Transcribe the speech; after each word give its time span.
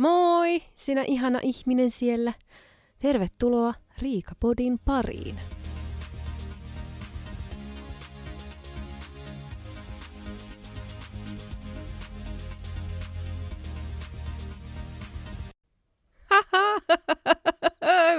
Moi, 0.00 0.62
sinä 0.76 1.04
ihana 1.06 1.40
ihminen 1.42 1.90
siellä. 1.90 2.32
Tervetuloa 2.98 3.74
Riikapodin 3.98 4.78
pariin. 4.84 5.34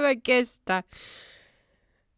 mä 0.02 0.16
kestä. 0.24 0.84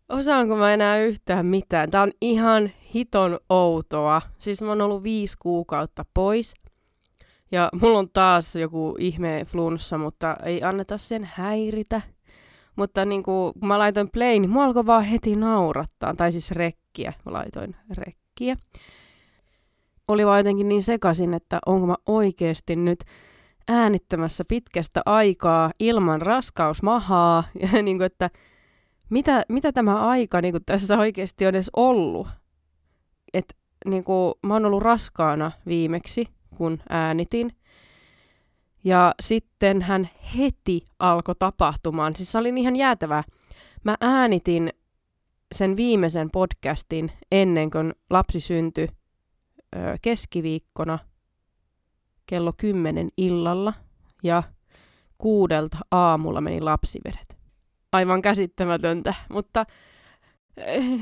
Osaanko 0.09 0.55
mä 0.55 0.73
enää 0.73 0.99
yhtään 0.99 1.45
mitään? 1.45 1.91
Tää 1.91 2.01
on 2.01 2.11
ihan 2.21 2.71
hiton 2.93 3.39
outoa. 3.49 4.21
Siis 4.39 4.61
mä 4.61 4.69
oon 4.69 4.81
ollut 4.81 5.03
viisi 5.03 5.37
kuukautta 5.39 6.05
pois. 6.13 6.62
Ja 7.53 7.69
mulla 7.81 7.99
on 7.99 8.09
taas 8.13 8.55
joku 8.55 8.95
ihme 8.99 9.45
flunssa, 9.47 9.97
mutta 9.97 10.37
ei 10.43 10.63
anneta 10.63 10.97
sen 10.97 11.29
häiritä. 11.33 12.01
Mutta 12.75 13.05
niin 13.05 13.23
kuin, 13.23 13.53
kun 13.59 13.67
mä 13.67 13.79
laitoin 13.79 14.09
play, 14.09 14.39
niin 14.39 14.49
mua 14.49 14.63
alkoi 14.63 14.85
vaan 14.85 15.03
heti 15.03 15.35
naurattaa. 15.35 16.15
Tai 16.15 16.31
siis 16.31 16.51
rekkiä. 16.51 17.13
Mä 17.25 17.33
laitoin 17.33 17.75
rekkiä. 17.91 18.55
Oli 20.07 20.25
vaan 20.25 20.39
jotenkin 20.39 20.69
niin 20.69 20.83
sekasin, 20.83 21.33
että 21.33 21.59
onko 21.65 21.87
mä 21.87 21.95
oikeasti 22.05 22.75
nyt 22.75 22.99
äänittämässä 23.67 24.43
pitkästä 24.47 25.01
aikaa 25.05 25.71
ilman 25.79 26.21
raskausmahaa. 26.21 27.43
Ja 27.73 27.81
niin 27.81 27.97
kuin, 27.97 28.05
että 28.05 28.29
mitä, 29.09 29.45
mitä 29.49 29.71
tämä 29.71 30.07
aika 30.07 30.41
niin 30.41 30.53
kuin 30.53 30.65
tässä 30.65 30.97
oikeasti 30.97 31.45
on 31.45 31.49
edes 31.49 31.69
ollut. 31.75 32.27
Et, 33.33 33.57
niin 33.85 34.03
kuin, 34.03 34.33
mä 34.43 34.53
oon 34.53 34.65
ollut 34.65 34.83
raskaana 34.83 35.51
viimeksi, 35.65 36.27
kun 36.53 36.79
äänitin. 36.89 37.55
Ja 38.83 39.15
sitten 39.21 39.81
hän 39.81 40.09
heti 40.37 40.87
alkoi 40.99 41.35
tapahtumaan. 41.39 42.15
Siis 42.15 42.31
se 42.31 42.37
oli 42.37 42.53
ihan 42.57 42.75
jäätävää. 42.75 43.23
Mä 43.83 43.97
äänitin 44.01 44.73
sen 45.55 45.77
viimeisen 45.77 46.29
podcastin 46.31 47.11
ennen 47.31 47.71
kuin 47.71 47.93
lapsi 48.09 48.39
syntyi 48.39 48.87
ö, 49.75 49.95
keskiviikkona 50.01 50.99
kello 52.25 52.51
10 52.57 53.09
illalla 53.17 53.73
ja 54.23 54.43
kuudelta 55.17 55.77
aamulla 55.91 56.41
meni 56.41 56.61
lapsivedet. 56.61 57.37
Aivan 57.91 58.21
käsittämätöntä, 58.21 59.13
mutta 59.29 59.65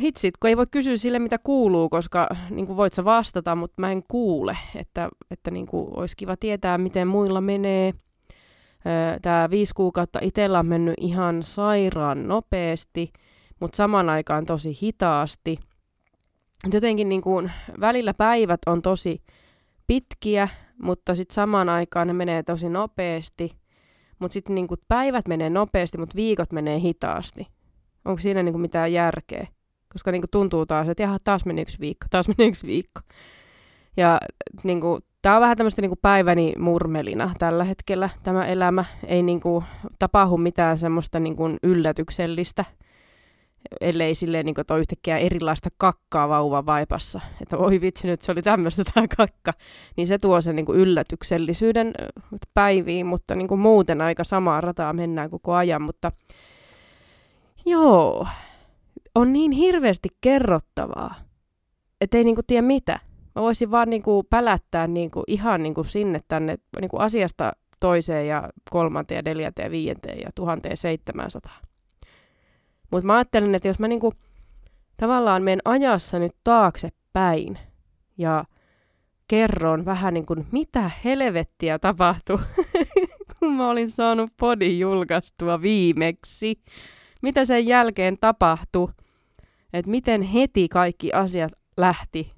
hitsit, 0.02 0.38
kun 0.38 0.50
ei 0.50 0.58
voi 0.58 0.66
kysyä 0.72 0.98
sille, 0.98 1.20
mitä 1.20 1.38
kuuluu, 1.44 1.90
koska 1.90 2.28
niin 2.50 2.68
kuin 2.68 2.78
voit 2.78 2.94
sä 2.94 3.06
vastata, 3.06 3.56
mutta 3.56 3.76
mä 3.78 3.92
en 3.92 4.04
kuule, 4.08 4.58
että, 4.76 5.10
että 5.32 5.52
niin 5.52 5.68
kuin, 5.68 5.88
olisi 5.98 6.18
kiva 6.18 6.38
tietää, 6.38 6.78
miten 6.78 7.08
muilla 7.08 7.42
menee. 7.42 7.94
Tämä 9.22 9.50
viisi 9.50 9.74
kuukautta 9.76 10.20
itsellä 10.22 10.60
on 10.60 10.66
mennyt 10.66 10.96
ihan 10.98 11.44
sairaan 11.44 12.28
nopeasti, 12.28 13.14
mutta 13.60 13.76
saman 13.76 14.10
aikaan 14.10 14.46
tosi 14.46 14.78
hitaasti. 14.82 15.58
Jotenkin 16.74 17.10
niin 17.10 17.22
kuin, 17.22 17.52
välillä 17.80 18.14
päivät 18.14 18.60
on 18.66 18.82
tosi 18.82 19.22
pitkiä, 19.88 20.50
mutta 20.84 21.16
sitten 21.16 21.36
samaan 21.36 21.70
aikaan 21.70 22.08
ne 22.08 22.14
menee 22.14 22.44
tosi 22.44 22.70
nopeasti. 22.70 23.52
Mutta 24.20 24.34
sitten 24.34 24.56
niin 24.56 24.68
päivät 24.88 25.28
menee 25.28 25.50
nopeasti, 25.50 25.98
mutta 25.98 26.16
viikot 26.16 26.52
menee 26.52 26.80
hitaasti. 26.80 27.48
Onko 28.06 28.22
siinä 28.22 28.44
niin 28.44 28.54
kuin 28.54 28.62
mitään 28.62 28.94
järkeä? 28.94 29.48
Koska 29.94 30.12
niin 30.12 30.22
kuin 30.22 30.30
tuntuu 30.32 30.66
taas, 30.66 30.90
että 30.90 31.04
jaha, 31.04 31.18
taas 31.24 31.46
meni 31.46 31.62
yksi 31.62 31.80
viikko, 31.80 32.06
taas 32.10 32.28
meni 32.28 32.48
yksi 32.50 32.68
viikko. 32.68 33.02
Ja 33.98 34.20
niin 34.64 34.82
kuin, 34.82 35.02
tämä 35.22 35.36
on 35.36 35.42
vähän 35.42 35.58
tämmöistä 35.58 35.82
niin 35.82 35.90
kuin 35.90 36.00
päiväni 36.02 36.54
murmelina 36.60 37.32
tällä 37.40 37.64
hetkellä. 37.64 38.10
Tämä 38.24 38.46
elämä 38.46 38.86
ei 39.08 39.24
niin 39.24 39.40
kuin, 39.40 39.66
tapahdu 40.00 40.38
mitään 40.38 40.78
semmoista 40.78 41.20
niin 41.20 41.36
kuin 41.36 41.58
yllätyksellistä, 41.64 42.66
ellei 43.82 44.16
silleen 44.16 44.46
niin 44.46 44.56
kuin, 44.56 44.66
toi 44.66 44.80
yhtäkkiä 44.80 45.18
erilaista 45.18 45.70
kakkaa 45.78 46.30
vauvan 46.30 46.66
vaipassa. 46.66 47.22
Että 47.42 47.58
voi 47.58 47.82
vitsi 47.82 48.08
nyt, 48.08 48.22
se 48.22 48.32
oli 48.32 48.42
tämmöistä 48.42 48.84
tämä 48.94 49.08
kakka. 49.18 49.54
Niin 49.98 50.08
se 50.08 50.18
tuo 50.18 50.42
sen 50.42 50.56
niin 50.56 50.66
kuin 50.66 50.80
yllätyksellisyyden 50.80 51.94
päiviin, 52.54 53.06
mutta 53.06 53.36
niin 53.36 53.48
kuin 53.48 53.60
muuten 53.60 54.02
aika 54.02 54.24
samaa 54.24 54.62
rataa 54.62 54.94
mennään 54.94 55.30
koko 55.30 55.54
ajan. 55.54 55.82
Mutta 55.82 56.12
Joo, 57.72 58.28
on 59.16 59.34
niin 59.34 59.52
hirveästi 59.52 60.10
kerrottavaa, 60.22 61.16
että 62.02 62.18
ei 62.18 62.24
niinku 62.24 62.42
tiedä 62.48 62.62
mitä. 62.62 63.00
Mä 63.36 63.42
voisin 63.42 63.72
vaan 63.72 63.90
niinku 63.90 64.24
pälättää 64.24 64.88
niinku 64.88 65.24
ihan 65.28 65.64
niinku 65.64 65.84
sinne 65.84 66.20
tänne 66.28 66.58
niinku 66.82 66.98
asiasta 66.98 67.54
toiseen 67.80 68.28
ja 68.28 68.50
kolmanteen 68.70 69.18
ja 69.18 69.22
neljänteen 69.26 69.66
ja 69.66 69.72
viienteen 69.72 70.20
ja 70.20 70.30
tuhanteen 70.36 70.78
seitsemänsataan. 70.78 71.62
Mutta 72.92 73.08
mä 73.08 73.16
ajattelin, 73.16 73.56
että 73.56 73.68
jos 73.68 73.80
mä 73.80 73.88
niinku 73.88 74.14
tavallaan 74.98 75.44
menen 75.44 75.62
ajassa 75.66 76.20
nyt 76.20 76.36
taaksepäin 76.44 77.60
ja 78.18 78.46
kerron 79.28 79.86
vähän 79.86 80.14
niin 80.14 80.26
kuin, 80.26 80.48
mitä 80.52 80.92
helvettiä 81.04 81.80
tapahtui, 81.80 82.40
kun 83.40 83.54
mä 83.54 83.70
olin 83.70 83.92
saanut 83.92 84.30
podin 84.40 84.80
julkaistua 84.80 85.62
viimeksi 85.62 86.62
mitä 87.22 87.46
sen 87.46 87.68
jälkeen 87.68 88.18
tapahtui, 88.22 88.88
että 89.74 89.92
miten 89.92 90.22
heti 90.22 90.68
kaikki 90.68 91.14
asiat 91.14 91.52
lähti 91.78 92.32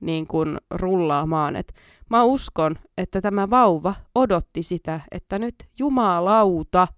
niin 0.00 0.26
kuin 0.26 0.58
rullaamaan. 0.70 1.56
Et 1.56 1.74
mä 2.10 2.24
uskon, 2.24 2.78
että 2.98 3.20
tämä 3.20 3.50
vauva 3.50 3.94
odotti 4.14 4.62
sitä, 4.62 5.00
että 5.10 5.38
nyt 5.38 5.54
jumalauta 5.78 6.88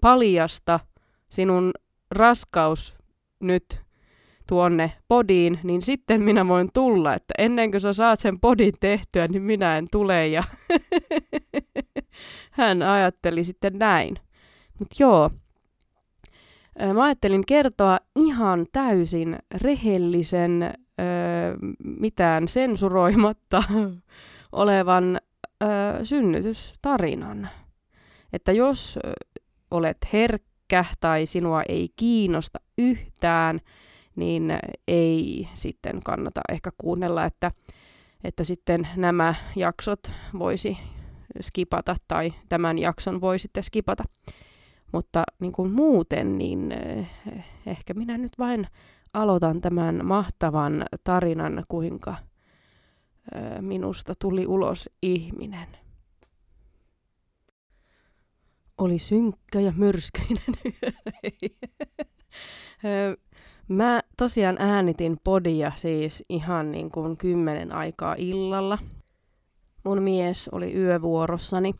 paljasta 0.00 0.80
sinun 1.30 1.72
raskaus 2.10 2.94
nyt 3.40 3.82
tuonne 4.48 4.92
podiin, 5.08 5.60
niin 5.62 5.82
sitten 5.82 6.22
minä 6.22 6.48
voin 6.48 6.68
tulla, 6.74 7.14
että 7.14 7.34
ennen 7.38 7.70
kuin 7.70 7.80
sä 7.80 7.92
saat 7.92 8.20
sen 8.20 8.40
podin 8.40 8.74
tehtyä, 8.80 9.28
niin 9.28 9.42
minä 9.42 9.78
en 9.78 9.86
tule. 9.90 10.28
Ja 10.28 10.44
hän 12.50 12.82
ajatteli 12.82 13.44
sitten 13.44 13.78
näin. 13.78 14.16
Mutta 14.78 14.96
joo, 14.98 15.30
Mä 16.94 17.04
ajattelin 17.04 17.46
kertoa 17.46 17.98
ihan 18.16 18.66
täysin 18.72 19.38
rehellisen, 19.62 20.74
mitään 21.84 22.48
sensuroimatta 22.48 23.62
olevan 24.52 25.20
synnytystarinan. 26.02 27.48
Että 28.32 28.52
jos 28.52 28.98
olet 29.70 29.98
herkkä 30.12 30.84
tai 31.00 31.26
sinua 31.26 31.62
ei 31.68 31.88
kiinnosta 31.96 32.60
yhtään, 32.78 33.60
niin 34.16 34.58
ei 34.88 35.48
sitten 35.54 36.00
kannata 36.04 36.40
ehkä 36.48 36.70
kuunnella, 36.78 37.24
että, 37.24 37.50
että 38.24 38.44
sitten 38.44 38.88
nämä 38.96 39.34
jaksot 39.56 40.12
voisi 40.38 40.78
skipata 41.40 41.96
tai 42.08 42.34
tämän 42.48 42.78
jakson 42.78 43.20
voi 43.20 43.38
sitten 43.38 43.62
skipata. 43.64 44.04
Mutta 44.92 45.22
niin 45.40 45.52
kuin 45.52 45.70
muuten, 45.70 46.38
niin 46.38 46.72
eh, 46.72 47.08
ehkä 47.66 47.94
minä 47.94 48.18
nyt 48.18 48.32
vain 48.38 48.66
aloitan 49.12 49.60
tämän 49.60 50.06
mahtavan 50.06 50.86
tarinan, 51.04 51.64
kuinka 51.68 52.16
eh, 53.34 53.60
minusta 53.60 54.14
tuli 54.18 54.46
ulos 54.46 54.90
ihminen. 55.02 55.68
Oli 58.78 58.98
synkkä 58.98 59.60
ja 59.60 59.72
myrskyinen 59.76 60.54
eh, 62.84 63.16
Mä 63.70 64.02
tosiaan 64.16 64.56
äänitin 64.58 65.16
podia 65.24 65.72
siis 65.76 66.24
ihan 66.28 66.72
niin 66.72 66.90
kuin 66.90 67.16
kymmenen 67.16 67.72
aikaa 67.72 68.14
illalla. 68.18 68.78
Mun 69.84 70.02
mies 70.02 70.48
oli 70.48 70.74
yövuorossani 70.74 71.74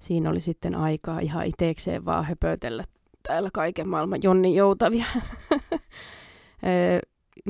siinä 0.00 0.30
oli 0.30 0.40
sitten 0.40 0.74
aikaa 0.74 1.20
ihan 1.20 1.46
itekseen 1.46 2.04
vaan 2.04 2.24
höpötellä 2.24 2.84
täällä 3.22 3.48
kaiken 3.52 3.88
maailman 3.88 4.20
Jonni 4.22 4.54
Joutavia. 4.54 5.04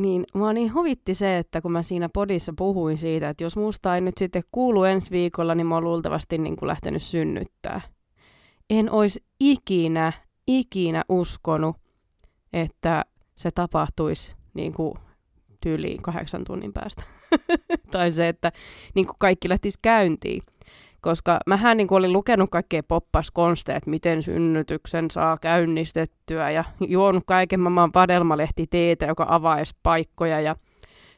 niin 0.03 0.25
mua 0.35 0.53
niin 0.53 0.75
huvitti 0.75 1.15
se, 1.15 1.39
että 1.39 1.61
kun 1.61 1.73
mä 1.73 1.83
siinä 1.83 2.09
podissa 2.09 2.53
puhuin 2.57 2.99
siitä, 2.99 3.29
että 3.29 3.45
jos 3.45 3.57
musta 3.57 3.95
ei 3.95 4.01
nyt 4.01 4.19
sitten 4.19 4.43
kuulu 4.53 4.85
ensi 4.85 5.11
viikolla, 5.11 5.55
niin 5.55 5.67
mä 5.67 5.75
oon 5.75 5.85
luultavasti 5.85 6.39
niin 6.39 6.57
kuin 6.57 6.67
lähtenyt 6.67 7.03
synnyttää. 7.03 7.81
En 8.71 8.91
olisi 8.91 9.25
ikinä, 9.41 10.13
ikinä 10.47 11.05
uskonut, 11.09 11.77
että 12.53 13.05
se 13.37 13.51
tapahtuisi 13.51 14.33
niin 14.55 14.73
kuin 14.73 14.95
tyyliin 15.61 16.03
kahdeksan 16.03 16.45
tunnin 16.45 16.73
päästä. 16.73 17.03
tai 17.93 18.11
se, 18.11 18.29
että 18.29 18.53
niin 18.95 19.07
kuin 19.07 19.17
kaikki 19.19 19.49
lähtisi 19.49 19.79
käyntiin 19.83 20.43
koska 21.01 21.41
mähän 21.47 21.77
niin 21.77 21.89
olin 21.91 22.13
lukenut 22.13 22.51
kaikkea 22.51 22.83
poppaskonsteja, 22.83 23.77
että 23.77 23.91
miten 23.91 24.23
synnytyksen 24.23 25.11
saa 25.11 25.37
käynnistettyä 25.39 26.51
ja 26.51 26.65
juonut 26.89 27.23
kaiken 27.27 27.61
maailman 27.61 27.93
padelmalehti 27.93 28.67
teetä, 28.67 29.07
joka 29.07 29.27
avaisi 29.29 29.77
paikkoja 29.83 30.41
ja 30.41 30.57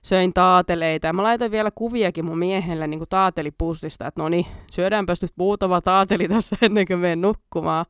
söin 0.03 0.33
taateleita 0.33 1.07
ja 1.07 1.13
mä 1.13 1.23
laitoin 1.23 1.51
vielä 1.51 1.71
kuviakin 1.75 2.25
mun 2.25 2.39
miehelle 2.39 2.87
niin 2.87 3.01
kuin 3.01 3.09
taatelipussista, 3.09 4.07
että 4.07 4.23
no 4.23 4.29
niin, 4.29 4.47
syödäänpäs 4.71 5.23
nyt 5.23 5.33
muutama 5.39 5.81
taateli 5.81 6.29
tässä 6.29 6.57
ennen 6.63 6.87
kuin 6.87 6.99
menen 6.99 7.21
nukkumaan. 7.21 7.87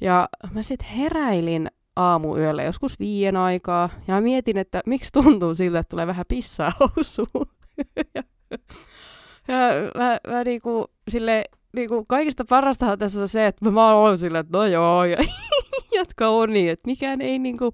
Ja 0.00 0.28
mä 0.52 0.62
sitten 0.62 0.88
heräilin 0.88 1.70
aamuyöllä 1.96 2.62
joskus 2.62 2.98
viien 2.98 3.36
aikaa 3.36 3.88
ja 4.08 4.20
mietin, 4.20 4.58
että 4.58 4.82
miksi 4.86 5.12
tuntuu 5.12 5.54
siltä, 5.54 5.78
että 5.78 5.90
tulee 5.90 6.06
vähän 6.06 6.24
pissaa 6.28 6.72
housuun. 6.80 7.46
mä, 9.48 10.18
mä 10.28 10.44
niinku, 10.44 10.86
sille, 11.08 11.44
niinku, 11.76 12.04
kaikista 12.04 12.44
parasta 12.48 12.96
tässä 12.96 13.20
on 13.20 13.28
se, 13.28 13.46
että 13.46 13.70
mä 13.70 13.94
oon 13.94 14.18
silleen, 14.18 14.40
että 14.40 14.58
no 14.58 14.66
joo, 14.66 15.04
ja 15.04 15.16
jatka 15.98 16.28
on 16.28 16.52
niin, 16.52 16.70
että 16.70 16.86
mikään 16.86 17.20
ei 17.20 17.38
niinku, 17.38 17.72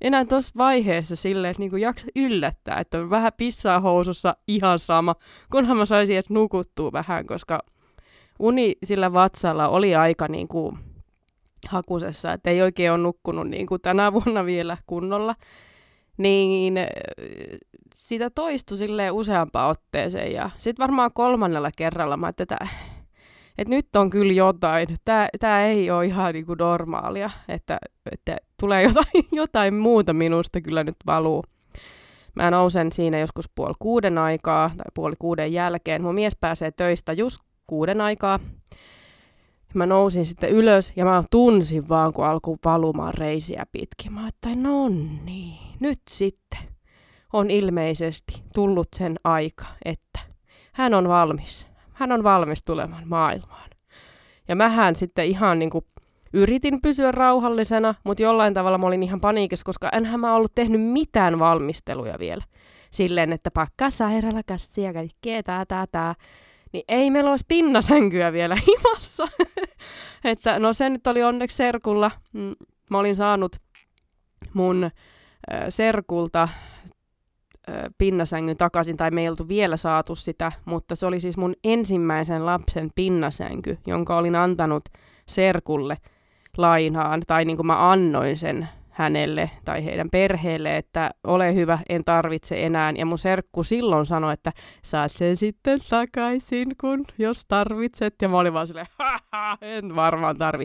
enää 0.00 0.24
tuossa 0.24 0.52
vaiheessa 0.56 1.16
silleen, 1.16 1.50
että 1.50 1.60
niinku 1.60 1.76
jaksa 1.76 2.06
yllättää, 2.16 2.80
että 2.80 2.98
on 2.98 3.10
vähän 3.10 3.32
pissaa 3.36 3.80
housussa 3.80 4.36
ihan 4.48 4.78
sama, 4.78 5.14
kunhan 5.52 5.76
mä 5.76 5.86
saisin 5.86 6.16
edes 6.16 6.30
nukuttua 6.30 6.92
vähän, 6.92 7.26
koska 7.26 7.60
uni 8.38 8.76
sillä 8.84 9.12
vatsalla 9.12 9.68
oli 9.68 9.94
aika 9.94 10.28
niinku 10.28 10.78
hakusessa, 11.68 12.32
että 12.32 12.50
ei 12.50 12.62
oikein 12.62 12.92
ole 12.92 12.98
nukkunut 12.98 13.48
niinku 13.48 13.78
tänä 13.78 14.12
vuonna 14.12 14.44
vielä 14.44 14.76
kunnolla, 14.86 15.34
niin 16.20 16.74
sitä 17.94 18.30
toistui 18.34 18.78
sille 18.78 19.10
useampaan 19.10 19.70
otteeseen 19.70 20.32
ja 20.32 20.50
sitten 20.58 20.82
varmaan 20.82 21.10
kolmannella 21.14 21.70
kerralla 21.76 22.16
mä 22.16 22.28
että 22.28 22.58
että 23.58 23.74
nyt 23.74 23.96
on 23.96 24.10
kyllä 24.10 24.32
jotain, 24.32 24.88
tämä, 25.04 25.28
tämä 25.40 25.64
ei 25.64 25.90
ole 25.90 26.06
ihan 26.06 26.32
niin 26.34 26.46
kuin 26.46 26.56
normaalia, 26.58 27.30
että, 27.48 27.78
että 28.12 28.36
tulee 28.60 28.82
jotain, 28.82 29.24
jotain 29.32 29.74
muuta 29.74 30.12
minusta 30.12 30.60
kyllä 30.60 30.84
nyt 30.84 30.96
valuu. 31.06 31.44
Mä 32.34 32.50
nousen 32.50 32.92
siinä 32.92 33.18
joskus 33.18 33.50
puoli 33.54 33.74
kuuden 33.78 34.18
aikaa 34.18 34.68
tai 34.68 34.90
puoli 34.94 35.14
kuuden 35.18 35.52
jälkeen. 35.52 36.02
Mun 36.02 36.14
mies 36.14 36.36
pääsee 36.40 36.70
töistä 36.70 37.12
just 37.12 37.38
kuuden 37.66 38.00
aikaa. 38.00 38.38
Mä 39.74 39.86
nousin 39.86 40.26
sitten 40.26 40.50
ylös 40.50 40.92
ja 40.96 41.04
mä 41.04 41.22
tunsin 41.30 41.88
vaan, 41.88 42.12
kun 42.12 42.26
alkoi 42.26 42.56
valumaan 42.64 43.14
reisiä 43.14 43.66
pitkin. 43.72 44.12
Mä 44.12 44.28
että 44.28 44.48
no 44.54 44.88
niin, 45.24 45.58
nyt 45.80 46.00
sitten 46.10 46.58
on 47.32 47.50
ilmeisesti 47.50 48.42
tullut 48.54 48.88
sen 48.96 49.16
aika, 49.24 49.66
että 49.84 50.20
hän 50.72 50.94
on 50.94 51.08
valmis 51.08 51.70
hän 52.00 52.12
on 52.12 52.22
valmis 52.22 52.64
tulemaan 52.64 53.08
maailmaan. 53.08 53.70
Ja 54.48 54.56
mähän 54.56 54.94
sitten 54.94 55.26
ihan 55.26 55.58
niin 55.58 55.70
kuin 55.70 55.84
yritin 56.32 56.82
pysyä 56.82 57.12
rauhallisena, 57.12 57.94
mutta 58.04 58.22
jollain 58.22 58.54
tavalla 58.54 58.78
mä 58.78 58.86
olin 58.86 59.02
ihan 59.02 59.20
paniikissa, 59.20 59.64
koska 59.64 59.88
enhän 59.92 60.20
mä 60.20 60.34
ollut 60.34 60.54
tehnyt 60.54 60.80
mitään 60.80 61.38
valmisteluja 61.38 62.18
vielä. 62.18 62.44
Silleen, 62.90 63.32
että 63.32 63.50
pakkaa 63.50 63.90
sairaalakassia, 63.90 64.92
kaikkea 64.92 65.42
tää, 65.42 65.66
tää, 65.66 65.86
tää. 65.86 66.14
Niin 66.72 66.84
ei 66.88 67.10
meillä 67.10 67.30
olisi 67.30 67.44
pinnasänkyä 67.48 68.32
vielä 68.32 68.56
himassa. 68.68 69.28
että 70.24 70.58
no 70.58 70.72
se 70.72 70.88
nyt 70.88 71.06
oli 71.06 71.22
onneksi 71.22 71.56
serkulla. 71.56 72.10
Mm, 72.32 72.54
mä 72.90 72.98
olin 72.98 73.16
saanut 73.16 73.56
mun 74.54 74.84
äh, 74.84 74.90
serkulta 75.68 76.48
pinnasängyn 77.98 78.56
takaisin, 78.56 78.96
tai 78.96 79.10
me 79.10 79.20
ei 79.20 79.28
oltu 79.28 79.48
vielä 79.48 79.76
saatu 79.76 80.16
sitä, 80.16 80.52
mutta 80.64 80.96
se 80.96 81.06
oli 81.06 81.20
siis 81.20 81.36
mun 81.36 81.54
ensimmäisen 81.64 82.46
lapsen 82.46 82.90
pinnasänky, 82.94 83.78
jonka 83.86 84.16
olin 84.16 84.36
antanut 84.36 84.84
serkulle 85.28 85.96
lainaan, 86.56 87.22
tai 87.26 87.44
niin 87.44 87.56
kuin 87.56 87.66
mä 87.66 87.90
annoin 87.90 88.36
sen 88.36 88.68
hänelle 88.90 89.50
tai 89.64 89.84
heidän 89.84 90.10
perheelle, 90.10 90.76
että 90.76 91.10
ole 91.24 91.54
hyvä, 91.54 91.78
en 91.88 92.04
tarvitse 92.04 92.66
enää. 92.66 92.92
Ja 92.96 93.06
mun 93.06 93.18
serkku 93.18 93.62
silloin 93.62 94.06
sanoi, 94.06 94.32
että 94.32 94.52
saat 94.82 95.12
sen 95.12 95.36
sitten 95.36 95.78
takaisin, 95.90 96.66
kun 96.80 97.04
jos 97.18 97.44
tarvitset. 97.48 98.14
Ja 98.22 98.28
mä 98.28 98.38
olin 98.38 98.52
vaan 98.52 98.66
silleen, 98.66 98.86
en 99.62 99.96
varmaan 99.96 100.38
tarvi. 100.38 100.64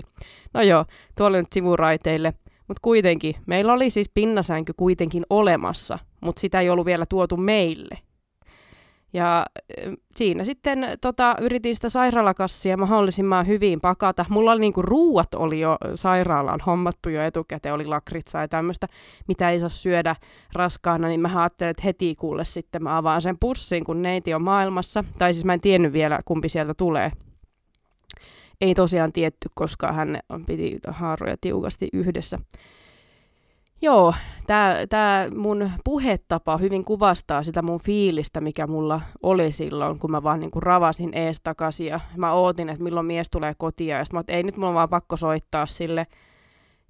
No 0.53 0.61
joo, 0.61 0.85
tuolla 1.17 1.37
nyt 1.37 1.53
sivuraiteille. 1.53 2.33
Mutta 2.67 2.79
kuitenkin, 2.81 3.35
meillä 3.45 3.73
oli 3.73 3.89
siis 3.89 4.11
pinnasänky 4.13 4.73
kuitenkin 4.77 5.23
olemassa, 5.29 5.99
mutta 6.21 6.39
sitä 6.39 6.59
ei 6.59 6.69
ollut 6.69 6.85
vielä 6.85 7.05
tuotu 7.09 7.37
meille. 7.37 7.97
Ja 9.15 9.45
siinä 10.15 10.43
sitten 10.43 10.87
tota, 11.01 11.35
yritin 11.41 11.75
sitä 11.75 11.89
sairaalakassia 11.89 12.77
mahdollisimman 12.77 13.47
hyvin 13.47 13.81
pakata. 13.81 14.25
Mulla 14.29 14.51
oli 14.51 14.59
niinku 14.59 14.81
ruuat 14.81 15.35
oli 15.35 15.59
jo 15.59 15.77
sairaalaan 15.95 16.59
hommattu 16.65 17.09
jo 17.09 17.23
etukäteen, 17.23 17.75
oli 17.75 17.85
lakritsaa 17.85 18.41
ja 18.41 18.47
tämmöistä, 18.47 18.87
mitä 19.27 19.51
ei 19.51 19.59
saa 19.59 19.69
syödä 19.69 20.15
raskaana, 20.53 21.07
niin 21.07 21.19
mä 21.19 21.41
ajattelin, 21.41 21.71
että 21.71 21.83
heti 21.83 22.15
kuule 22.15 22.45
sitten 22.45 22.83
mä 22.83 22.97
avaan 22.97 23.21
sen 23.21 23.37
pussin, 23.39 23.83
kun 23.83 24.01
neiti 24.01 24.33
on 24.33 24.41
maailmassa. 24.41 25.03
Tai 25.17 25.33
siis 25.33 25.45
mä 25.45 25.53
en 25.53 25.61
tiennyt 25.61 25.93
vielä, 25.93 26.19
kumpi 26.25 26.49
sieltä 26.49 26.73
tulee 26.73 27.11
ei 28.61 28.75
tosiaan 28.75 29.11
tietty, 29.11 29.49
koska 29.53 29.91
hän 29.91 30.19
piti 30.47 30.79
haaroja 30.87 31.37
tiukasti 31.41 31.89
yhdessä. 31.93 32.37
Joo, 33.81 34.13
tämä 34.89 35.27
mun 35.35 35.71
puhetapa 35.83 36.57
hyvin 36.57 36.85
kuvastaa 36.85 37.43
sitä 37.43 37.61
mun 37.61 37.79
fiilistä, 37.83 38.41
mikä 38.41 38.67
mulla 38.67 39.01
oli 39.23 39.51
silloin, 39.51 39.99
kun 39.99 40.11
mä 40.11 40.23
vaan 40.23 40.39
niinku 40.39 40.59
ravasin 40.59 41.13
ees 41.13 41.37
takaisin 41.43 41.87
ja 41.87 41.99
mä 42.17 42.33
ootin, 42.33 42.69
että 42.69 42.83
milloin 42.83 43.05
mies 43.05 43.29
tulee 43.29 43.53
kotiin 43.57 43.89
ja 43.89 44.05
sitten 44.05 44.17
mä 44.17 44.23
ei 44.27 44.43
nyt 44.43 44.57
mulla 44.57 44.73
vaan 44.73 44.89
pakko 44.89 45.17
soittaa 45.17 45.65
sille. 45.65 46.07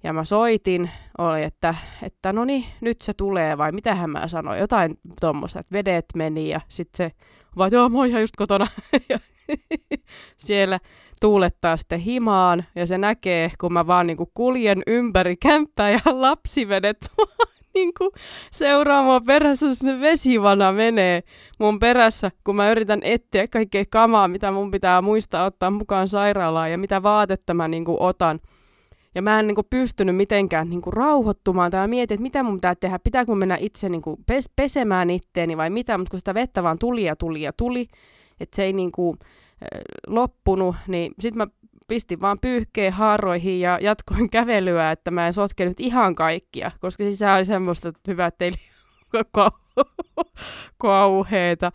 Ja 0.02 0.12
mä 0.12 0.24
soitin, 0.24 0.90
oli, 1.18 1.42
että, 1.42 1.74
että 2.02 2.32
no 2.32 2.44
niin, 2.44 2.64
nyt 2.80 3.02
se 3.02 3.14
tulee 3.14 3.58
vai 3.58 3.72
mitähän 3.72 4.10
mä 4.10 4.28
sanoin, 4.28 4.60
jotain 4.60 4.98
tuommoista, 5.20 5.60
että 5.60 5.72
vedet 5.72 6.04
meni 6.16 6.48
ja 6.48 6.60
sitten 6.68 7.06
se 7.06 7.16
vaan, 7.56 7.70
joo, 7.72 7.88
mä 7.88 7.98
oon 7.98 8.06
ihan 8.06 8.20
just 8.20 8.36
kotona. 8.36 8.66
siellä 10.36 10.80
tuulettaa 11.20 11.76
sitten 11.76 12.00
himaan 12.00 12.64
ja 12.74 12.86
se 12.86 12.98
näkee, 12.98 13.50
kun 13.60 13.72
mä 13.72 13.86
vaan 13.86 14.06
niin 14.06 14.16
kuin 14.16 14.30
kuljen 14.34 14.82
ympäri 14.86 15.36
kämppää 15.36 15.90
ja 15.90 16.00
lapsivedet 16.22 16.98
niin 17.74 17.92
kuin 17.98 18.10
seuraa 18.52 19.02
mua 19.02 19.20
perässä, 19.20 19.74
se 19.74 20.00
vesivana 20.00 20.72
menee 20.72 21.22
mun 21.58 21.78
perässä, 21.78 22.30
kun 22.44 22.56
mä 22.56 22.70
yritän 22.70 23.00
etsiä 23.02 23.44
kaikkea 23.50 23.84
kamaa, 23.90 24.28
mitä 24.28 24.50
mun 24.50 24.70
pitää 24.70 25.02
muistaa 25.02 25.44
ottaa 25.44 25.70
mukaan 25.70 26.08
sairaalaan 26.08 26.70
ja 26.70 26.78
mitä 26.78 27.02
vaatetta 27.02 27.54
mä 27.54 27.68
niin 27.68 27.84
kuin 27.84 28.00
otan. 28.00 28.40
Ja 29.14 29.22
mä 29.22 29.40
en 29.40 29.46
niin 29.46 29.54
kuin, 29.54 29.66
pystynyt 29.70 30.16
mitenkään 30.16 30.70
niin 30.70 30.82
kuin, 30.82 30.92
rauhoittumaan 30.92 31.70
tai 31.70 31.88
mietin, 31.88 32.14
että 32.14 32.22
mitä 32.22 32.42
mun 32.42 32.54
pitää 32.56 32.74
tehdä, 32.74 32.98
pitääkö 32.98 33.30
mun 33.30 33.38
mennä 33.38 33.56
itse 33.60 33.88
niin 33.88 34.02
kuin, 34.02 34.16
pes- 34.32 34.52
pesemään 34.56 35.10
itteeni 35.10 35.56
vai 35.56 35.70
mitä, 35.70 35.98
mutta 35.98 36.10
kun 36.10 36.20
sitä 36.20 36.34
vettä 36.34 36.62
vaan 36.62 36.78
tuli 36.78 37.04
ja 37.04 37.16
tuli 37.16 37.42
ja 37.42 37.52
tuli, 37.52 37.88
että 38.40 38.56
se 38.56 38.64
ei 38.64 38.72
niin 38.72 38.92
kuin, 38.92 39.18
loppunut, 40.06 40.76
niin 40.86 41.12
sitten 41.20 41.38
mä 41.38 41.46
pistin 41.88 42.20
vaan 42.20 42.38
pyyhkeen 42.42 42.92
haaroihin 42.92 43.60
ja 43.60 43.78
jatkoin 43.82 44.30
kävelyä, 44.30 44.90
että 44.90 45.10
mä 45.10 45.26
en 45.26 45.32
sotkenut 45.32 45.80
ihan 45.80 46.14
kaikkia, 46.14 46.70
koska 46.80 47.04
siis 47.04 47.22
oli 47.22 47.44
semmoista, 47.44 47.88
että 47.88 48.00
hyvä, 48.10 48.26
että 48.26 48.44
ei 48.44 48.52
kauheeta. 50.78 51.72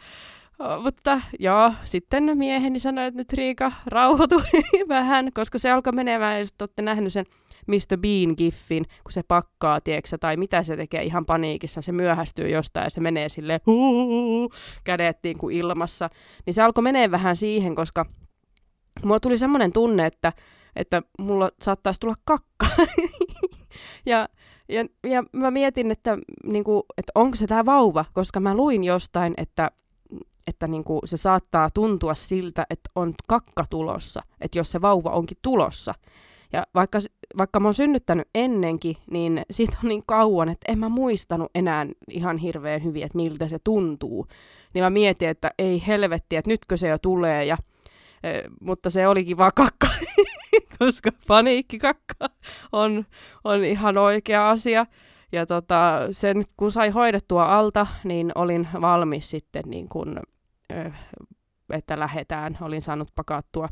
Mutta 0.83 1.21
joo, 1.39 1.73
sitten 1.83 2.37
mieheni 2.37 2.79
sanoi, 2.79 3.05
että 3.05 3.17
nyt 3.17 3.33
Riika 3.33 3.71
rauhoitu 3.85 4.41
vähän, 4.89 5.31
koska 5.33 5.57
se 5.57 5.71
alkoi 5.71 5.93
menemään, 5.93 6.45
sitten 6.45 6.63
olette 6.63 6.81
nähnyt 6.81 7.13
sen 7.13 7.25
Mr. 7.71 7.97
Bean 7.97 8.33
giffin, 8.37 8.85
kun 9.03 9.11
se 9.11 9.23
pakkaa, 9.23 9.81
tieksä, 9.81 10.17
tai 10.17 10.37
mitä 10.37 10.63
se 10.63 10.77
tekee 10.77 11.03
ihan 11.03 11.25
paniikissa, 11.25 11.81
se 11.81 11.91
myöhästyy 11.91 12.49
jostain 12.49 12.83
ja 12.83 12.89
se 12.89 13.01
menee 13.01 13.29
sille 13.29 13.61
kädet 14.83 15.17
niin 15.23 15.37
kuin 15.37 15.57
ilmassa. 15.57 16.09
Niin 16.45 16.53
se 16.53 16.61
alkoi 16.61 16.81
menee 16.81 17.11
vähän 17.11 17.35
siihen, 17.35 17.75
koska 17.75 18.05
mulla 19.03 19.19
tuli 19.19 19.37
semmoinen 19.37 19.71
tunne, 19.71 20.05
että, 20.05 20.33
että 20.75 21.01
mulla 21.19 21.51
saattaisi 21.61 21.99
tulla 21.99 22.15
kakka. 22.25 22.67
ja, 24.05 24.29
ja, 24.69 24.85
ja 25.03 25.23
mä 25.31 25.51
mietin, 25.51 25.91
että, 25.91 26.17
niin 26.43 26.63
kuin, 26.63 26.83
että 26.97 27.11
onko 27.15 27.35
se 27.35 27.47
tämä 27.47 27.65
vauva, 27.65 28.05
koska 28.13 28.39
mä 28.39 28.55
luin 28.55 28.83
jostain, 28.83 29.33
että 29.37 29.71
että 30.47 30.67
niin 30.67 30.83
kuin 30.83 31.01
se 31.05 31.17
saattaa 31.17 31.69
tuntua 31.73 32.13
siltä, 32.15 32.65
että 32.69 32.89
on 32.95 33.13
kakka 33.27 33.65
tulossa, 33.69 34.21
että 34.41 34.57
jos 34.57 34.71
se 34.71 34.81
vauva 34.81 35.09
onkin 35.09 35.37
tulossa. 35.41 35.93
Ja 36.53 36.67
vaikka, 36.75 36.99
vaikka 37.37 37.59
mä 37.59 37.67
oon 37.67 37.73
synnyttänyt 37.73 38.27
ennenkin, 38.35 38.97
niin 39.11 39.41
siitä 39.51 39.77
on 39.83 39.89
niin 39.89 40.03
kauan, 40.05 40.49
että 40.49 40.71
en 40.71 40.79
mä 40.79 40.89
muistanut 40.89 41.51
enää 41.55 41.85
ihan 42.09 42.37
hirveän 42.37 42.83
hyvin, 42.83 43.03
että 43.03 43.15
miltä 43.15 43.47
se 43.47 43.59
tuntuu. 43.63 44.27
Niin 44.73 44.83
mä 44.83 44.89
mietin, 44.89 45.29
että 45.29 45.51
ei 45.57 45.83
helvetti, 45.87 46.35
että 46.35 46.51
nytkö 46.51 46.77
se 46.77 46.87
jo 46.87 46.97
tulee. 46.97 47.45
Ja, 47.45 47.57
e, 48.23 48.29
mutta 48.61 48.89
se 48.89 49.07
olikin 49.07 49.37
vaan 49.37 49.51
kakka, 49.55 49.87
koska 50.79 51.11
paniikkikakka 51.27 52.29
on, 52.71 53.05
on 53.43 53.63
ihan 53.63 53.97
oikea 53.97 54.49
asia. 54.49 54.85
Ja 55.31 55.45
tota, 55.45 56.07
sen 56.11 56.43
kun 56.57 56.71
sai 56.71 56.89
hoidettua 56.89 57.59
alta, 57.59 57.87
niin 58.03 58.31
olin 58.35 58.67
valmis 58.81 59.29
sitten 59.29 59.63
niin 59.65 59.89
kun, 59.89 60.19
että 61.69 61.99
lähetään. 61.99 62.57
Olin 62.61 62.81
saanut 62.81 63.07
pakattua, 63.15 63.69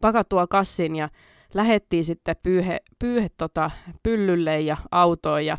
pakattua 0.00 0.46
kassin 0.46 0.96
ja 0.96 1.08
lähettiin 1.54 2.04
sitten 2.04 2.36
pyyhe, 2.42 2.80
pyyhe 2.98 3.28
tota, 3.36 3.70
pyllylle 4.02 4.60
ja 4.60 4.76
autoon 4.90 5.46
ja 5.46 5.56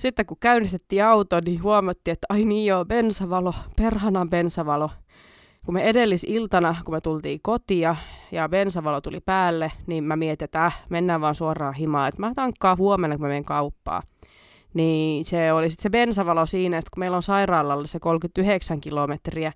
sitten 0.00 0.26
kun 0.26 0.36
käynnistettiin 0.40 1.04
auto, 1.04 1.40
niin 1.44 1.62
huomattiin, 1.62 2.12
että 2.12 2.26
ai 2.28 2.44
niin 2.44 2.66
joo, 2.66 2.84
bensavalo, 2.84 3.54
perhanan 3.76 4.30
bensavalo. 4.30 4.90
Kun 5.64 5.74
me 5.74 5.82
edellisiltana, 5.82 6.76
kun 6.84 6.94
me 6.94 7.00
tultiin 7.00 7.40
kotia 7.42 7.96
ja 8.32 8.48
bensavalo 8.48 9.00
tuli 9.00 9.20
päälle, 9.20 9.72
niin 9.86 10.04
mä 10.04 10.16
mietin, 10.16 10.44
että 10.44 10.66
äh, 10.66 10.82
mennään 10.88 11.20
vaan 11.20 11.34
suoraan 11.34 11.74
himaan, 11.74 12.08
että 12.08 12.20
mä 12.20 12.32
tankkaan 12.34 12.78
huomenna, 12.78 13.16
kun 13.16 13.22
mä 13.22 13.28
menen 13.28 13.44
kauppaan. 13.44 14.02
Niin 14.74 15.24
se 15.24 15.52
oli 15.52 15.70
sitten 15.70 15.82
se 15.82 15.90
bensavalo 15.90 16.46
siinä, 16.46 16.78
että 16.78 16.90
kun 16.94 17.00
meillä 17.00 17.16
on 17.16 17.22
sairaalalla 17.22 17.86
se 17.86 17.98
39 17.98 18.80
kilometriä, 18.80 19.52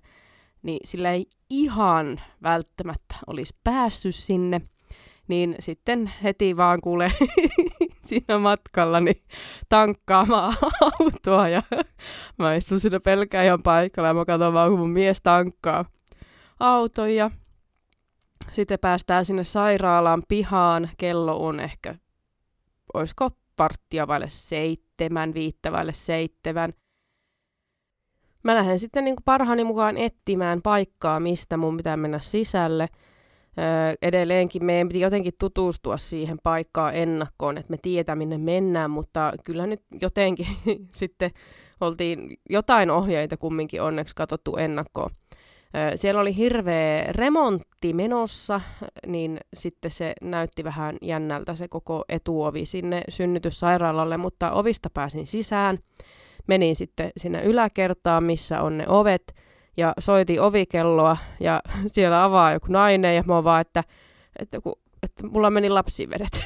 niin 0.63 0.79
sillä 0.83 1.11
ei 1.11 1.25
ihan 1.49 2.21
välttämättä 2.43 3.15
olisi 3.27 3.55
päässyt 3.63 4.15
sinne. 4.15 4.61
Niin 5.27 5.55
sitten 5.59 6.11
heti 6.23 6.57
vaan 6.57 6.81
kuule 6.81 7.11
siinä 8.07 8.37
matkalla 8.37 8.99
niin 8.99 9.21
tankkaamaan 9.69 10.57
autoa 10.99 11.49
ja 11.49 11.63
mä 12.37 12.55
istun 12.55 12.79
siinä 12.79 12.99
pelkäjän 12.99 13.63
paikalla 13.63 14.07
ja 14.07 14.13
mä 14.13 14.25
katson 14.25 14.53
vaan, 14.53 14.69
kun 14.69 14.79
mun 14.79 14.89
mies 14.89 15.21
tankkaa 15.21 15.85
auton 16.59 17.15
ja 17.15 17.31
sitten 18.51 18.79
päästään 18.79 19.25
sinne 19.25 19.43
sairaalaan 19.43 20.23
pihaan. 20.27 20.89
Kello 20.97 21.45
on 21.45 21.59
ehkä, 21.59 21.95
olisiko 22.93 23.29
varttia 23.59 24.07
vaille 24.07 24.29
seitsemän, 24.29 25.33
viittä 25.33 25.71
vaille 25.71 25.93
seitsemän. 25.93 26.73
Mä 28.43 28.55
lähden 28.55 28.79
sitten 28.79 29.05
niin 29.05 29.15
kuin 29.15 29.23
parhaani 29.23 29.63
mukaan 29.63 29.97
etsimään 29.97 30.61
paikkaa, 30.61 31.19
mistä 31.19 31.57
mun 31.57 31.77
pitää 31.77 31.97
mennä 31.97 32.19
sisälle. 32.19 32.87
Edelleenkin 34.01 34.65
meidän 34.65 34.87
piti 34.87 34.99
jotenkin 34.99 35.33
tutustua 35.39 35.97
siihen 35.97 36.37
paikkaan 36.43 36.95
ennakkoon, 36.95 37.57
että 37.57 37.71
me 37.71 37.77
tietää 37.81 38.15
minne 38.15 38.37
mennään, 38.37 38.91
mutta 38.91 39.33
kyllä 39.45 39.67
nyt 39.67 39.81
jotenkin 40.01 40.47
sitten 40.95 41.31
oltiin 41.81 42.37
jotain 42.49 42.91
ohjeita 42.91 43.37
kumminkin 43.37 43.81
onneksi 43.81 44.15
katsottu 44.15 44.57
ennakkoon. 44.57 45.09
Siellä 45.95 46.21
oli 46.21 46.35
hirveä 46.35 47.05
remontti 47.09 47.93
menossa, 47.93 48.61
niin 49.07 49.39
sitten 49.53 49.91
se 49.91 50.13
näytti 50.21 50.63
vähän 50.63 50.97
jännältä 51.01 51.55
se 51.55 51.67
koko 51.67 52.05
etuovi 52.09 52.65
sinne 52.65 53.01
synnytyssairaalalle, 53.09 54.17
mutta 54.17 54.51
ovista 54.51 54.89
pääsin 54.89 55.27
sisään 55.27 55.79
menin 56.47 56.75
sitten 56.75 57.11
sinne 57.17 57.43
yläkertaan, 57.43 58.23
missä 58.23 58.61
on 58.61 58.77
ne 58.77 58.85
ovet, 58.87 59.35
ja 59.77 59.93
soitin 59.99 60.41
ovikelloa, 60.41 61.17
ja 61.39 61.61
siellä 61.93 62.23
avaa 62.23 62.53
joku 62.53 62.67
nainen, 62.69 63.15
ja 63.15 63.23
mä 63.25 63.35
oon 63.35 63.43
vaan, 63.43 63.61
että, 63.61 63.83
että, 64.39 64.61
kun, 64.61 64.75
että 65.03 65.27
mulla 65.27 65.49
meni 65.49 65.69
lapsivedet. 65.69 66.43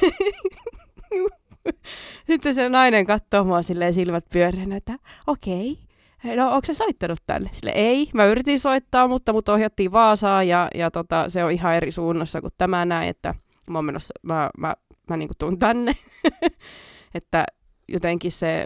Sitten 2.26 2.54
se 2.54 2.68
nainen 2.68 3.06
katsoo 3.06 3.44
mua 3.44 3.62
silleen 3.62 3.94
silmät 3.94 4.24
pyöreänä, 4.32 4.76
että 4.76 4.96
okei, 5.26 5.78
okay. 6.24 6.36
no 6.36 6.54
onko 6.54 6.66
se 6.66 6.74
soittanut 6.74 7.18
tänne? 7.26 7.50
Sille 7.52 7.72
ei, 7.74 8.10
mä 8.14 8.24
yritin 8.24 8.60
soittaa, 8.60 9.08
mutta 9.08 9.32
mut 9.32 9.48
ohjattiin 9.48 9.92
Vaasaan 9.92 10.48
ja, 10.48 10.68
ja 10.74 10.90
tota, 10.90 11.28
se 11.28 11.44
on 11.44 11.50
ihan 11.50 11.74
eri 11.74 11.92
suunnassa 11.92 12.40
kuin 12.40 12.52
tämä 12.58 12.84
näin, 12.84 13.08
että 13.08 13.34
mä 13.70 13.78
oon 13.78 13.84
menossa, 13.84 14.14
mä, 14.22 14.34
mä, 14.34 14.50
mä, 14.68 14.74
mä 15.10 15.16
niinku 15.16 15.34
tuun 15.38 15.58
tänne. 15.58 15.92
että 17.14 17.44
jotenkin 17.88 18.32
se 18.32 18.64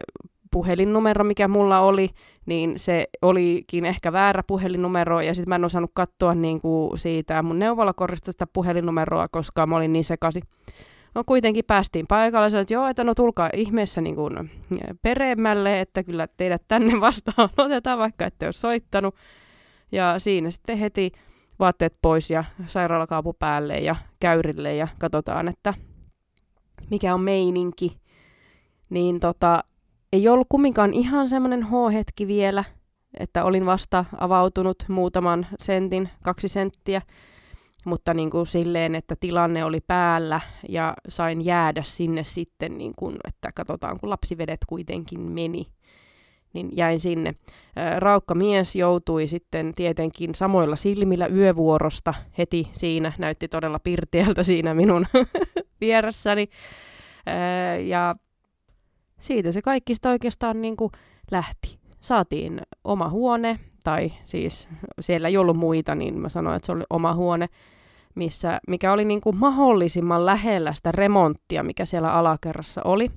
puhelinnumero, 0.55 1.25
mikä 1.25 1.49
mulla 1.49 1.81
oli, 1.81 2.09
niin 2.47 2.79
se 2.79 3.07
olikin 3.23 3.85
ehkä 3.85 4.13
väärä 4.13 4.43
puhelinnumero, 4.47 5.21
ja 5.21 5.35
sitten 5.35 5.49
mä 5.49 5.55
en 5.55 5.65
osannut 5.65 5.91
katsoa 5.95 6.35
niin 6.35 6.61
kuin 6.61 6.99
siitä 6.99 7.43
mun 7.43 7.59
neuvolakorista 7.59 8.33
sitä 8.33 8.47
puhelinnumeroa, 8.47 9.29
koska 9.29 9.67
mä 9.67 9.77
olin 9.77 9.93
niin 9.93 10.05
sekaisin. 10.05 10.43
No 11.15 11.25
kuitenkin 11.27 11.65
päästiin 11.67 12.07
paikalle, 12.07 12.61
että 12.61 12.75
joo, 12.75 12.87
että 12.87 13.05
no 13.05 13.15
tulkaa 13.15 13.51
ihmeessä 13.53 14.01
niin 14.01 14.15
kuin 14.15 14.51
peremmälle, 15.03 15.81
että 15.81 16.05
kyllä 16.05 16.29
teidät 16.37 16.63
tänne 16.69 17.01
vastaan 17.01 17.49
otetaan, 17.57 17.99
vaikka 17.99 18.27
ette 18.27 18.47
ole 18.47 18.53
soittanut. 18.53 19.15
Ja 19.93 20.19
siinä 20.19 20.51
sitten 20.51 20.79
heti 20.79 21.13
vaatteet 21.59 21.95
pois 22.03 22.31
ja 22.31 22.45
sairaalakaapu 22.67 23.33
päälle 23.33 23.79
ja 23.79 23.97
käyrille 24.21 24.75
ja 24.75 24.89
katsotaan, 24.99 25.49
että 25.49 25.75
mikä 26.91 27.15
on 27.15 27.21
meininki. 27.21 27.97
Niin 28.91 29.21
tota, 29.21 29.65
ei 30.15 30.29
ollut 30.29 30.47
kumminkaan 30.49 30.95
ihan 30.95 31.29
semmoinen 31.29 31.63
H-hetki 31.63 32.27
vielä, 32.27 32.65
että 33.19 33.45
olin 33.45 33.67
vasta 33.67 34.05
avautunut 34.19 34.77
muutaman 34.89 35.47
sentin, 35.61 36.09
kaksi 36.23 36.49
senttiä, 36.49 37.03
mutta 37.85 38.15
niin 38.15 38.31
kuin 38.31 38.47
silleen, 38.47 38.95
että 38.95 39.17
tilanne 39.21 39.65
oli 39.65 39.81
päällä 39.81 40.41
ja 40.69 40.95
sain 41.09 41.45
jäädä 41.45 41.83
sinne 41.83 42.25
sitten, 42.25 42.79
niin 42.79 42.93
kuin, 42.97 43.17
että 43.29 43.51
katsotaan, 43.55 44.01
kun 44.01 44.11
lapsivedet 44.11 44.61
kuitenkin 44.69 45.21
meni, 45.21 45.67
niin 46.53 46.69
jäin 46.73 47.01
sinne. 47.01 47.35
Raukka 47.99 48.35
mies 48.35 48.77
joutui 48.77 49.27
sitten 49.27 49.73
tietenkin 49.75 50.35
samoilla 50.35 50.77
silmillä 50.77 51.27
yövuorosta 51.27 52.15
heti 52.39 52.69
siinä, 52.73 53.13
näytti 53.19 53.49
todella 53.49 53.79
pirteältä 53.79 54.43
siinä 54.43 54.75
minun 54.75 55.07
vieressäni. 55.81 56.49
Ja 57.87 58.17
siitä 59.21 59.53
se 59.53 59.63
kaikki 59.63 59.95
sitä 59.95 60.11
oikeastaan 60.11 60.61
niin 60.61 60.77
kuin 60.77 60.93
lähti. 61.31 61.79
Saatiin 62.01 62.61
oma 62.85 63.09
huone, 63.09 63.59
tai 63.85 64.13
siis 64.25 64.69
siellä 65.01 65.29
ei 65.29 65.37
ollut 65.37 65.57
muita, 65.57 65.95
niin 65.95 66.19
mä 66.19 66.29
sanoin, 66.29 66.57
että 66.57 66.67
se 66.67 66.73
oli 66.73 66.85
oma 66.91 67.15
huone, 67.15 67.49
missä, 68.15 68.61
mikä 68.69 68.93
oli 68.93 69.05
niin 69.05 69.21
kuin 69.21 69.37
mahdollisimman 69.37 70.27
lähellä 70.27 70.75
sitä 70.75 70.93
remonttia, 70.93 71.63
mikä 71.63 71.85
siellä 71.85 72.13
alakerrassa 72.13 72.81
oli. 72.85 73.11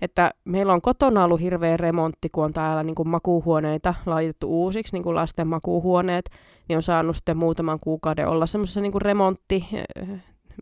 Että 0.00 0.30
meillä 0.44 0.72
on 0.72 0.82
kotona 0.82 1.24
ollut 1.24 1.40
hirveä 1.40 1.76
remontti, 1.76 2.28
kun 2.28 2.44
on 2.44 2.52
täällä 2.52 2.82
niin 2.82 2.94
kuin 2.94 3.08
makuuhuoneita 3.08 3.94
laitettu 4.06 4.48
uusiksi, 4.62 4.96
niin 4.96 5.02
kuin 5.02 5.14
lasten 5.14 5.48
makuuhuoneet, 5.48 6.30
niin 6.68 6.76
on 6.76 6.82
saanut 6.82 7.16
sitten 7.16 7.36
muutaman 7.36 7.78
kuukauden 7.80 8.28
olla 8.28 8.46
semmoisessa 8.46 8.80
niin 8.80 8.92
kuin 8.92 9.02
remontti, 9.02 9.66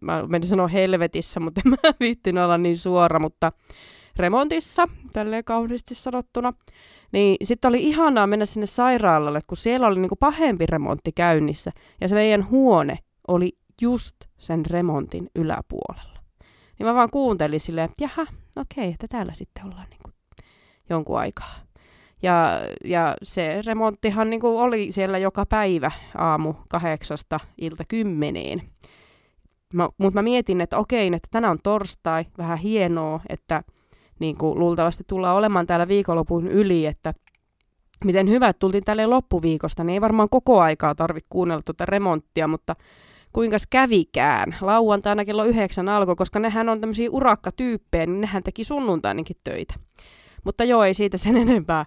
mä 0.01 0.27
menin 0.27 0.49
sanoa 0.49 0.69
helvetissä, 0.69 1.41
mutta 1.41 1.61
en 1.67 1.71
mä 1.71 1.95
viittin 2.01 2.39
olla 2.39 2.59
niin 2.59 2.79
suora, 2.79 3.19
mutta 3.19 3.53
remontissa, 4.17 4.89
tälleen 5.13 5.45
kauniisti 5.45 5.95
sanottuna. 5.95 6.53
Niin 7.13 7.37
sitten 7.43 7.69
oli 7.69 7.83
ihanaa 7.83 8.27
mennä 8.27 8.45
sinne 8.45 8.67
sairaalalle, 8.67 9.41
kun 9.47 9.57
siellä 9.57 9.87
oli 9.87 10.01
niinku 10.01 10.17
pahempi 10.17 10.67
remontti 10.67 11.13
käynnissä. 11.13 11.71
Ja 12.01 12.09
se 12.09 12.15
meidän 12.15 12.51
huone 12.51 12.99
oli 13.29 13.53
just 13.83 14.17
sen 14.39 14.67
remontin 14.67 15.31
yläpuolella. 15.35 16.19
Niin 16.79 16.87
mä 16.87 16.95
vaan 16.95 17.11
kuuntelin 17.13 17.61
silleen, 17.61 17.85
että 17.85 18.05
jaha, 18.05 18.27
okei, 18.57 18.91
että 18.91 19.07
täällä 19.09 19.33
sitten 19.33 19.65
ollaan 19.65 19.87
niinku 19.91 20.11
jonkun 20.91 21.19
aikaa. 21.19 21.55
Ja, 22.23 22.61
ja 22.85 23.17
se 23.23 23.63
remonttihan 23.67 24.31
niinku 24.31 24.59
oli 24.59 24.93
siellä 24.93 25.19
joka 25.19 25.47
päivä 25.47 25.91
aamu 26.19 26.55
kahdeksasta 26.69 27.41
ilta 27.59 27.85
kymmeneen. 27.89 28.63
Mutta 29.73 30.15
mä 30.15 30.23
mietin, 30.23 30.61
että 30.61 30.79
okei, 30.79 31.07
että 31.07 31.29
tänään 31.31 31.51
on 31.51 31.59
torstai, 31.63 32.25
vähän 32.39 32.59
hienoa, 32.59 33.21
että 33.29 33.63
niin 34.19 34.37
kuin 34.37 34.59
luultavasti 34.59 35.05
tullaan 35.07 35.37
olemaan 35.37 35.67
täällä 35.67 35.89
viikonlopun 35.89 36.49
yli, 36.49 36.87
että 36.87 37.15
miten 38.05 38.31
hyvä, 38.31 38.49
että 38.49 38.61
tultiin 38.61 38.85
tälle 38.85 39.07
loppuviikosta, 39.07 39.85
niin 39.85 39.95
ei 39.95 40.01
varmaan 40.01 40.29
koko 40.29 40.61
aikaa 40.61 40.95
tarvitse 40.95 41.29
kuunnella 41.31 41.63
tuota 41.65 41.87
remonttia, 41.87 42.49
mutta 42.49 42.77
kuinka 43.33 43.57
kävikään. 43.71 44.57
Lauantaina 44.61 45.25
kello 45.25 45.45
yhdeksän 45.45 45.89
alkoi, 45.89 46.17
koska 46.17 46.39
nehän 46.41 46.69
on 46.69 46.81
tämmöisiä 46.81 47.11
urakkatyyppejä, 47.11 48.07
niin 48.07 48.21
nehän 48.21 48.43
teki 48.43 48.65
sunnuntainenkin 48.65 49.37
töitä. 49.45 49.75
Mutta 50.45 50.65
joo, 50.65 50.85
ei 50.85 50.95
siitä 50.95 51.17
sen 51.17 51.37
enempää. 51.37 51.85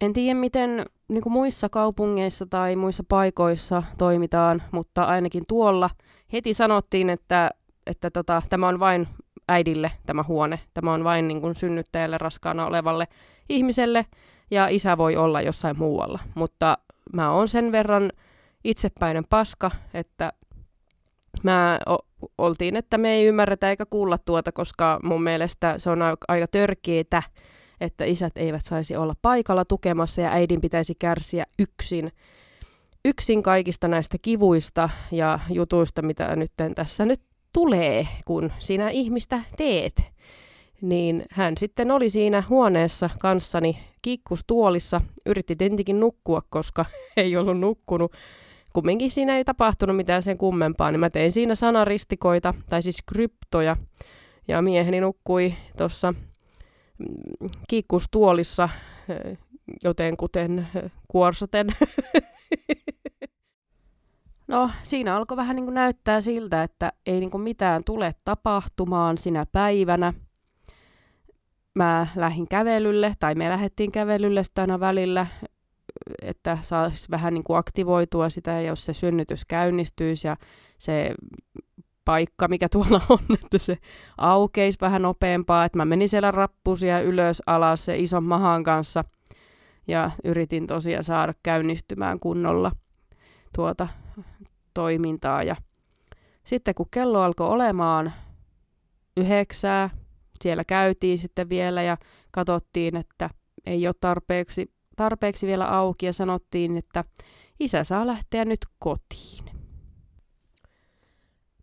En 0.00 0.12
tiedä, 0.12 0.40
miten 0.40 0.86
niin 1.08 1.22
kuin 1.22 1.32
muissa 1.32 1.68
kaupungeissa 1.68 2.46
tai 2.46 2.76
muissa 2.76 3.04
paikoissa 3.08 3.82
toimitaan, 3.98 4.62
mutta 4.72 5.04
ainakin 5.04 5.44
tuolla 5.48 5.90
heti 6.32 6.54
sanottiin, 6.54 7.10
että, 7.10 7.50
että 7.86 8.10
tota, 8.10 8.42
tämä 8.48 8.68
on 8.68 8.80
vain 8.80 9.08
äidille 9.52 9.92
tämä 10.06 10.24
huone. 10.28 10.60
Tämä 10.74 10.92
on 10.92 11.04
vain 11.04 11.28
niin 11.28 11.40
kuin 11.40 11.54
synnyttäjälle 11.54 12.18
raskaana 12.18 12.66
olevalle 12.66 13.08
ihmiselle 13.48 14.06
ja 14.50 14.68
isä 14.68 14.98
voi 14.98 15.16
olla 15.16 15.40
jossain 15.40 15.78
muualla. 15.78 16.18
Mutta 16.34 16.78
mä 17.12 17.30
oon 17.30 17.48
sen 17.48 17.72
verran 17.72 18.12
itsepäinen 18.64 19.24
paska, 19.30 19.70
että 19.94 20.32
mä 21.42 21.78
o- 21.88 22.28
oltiin, 22.38 22.76
että 22.76 22.98
me 22.98 23.12
ei 23.12 23.26
ymmärretä 23.26 23.70
eikä 23.70 23.86
kuulla 23.86 24.18
tuota, 24.18 24.52
koska 24.52 25.00
mun 25.02 25.22
mielestä 25.22 25.74
se 25.78 25.90
on 25.90 26.02
aika 26.28 26.46
törkeetä, 26.46 27.22
että 27.80 28.04
isät 28.04 28.32
eivät 28.36 28.64
saisi 28.64 28.96
olla 28.96 29.14
paikalla 29.22 29.64
tukemassa 29.64 30.20
ja 30.20 30.30
äidin 30.32 30.60
pitäisi 30.60 30.94
kärsiä 30.98 31.46
yksin 31.58 32.12
yksin 33.04 33.42
kaikista 33.42 33.88
näistä 33.88 34.16
kivuista 34.22 34.88
ja 35.10 35.38
jutuista, 35.50 36.02
mitä 36.02 36.36
nyt 36.36 36.52
tässä 36.74 37.06
nyt 37.06 37.20
tulee, 37.52 38.08
kun 38.26 38.52
sinä 38.58 38.90
ihmistä 38.90 39.40
teet. 39.56 40.12
Niin 40.80 41.24
hän 41.30 41.56
sitten 41.56 41.90
oli 41.90 42.10
siinä 42.10 42.42
huoneessa 42.48 43.10
kanssani 43.20 43.78
kikkustuolissa, 44.02 45.00
yritti 45.26 45.56
tietenkin 45.56 46.00
nukkua, 46.00 46.42
koska 46.50 46.84
ei 47.16 47.36
ollut 47.36 47.60
nukkunut. 47.60 48.12
Kumminkin 48.72 49.10
siinä 49.10 49.36
ei 49.36 49.44
tapahtunut 49.44 49.96
mitään 49.96 50.22
sen 50.22 50.38
kummempaa, 50.38 50.90
niin 50.90 51.00
mä 51.00 51.10
tein 51.10 51.32
siinä 51.32 51.54
sanaristikoita, 51.54 52.54
tai 52.68 52.82
siis 52.82 53.02
kryptoja, 53.06 53.76
ja 54.48 54.62
mieheni 54.62 55.00
nukkui 55.00 55.54
tuossa 55.76 56.14
kiikkustuolissa, 57.68 58.68
joten 59.84 60.16
kuten 60.16 60.68
kuorsaten. 61.08 61.66
No, 64.52 64.70
siinä 64.82 65.16
alkoi 65.16 65.36
vähän 65.36 65.56
niin 65.56 65.64
kuin 65.64 65.74
näyttää 65.74 66.20
siltä, 66.20 66.62
että 66.62 66.92
ei 67.06 67.20
niin 67.20 67.30
kuin 67.30 67.40
mitään 67.40 67.84
tule 67.84 68.14
tapahtumaan 68.24 69.18
sinä 69.18 69.46
päivänä. 69.52 70.12
Mä 71.74 72.06
lähdin 72.16 72.48
kävelylle, 72.48 73.14
tai 73.20 73.34
me 73.34 73.48
lähdettiin 73.48 73.92
kävelylle 73.92 74.44
sitä 74.44 74.60
aina 74.60 74.80
välillä, 74.80 75.26
että 76.22 76.58
saisi 76.62 77.10
vähän 77.10 77.34
niin 77.34 77.44
kuin 77.44 77.56
aktivoitua 77.56 78.30
sitä, 78.30 78.60
jos 78.60 78.84
se 78.84 78.92
synnytys 78.92 79.44
käynnistyisi 79.44 80.28
ja 80.28 80.36
se 80.78 81.14
paikka, 82.04 82.48
mikä 82.48 82.68
tuolla 82.68 83.00
on, 83.08 83.36
että 83.44 83.58
se 83.58 83.78
aukeisi 84.18 84.78
vähän 84.80 85.02
nopeampaa. 85.02 85.64
Että 85.64 85.78
mä 85.78 85.84
menin 85.84 86.08
siellä 86.08 86.30
rappusia 86.30 87.00
ylös 87.00 87.42
alas 87.46 87.84
se 87.84 87.98
ison 87.98 88.24
mahan 88.24 88.64
kanssa 88.64 89.04
ja 89.88 90.10
yritin 90.24 90.66
tosiaan 90.66 91.04
saada 91.04 91.32
käynnistymään 91.42 92.20
kunnolla 92.20 92.72
tuota 93.54 93.88
toimintaa. 94.74 95.42
Ja 95.42 95.56
sitten 96.44 96.74
kun 96.74 96.86
kello 96.90 97.20
alkoi 97.20 97.48
olemaan 97.48 98.12
yhdeksää, 99.16 99.90
siellä 100.40 100.64
käytiin 100.64 101.18
sitten 101.18 101.48
vielä 101.48 101.82
ja 101.82 101.96
katsottiin, 102.30 102.96
että 102.96 103.30
ei 103.66 103.86
ole 103.86 103.94
tarpeeksi, 104.00 104.72
tarpeeksi 104.96 105.46
vielä 105.46 105.68
auki 105.68 106.06
ja 106.06 106.12
sanottiin, 106.12 106.76
että 106.76 107.04
isä 107.60 107.84
saa 107.84 108.06
lähteä 108.06 108.44
nyt 108.44 108.60
kotiin. 108.78 109.44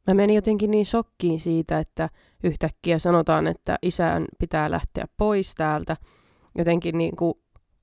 Mä 0.08 0.14
menin 0.14 0.36
jotenkin 0.36 0.72
niin 0.72 0.86
shokkiin 0.86 1.40
siitä, 1.40 1.80
että 1.80 2.10
yhtäkkiä 2.44 3.00
sanotaan, 3.00 3.48
että 3.48 3.78
isän 3.82 4.26
pitää 4.40 4.72
lähteä 4.72 5.06
pois 5.18 5.56
täältä. 5.56 5.98
Jotenkin 6.58 6.98
niin 6.98 7.16
kuin 7.16 7.34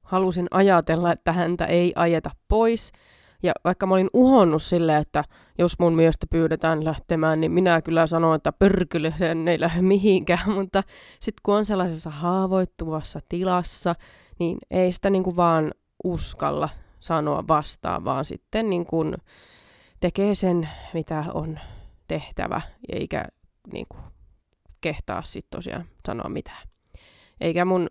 halusin 0.02 0.47
ajatella, 0.50 1.12
että 1.12 1.33
häntä 1.33 1.64
ei 1.64 1.92
ajeta 1.97 2.30
pois, 2.49 2.92
ja 3.43 3.52
vaikka 3.64 3.87
mä 3.87 3.95
olin 3.95 4.11
uhonnut 4.12 4.62
silleen, 4.62 5.02
että 5.02 5.25
jos 5.59 5.78
mun 5.78 5.97
miestä 5.97 6.26
pyydetään 6.31 6.85
lähtemään, 6.85 7.40
niin 7.40 7.52
minä 7.52 7.83
kyllä 7.83 8.07
sanon, 8.07 8.35
että 8.35 8.52
pörkyle, 8.52 9.14
sen 9.19 9.49
ei 9.49 9.61
lähde 9.61 9.83
mihinkään. 9.83 10.50
Mutta 10.59 10.83
sitten 11.21 11.40
kun 11.43 11.55
on 11.55 11.64
sellaisessa 11.64 12.11
haavoittuvassa 12.11 13.21
tilassa, 13.28 13.95
niin 14.38 14.59
ei 14.71 14.93
sitä 14.93 15.11
niin 15.11 15.23
kuin 15.23 15.37
vaan 15.37 15.75
uskalla 16.05 16.69
sanoa 17.00 17.45
vastaan, 17.49 18.05
vaan 18.05 18.25
sitten 18.25 18.71
niin 18.71 18.87
kuin 18.87 19.16
tekee 20.00 20.35
sen, 20.35 20.69
mitä 20.95 21.25
on 21.35 21.59
tehtävä, 22.09 22.61
eikä 22.93 23.25
niin 23.73 23.87
kuin 23.88 24.02
kehtaa 24.81 25.23
sitten 25.23 25.59
tosiaan 25.59 25.85
sanoa 26.07 26.28
mitään. 26.28 26.69
Eikä 27.40 27.64
mun 27.64 27.87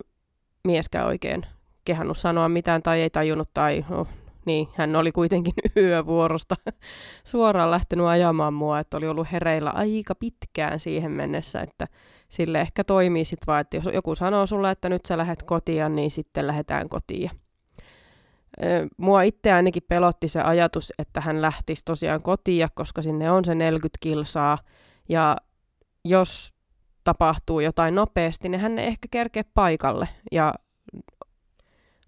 mieskään 0.64 1.06
oikein 1.06 1.46
kehannut 1.84 2.18
sanoa 2.18 2.48
mitään 2.48 2.82
tai 2.82 3.00
ei 3.00 3.10
tajunnut 3.10 3.50
tai 3.54 3.84
oh, 3.90 4.08
niin, 4.46 4.68
hän 4.74 4.96
oli 4.96 5.12
kuitenkin 5.12 5.54
yövuorosta 5.76 6.54
suoraan 7.24 7.70
lähtenyt 7.70 8.06
ajamaan 8.06 8.54
mua, 8.54 8.80
että 8.80 8.96
oli 8.96 9.08
ollut 9.08 9.32
hereillä 9.32 9.70
aika 9.70 10.14
pitkään 10.14 10.80
siihen 10.80 11.10
mennessä, 11.10 11.60
että 11.60 11.88
sille 12.28 12.60
ehkä 12.60 12.84
toimii 12.84 13.24
sitten 13.24 13.46
vaan, 13.46 13.60
että 13.60 13.76
jos 13.76 13.84
joku 13.94 14.14
sanoo 14.14 14.46
sulle, 14.46 14.70
että 14.70 14.88
nyt 14.88 15.06
sä 15.06 15.18
lähdet 15.18 15.42
kotiin, 15.42 15.94
niin 15.94 16.10
sitten 16.10 16.46
lähdetään 16.46 16.88
kotiin. 16.88 17.30
Mua 18.96 19.22
itse 19.22 19.52
ainakin 19.52 19.82
pelotti 19.88 20.28
se 20.28 20.40
ajatus, 20.40 20.92
että 20.98 21.20
hän 21.20 21.42
lähtisi 21.42 21.82
tosiaan 21.84 22.22
kotiin, 22.22 22.68
koska 22.74 23.02
sinne 23.02 23.30
on 23.30 23.44
se 23.44 23.54
40 23.54 23.98
kilsaa, 24.00 24.58
ja 25.08 25.36
jos 26.04 26.54
tapahtuu 27.04 27.60
jotain 27.60 27.94
nopeasti, 27.94 28.48
niin 28.48 28.60
hän 28.60 28.78
ei 28.78 28.86
ehkä 28.86 29.08
kerkeä 29.10 29.44
paikalle, 29.54 30.08
ja 30.32 30.54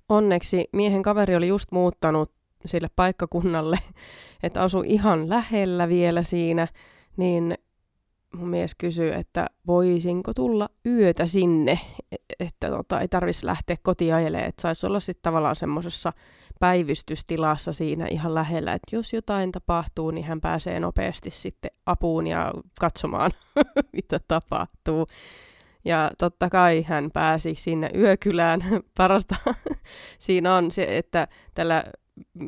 onneksi 0.08 0.68
miehen 0.72 1.02
kaveri 1.02 1.36
oli 1.36 1.48
just 1.48 1.72
muuttanut 1.72 2.32
sille 2.66 2.90
paikkakunnalle, 2.96 3.78
että 4.42 4.62
asui 4.62 4.84
ihan 4.86 5.28
lähellä 5.28 5.88
vielä 5.88 6.22
siinä, 6.22 6.68
niin 7.16 7.58
mun 8.34 8.48
mies 8.48 8.74
kysyi, 8.74 9.12
että 9.12 9.46
voisinko 9.66 10.34
tulla 10.34 10.68
yötä 10.86 11.26
sinne, 11.26 11.80
e-, 12.12 12.16
että 12.40 12.70
tota, 12.70 13.00
ei 13.00 13.08
tarvitsisi 13.08 13.46
lähteä 13.46 13.76
kotiin 13.82 14.14
ajelemaan, 14.14 14.48
että 14.48 14.62
saisi 14.62 14.86
olla 14.86 15.00
sitten 15.00 15.22
tavallaan 15.22 15.56
semmoisessa 15.56 16.12
päivystystilassa 16.60 17.72
siinä 17.72 18.06
ihan 18.06 18.34
lähellä, 18.34 18.72
että 18.72 18.96
jos 18.96 19.12
jotain 19.12 19.52
tapahtuu, 19.52 20.10
niin 20.10 20.24
hän 20.24 20.40
pääsee 20.40 20.80
nopeasti 20.80 21.30
sitten 21.30 21.70
apuun 21.86 22.26
ja 22.26 22.52
katsomaan, 22.80 23.30
mitä 23.96 24.20
tapahtuu. 24.28 25.06
Ja 25.88 26.10
totta 26.18 26.50
kai 26.50 26.82
hän 26.82 27.10
pääsi 27.12 27.54
sinne 27.54 27.90
yökylään. 27.94 28.60
Parasta 28.98 29.36
siinä 30.18 30.54
on 30.54 30.70
se, 30.70 30.98
että 30.98 31.28
tällä 31.54 31.84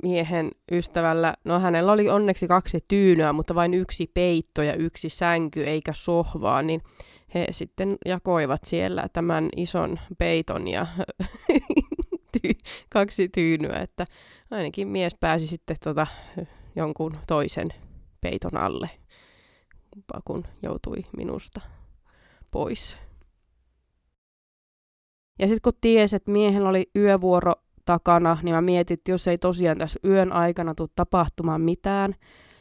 miehen 0.03 0.50
ystävällä, 0.72 1.35
no 1.44 1.61
hänellä 1.61 1.92
oli 1.92 2.09
onneksi 2.09 2.48
kaksi 2.48 2.85
tyynyä, 2.88 3.33
mutta 3.33 3.55
vain 3.55 3.74
yksi 3.74 4.11
peitto 4.14 4.62
ja 4.62 4.74
yksi 4.74 5.09
sänky 5.09 5.64
eikä 5.64 5.92
sohvaa, 5.92 6.62
niin 6.62 6.83
he 7.35 7.46
sitten 7.50 7.96
jakoivat 8.07 8.61
siellä 8.64 9.07
tämän 9.12 9.48
ison 9.57 9.98
peiton 10.18 10.68
ja 10.68 10.87
kaksi 12.88 13.29
tyynyä, 13.29 13.76
että 13.76 14.07
ainakin 14.50 14.88
mies 14.88 15.16
pääsi 15.20 15.46
sitten 15.46 15.76
tota, 15.85 16.07
jonkun 16.76 17.16
toisen 17.26 17.68
peiton 18.20 18.57
alle, 18.57 18.90
kun 20.24 20.44
joutui 20.62 20.96
minusta 21.16 21.61
pois. 22.50 23.09
Ja 25.40 25.46
sitten 25.46 25.62
kun 25.62 25.81
tiesi, 25.81 26.16
että 26.16 26.33
miehellä 26.33 26.68
oli 26.68 26.90
yövuoro 26.96 27.53
takana, 27.85 28.38
niin 28.42 28.55
mä 28.55 28.61
mietin, 28.61 28.94
että 28.94 29.11
jos 29.11 29.29
ei 29.29 29.38
tosiaan 29.38 29.79
tässä 29.79 30.00
yön 30.05 30.33
aikana 30.33 30.74
tule 30.74 30.88
tapahtumaan 30.94 31.61
mitään, 31.61 32.14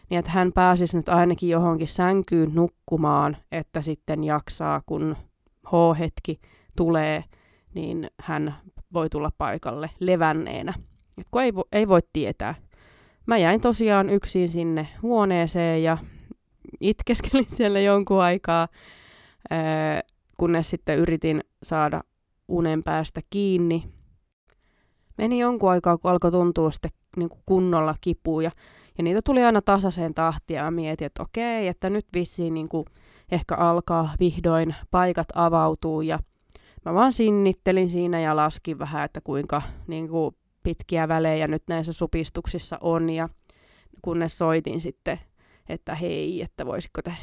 niin 0.09 0.19
että 0.19 0.31
hän 0.31 0.53
pääsisi 0.53 0.97
nyt 0.97 1.09
ainakin 1.09 1.49
johonkin 1.49 1.87
sänkyyn 1.87 2.51
nukkumaan, 2.55 3.37
että 3.51 3.81
sitten 3.81 4.23
jaksaa, 4.23 4.81
kun 4.85 5.15
H-hetki 5.65 6.39
tulee, 6.77 7.23
niin 7.73 8.07
hän 8.21 8.55
voi 8.93 9.09
tulla 9.09 9.31
paikalle 9.37 9.89
levänneenä. 9.99 10.73
Et 11.17 11.27
kun 11.31 11.41
ei, 11.41 11.55
vo, 11.55 11.63
ei 11.71 11.87
voi 11.87 11.99
tietää. 12.13 12.55
Mä 13.25 13.37
jäin 13.37 13.61
tosiaan 13.61 14.09
yksin 14.09 14.49
sinne 14.49 14.87
huoneeseen 15.01 15.83
ja 15.83 15.97
itkeskelin 16.81 17.47
siellä 17.57 17.79
jonkun 17.79 18.21
aikaa, 18.21 18.67
kunnes 20.37 20.69
sitten 20.69 20.97
yritin 20.99 21.43
saada 21.63 22.03
unen 22.49 22.83
päästä 22.83 23.21
kiinni. 23.29 23.83
Meni 25.17 25.39
jonkun 25.39 25.71
aikaa, 25.71 25.97
kun 25.97 26.11
alkoi 26.11 26.31
tuntua 26.31 26.71
sitten 26.71 26.91
niin 27.17 27.29
kuin 27.29 27.41
kunnolla 27.45 27.95
kipuja. 28.01 28.51
Ja 28.97 29.03
niitä 29.03 29.21
tuli 29.25 29.43
aina 29.43 29.61
tasaiseen 29.61 30.13
tahtiin 30.13 30.57
ja 30.57 30.71
mietin, 30.71 31.05
että 31.05 31.23
okei, 31.23 31.67
että 31.67 31.89
nyt 31.89 32.05
vissiin 32.13 32.53
niin 32.53 32.69
kuin 32.69 32.85
ehkä 33.31 33.55
alkaa 33.55 34.13
vihdoin 34.19 34.75
paikat 34.91 35.27
avautuu. 35.35 36.01
Ja 36.01 36.19
mä 36.85 36.93
vaan 36.93 37.13
sinnittelin 37.13 37.89
siinä 37.89 38.19
ja 38.19 38.35
laskin 38.35 38.79
vähän, 38.79 39.05
että 39.05 39.21
kuinka 39.21 39.61
niin 39.87 40.09
kuin 40.09 40.35
pitkiä 40.63 41.07
välejä 41.07 41.47
nyt 41.47 41.63
näissä 41.69 41.93
supistuksissa 41.93 42.77
on. 42.81 43.09
Ja 43.09 43.29
kunnes 44.01 44.37
soitin 44.37 44.81
sitten, 44.81 45.19
että 45.69 45.95
hei, 45.95 46.41
että 46.41 46.65
voisiko 46.65 47.01
te 47.01 47.13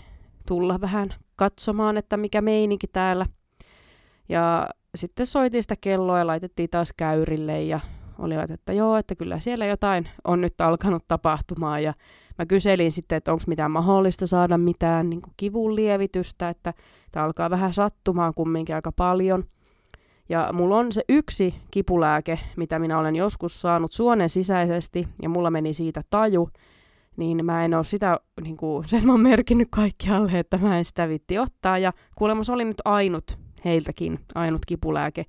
tulla 0.47 0.81
vähän 0.81 1.15
katsomaan, 1.37 1.97
että 1.97 2.17
mikä 2.17 2.41
meininki 2.41 2.87
täällä. 2.87 3.27
Ja 4.29 4.69
sitten 4.97 5.27
soitin 5.27 5.63
sitä 5.63 5.75
kelloa 5.81 6.19
ja 6.19 6.27
laitettiin 6.27 6.71
taas 6.71 6.93
käyrille 6.97 7.63
ja 7.63 7.81
olivat, 8.19 8.51
että 8.51 8.73
joo, 8.73 8.97
että 8.97 9.15
kyllä 9.15 9.41
siellä 9.41 9.67
jotain 9.67 10.09
on 10.25 10.41
nyt 10.41 10.61
alkanut 10.61 11.05
tapahtumaan 11.09 11.83
ja 11.83 11.95
mä 12.39 12.47
kyselin 12.47 12.93
sitten, 12.93 13.17
että 13.17 13.33
onko 13.33 13.45
mitään 13.47 13.71
mahdollista 13.71 14.27
saada 14.27 14.59
mitään 14.59 15.11
niin 15.11 15.23
kivun 15.37 15.77
lievitystä, 15.77 16.49
että 16.49 16.75
tämä 17.13 17.27
alkaa 17.27 17.51
vähän 17.51 17.73
sattumaan 17.73 18.35
kumminkin 18.35 18.75
aika 18.75 18.93
paljon. 18.93 19.45
Ja 20.29 20.51
mulla 20.53 20.77
on 20.77 20.93
se 20.93 21.03
yksi 21.09 21.55
kipulääke, 21.71 22.39
mitä 22.57 22.79
minä 22.79 22.99
olen 22.99 23.17
joskus 23.17 23.61
saanut 23.61 23.93
suonen 23.93 24.31
sisäisesti, 24.31 25.09
ja 25.23 25.29
mulla 25.29 25.51
meni 25.51 25.75
siitä 25.75 26.03
taju, 26.11 26.51
niin 27.17 27.45
mä 27.45 27.65
en 27.65 27.75
ole 27.75 27.85
sitä, 27.85 28.21
niin 28.43 28.57
kuin, 28.57 28.89
sen 28.89 29.07
mä 29.07 29.13
oon 29.13 29.21
merkinnyt 29.21 29.69
kaikkialle, 29.71 30.39
että 30.39 30.59
mä 30.59 30.79
en 30.79 30.85
sitä 30.85 31.09
vitti 31.09 31.39
ottaa. 31.39 31.79
Ja 31.79 31.93
kuulemma 32.15 32.45
se 32.45 32.53
oli 32.53 32.65
nyt 32.65 32.83
ainut 32.85 33.46
heiltäkin 33.67 34.21
ainut 34.35 34.67
kipulääke, 34.67 35.27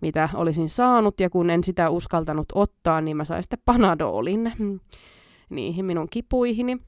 mitä 0.00 0.28
olisin 0.34 0.70
saanut, 0.70 1.20
ja 1.20 1.30
kun 1.30 1.50
en 1.50 1.64
sitä 1.64 1.90
uskaltanut 1.90 2.46
ottaa, 2.54 3.00
niin 3.00 3.16
mä 3.16 3.24
sain 3.24 3.42
sitten 3.42 3.62
panadolin 3.64 4.52
niihin 5.50 5.84
minun 5.84 6.08
kipuihini. 6.10 6.78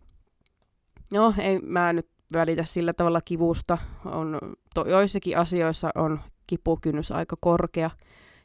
No, 1.11 1.35
ei 1.39 1.59
mä 1.59 1.93
nyt 1.93 2.09
välitä 2.33 2.65
sillä 2.65 2.93
tavalla 2.93 3.21
kivusta. 3.21 3.79
On, 4.05 4.39
to, 4.75 4.89
joissakin 4.89 5.39
asioissa 5.39 5.91
on 5.95 6.21
kipukynnys 6.47 7.13
aika 7.13 7.37
korkea, 7.41 7.91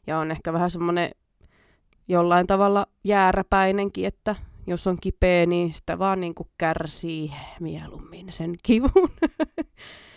ja 0.08 0.19
on 0.19 0.32
ehkä 0.32 0.54
vähän 0.54 0.69
semmoinen 0.69 1.10
jollain 2.08 2.48
tavalla 2.48 2.88
jääräpäinenkin, 3.04 4.06
että 4.06 4.36
jos 4.67 4.88
on 4.88 4.98
kipeä, 5.02 5.46
niin 5.46 5.74
sitä 5.74 6.00
vaan 6.00 6.22
niin 6.22 6.36
kuin 6.36 6.50
kärsii 6.58 7.32
mieluummin 7.60 8.32
sen 8.32 8.56
kivun. 8.63 9.10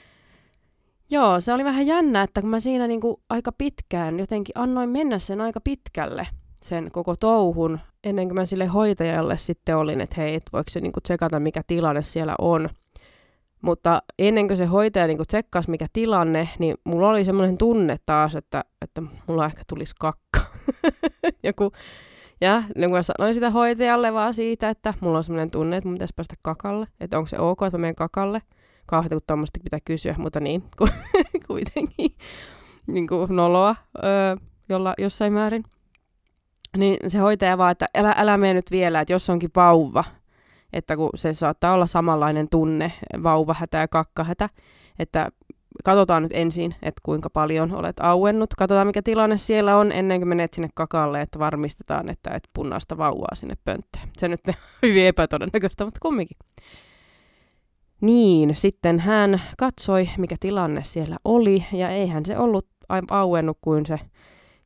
Joo, 1.11 1.41
se 1.41 1.53
oli 1.53 1.65
vähän 1.65 1.87
jännä, 1.87 2.23
että 2.23 2.41
kun 2.41 2.51
mä 2.51 2.61
siinä 2.61 2.87
niinku 2.87 3.21
aika 3.29 3.53
pitkään 3.53 4.19
jotenkin 4.19 4.59
annoin 4.59 4.91
mennä 4.91 5.19
sen 5.19 5.41
aika 5.41 5.61
pitkälle, 5.61 6.29
sen 6.63 6.91
koko 6.93 7.17
touhun, 7.17 7.81
ennen 8.05 8.29
kuin 8.29 8.35
mä 8.35 8.45
sille 8.45 8.67
hoitajalle 8.67 9.37
sitten 9.37 9.77
olin, 9.77 10.01
että 10.01 10.15
hei, 10.17 10.35
et 10.35 10.43
voiko 10.53 10.71
se 10.71 10.81
niinku 10.81 11.01
tsekata, 11.01 11.41
mikä 11.41 11.63
tilanne 11.67 12.03
siellä 12.03 12.35
on. 12.39 12.69
Mutta 13.63 14.03
ennen 14.19 14.47
kuin 14.47 14.57
se 14.57 14.65
hoitaja 14.65 15.07
niinku 15.07 15.25
tsekkasi, 15.29 15.71
mikä 15.71 15.87
tilanne, 15.93 16.49
niin 16.59 16.77
mulla 16.85 17.09
oli 17.09 17.25
semmoinen 17.25 17.59
tunne 17.59 17.97
taas, 18.07 18.35
että, 18.35 18.65
että 18.83 19.03
mulla 19.27 19.47
ehkä 19.47 19.63
tulisi 19.69 19.95
kakka. 19.99 20.41
ja, 21.43 21.53
kun, 21.53 21.71
ja 22.41 22.63
niin 22.77 22.91
kun 22.91 22.99
mä 22.99 23.03
sanoin 23.03 23.35
sitä 23.35 23.51
hoitajalle 23.51 24.13
vaan 24.13 24.35
siitä, 24.35 24.69
että 24.69 24.95
mulla 25.01 25.19
on 25.19 25.25
semmoinen 25.25 25.51
tunne, 25.51 25.77
että 25.77 25.89
mun 25.89 25.95
pitäisi 25.95 26.15
päästä 26.17 26.35
kakalle, 26.43 26.87
että 27.01 27.19
onko 27.19 27.27
se 27.27 27.39
ok, 27.39 27.63
että 27.63 27.79
mä 27.79 27.81
menen 27.81 27.95
kakalle. 27.95 28.43
Kauheita, 28.87 29.15
kun 29.15 29.23
tuommoista 29.27 29.61
pitää 29.65 29.79
kysyä, 29.85 30.15
mutta 30.19 30.41
niin, 30.41 30.63
kuitenkin 31.47 32.11
niin 32.87 33.07
kuin 33.07 33.37
noloa 33.37 33.77
öö, 34.05 34.37
jolla, 34.69 34.95
jossain 34.99 35.33
määrin. 35.33 35.65
Niin 36.77 37.11
se 37.11 37.19
hoitaja 37.19 37.59
vaan, 37.59 37.73
että 37.73 37.87
älä, 37.95 38.15
älä 38.17 38.37
mene 38.37 38.55
nyt 38.55 38.71
vielä, 38.71 39.01
että 39.01 39.13
jos 39.13 39.31
onkin 39.31 39.51
vauva, 39.57 40.05
että 40.73 40.97
kun 40.97 41.11
se 41.15 41.35
saattaa 41.35 41.75
olla 41.75 41.87
samanlainen 41.87 42.49
tunne, 42.51 42.93
vauvahätä 43.23 43.79
ja 43.79 43.89
kakkahätä, 43.89 44.49
että 44.99 45.31
katsotaan 45.85 46.23
nyt 46.23 46.33
ensin, 46.35 46.75
että 46.83 47.01
kuinka 47.03 47.31
paljon 47.31 47.75
olet 47.75 48.01
auennut. 48.01 48.55
Katsotaan, 48.55 48.87
mikä 48.87 49.03
tilanne 49.03 49.39
siellä 49.39 49.77
on 49.77 49.93
ennen 49.93 50.21
kuin 50.21 50.29
menet 50.29 50.55
sinne 50.55 50.69
kakalle, 50.75 51.21
että 51.21 51.39
varmistetaan, 51.39 52.09
että 52.09 52.31
et 52.31 52.49
punnaista 52.55 52.99
vauvaa 52.99 53.35
sinne 53.35 53.55
pönttöön. 53.65 54.09
Se 54.19 54.29
nyt 54.29 54.41
on 54.49 54.55
hyvin 54.83 55.07
epätodennäköistä, 55.07 55.85
mutta 55.85 56.01
kumminkin. 56.03 56.37
Niin, 58.01 58.57
sitten 58.57 58.99
hän 58.99 59.43
katsoi, 59.59 60.09
mikä 60.19 60.37
tilanne 60.41 60.85
siellä 60.85 61.17
oli, 61.25 61.65
ja 61.73 61.91
eihän 61.91 62.27
se 62.27 62.39
ollut 62.39 62.67
auennut 63.11 63.59
kuin 63.61 63.87
se 63.87 63.99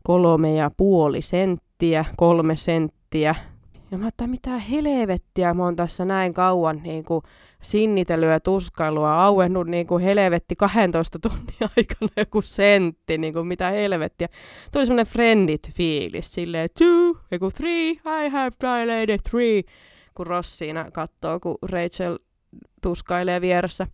kolme 0.02 0.54
ja 0.54 0.70
puoli 0.76 1.22
senttiä, 1.22 2.04
kolme 2.16 2.56
senttiä. 2.56 3.34
Ja 3.90 3.98
mä 3.98 4.08
että 4.08 4.26
mitä 4.26 4.58
helvettiä, 4.58 5.54
mä 5.54 5.64
oon 5.64 5.76
tässä 5.76 6.04
näin 6.04 6.34
kauan 6.34 6.80
niin 6.82 7.04
kuin 7.04 7.22
sinnitelyä 7.62 8.32
ja 8.32 8.40
tuskailua 8.40 9.24
auennut 9.24 9.66
niin 9.66 9.86
kuin 9.86 10.04
helvetti 10.04 10.56
12 10.56 11.18
tunnin 11.18 11.54
aikana 11.76 12.12
joku 12.16 12.42
sentti, 12.42 13.18
niin 13.18 13.32
kuin 13.32 13.46
mitä 13.46 13.70
helvettiä. 13.70 14.28
Tuli 14.72 14.86
semmoinen 14.86 15.12
friendit 15.12 15.70
fiilis, 15.74 16.34
silleen 16.34 16.68
two, 16.78 17.20
joku 17.30 17.50
three, 17.50 17.90
I 17.90 18.28
have 18.28 18.50
dilated 18.60 19.18
three, 19.30 19.62
kun 20.14 20.26
Rossiina 20.26 20.90
katsoo, 20.90 21.40
kun 21.40 21.58
Rachel 21.62 22.18
tuskailee 22.80 23.40
vieressä. 23.40 23.86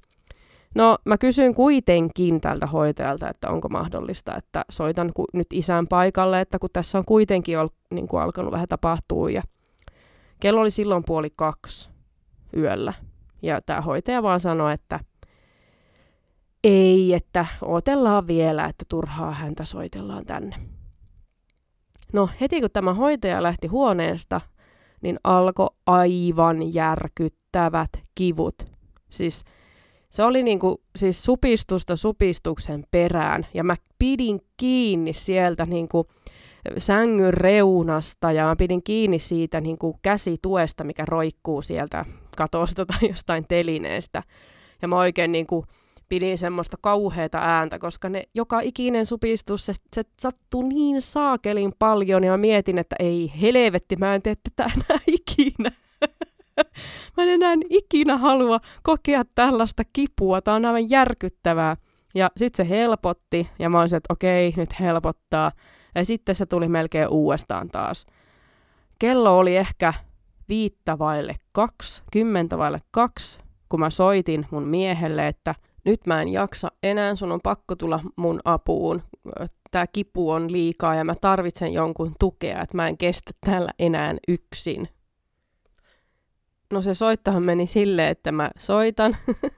No, 0.74 0.98
mä 1.04 1.18
kysyn 1.18 1.54
kuitenkin 1.54 2.40
tältä 2.40 2.66
hoitajalta, 2.66 3.30
että 3.30 3.50
onko 3.50 3.68
mahdollista, 3.68 4.36
että 4.36 4.64
soitan 4.70 5.12
ku- 5.14 5.28
nyt 5.32 5.46
isän 5.52 5.86
paikalle, 5.86 6.40
että 6.40 6.58
kun 6.58 6.70
tässä 6.72 6.98
on 6.98 7.04
kuitenkin 7.04 7.58
ol, 7.58 7.68
niin 7.90 8.08
kuin 8.08 8.22
alkanut 8.22 8.52
vähän 8.52 8.68
tapahtua. 8.68 9.30
Ja 9.30 9.42
kello 10.40 10.60
oli 10.60 10.70
silloin 10.70 11.04
puoli 11.06 11.30
kaksi 11.36 11.88
yöllä. 12.56 12.94
Ja 13.42 13.60
tämä 13.60 13.80
hoitaja 13.80 14.22
vaan 14.22 14.40
sanoi, 14.40 14.72
että 14.72 15.00
ei, 16.64 17.14
että 17.14 17.46
otellaan 17.62 18.26
vielä, 18.26 18.64
että 18.64 18.84
turhaa 18.88 19.32
häntä 19.32 19.64
soitellaan 19.64 20.26
tänne. 20.26 20.56
No 22.12 22.28
heti 22.40 22.60
kun 22.60 22.70
tämä 22.72 22.94
hoitaja 22.94 23.42
lähti 23.42 23.66
huoneesta, 23.66 24.40
niin 25.02 25.18
alkoi 25.24 25.70
aivan 25.86 26.74
järkyttävät 26.74 27.90
kivut. 28.14 28.75
Siis 29.16 29.44
se 30.10 30.22
oli 30.22 30.42
niinku, 30.42 30.82
siis 30.96 31.24
supistusta 31.24 31.96
supistuksen 31.96 32.84
perään 32.90 33.46
ja 33.54 33.64
mä 33.64 33.74
pidin 33.98 34.40
kiinni 34.56 35.12
sieltä 35.12 35.66
niinku 35.66 36.06
sängyn 36.78 37.34
reunasta 37.34 38.32
ja 38.32 38.44
mä 38.44 38.56
pidin 38.56 38.82
kiinni 38.82 39.18
siitä 39.18 39.60
niinku 39.60 39.98
käsituesta, 40.02 40.84
mikä 40.84 41.04
roikkuu 41.08 41.62
sieltä 41.62 42.04
katosta 42.36 42.86
tai 42.86 43.08
jostain 43.08 43.44
telineestä. 43.48 44.22
Ja 44.82 44.88
mä 44.88 44.96
oikein 44.96 45.32
niinku 45.32 45.64
pidin 46.08 46.38
semmoista 46.38 46.76
kauheata 46.80 47.38
ääntä, 47.38 47.78
koska 47.78 48.08
ne 48.08 48.22
joka 48.34 48.60
ikinen 48.60 49.06
supistus, 49.06 49.66
se, 49.66 49.72
se 49.96 50.02
sattuu 50.20 50.62
niin 50.62 51.02
saakelin 51.02 51.72
paljon 51.78 52.24
ja 52.24 52.30
mä 52.30 52.36
mietin, 52.36 52.78
että 52.78 52.96
ei 52.98 53.32
helvetti, 53.40 53.96
mä 53.96 54.14
en 54.14 54.22
tee 54.22 54.34
tätä 54.34 54.72
enää 54.74 55.02
ikinä. 55.06 55.70
mä 57.16 57.22
en 57.22 57.28
enää 57.28 57.54
ikinä 57.70 58.16
halua 58.16 58.60
kokea 58.82 59.22
tällaista 59.34 59.82
kipua, 59.92 60.40
tää 60.42 60.54
on 60.54 60.64
aivan 60.64 60.90
järkyttävää. 60.90 61.76
Ja 62.14 62.30
sitten 62.36 62.66
se 62.66 62.70
helpotti, 62.70 63.48
ja 63.58 63.70
mä 63.70 63.80
olisin, 63.80 63.96
että 63.96 64.12
okei, 64.12 64.54
nyt 64.56 64.80
helpottaa. 64.80 65.52
Ja 65.94 66.04
sitten 66.04 66.34
se 66.34 66.46
tuli 66.46 66.68
melkein 66.68 67.08
uudestaan 67.08 67.68
taas. 67.68 68.06
Kello 68.98 69.38
oli 69.38 69.56
ehkä 69.56 69.94
viittä 70.48 70.98
vaille 70.98 71.34
kaksi, 71.52 72.02
kymmentä 72.12 72.58
vaille 72.58 72.80
kaksi, 72.90 73.38
kun 73.68 73.80
mä 73.80 73.90
soitin 73.90 74.46
mun 74.50 74.62
miehelle, 74.62 75.28
että 75.28 75.54
nyt 75.84 76.06
mä 76.06 76.22
en 76.22 76.28
jaksa 76.28 76.72
enää, 76.82 77.14
sun 77.14 77.32
on 77.32 77.40
pakko 77.40 77.76
tulla 77.76 78.00
mun 78.16 78.40
apuun. 78.44 79.02
Tää 79.70 79.86
kipu 79.86 80.30
on 80.30 80.52
liikaa 80.52 80.94
ja 80.94 81.04
mä 81.04 81.14
tarvitsen 81.20 81.72
jonkun 81.72 82.14
tukea, 82.20 82.62
että 82.62 82.76
mä 82.76 82.88
en 82.88 82.98
kestä 82.98 83.30
täällä 83.46 83.72
enää 83.78 84.14
yksin. 84.28 84.88
No 86.72 86.82
se 86.82 86.94
soittahan 86.94 87.42
meni 87.42 87.66
silleen, 87.66 88.08
että 88.08 88.32
mä 88.32 88.50
soitan, 88.58 89.16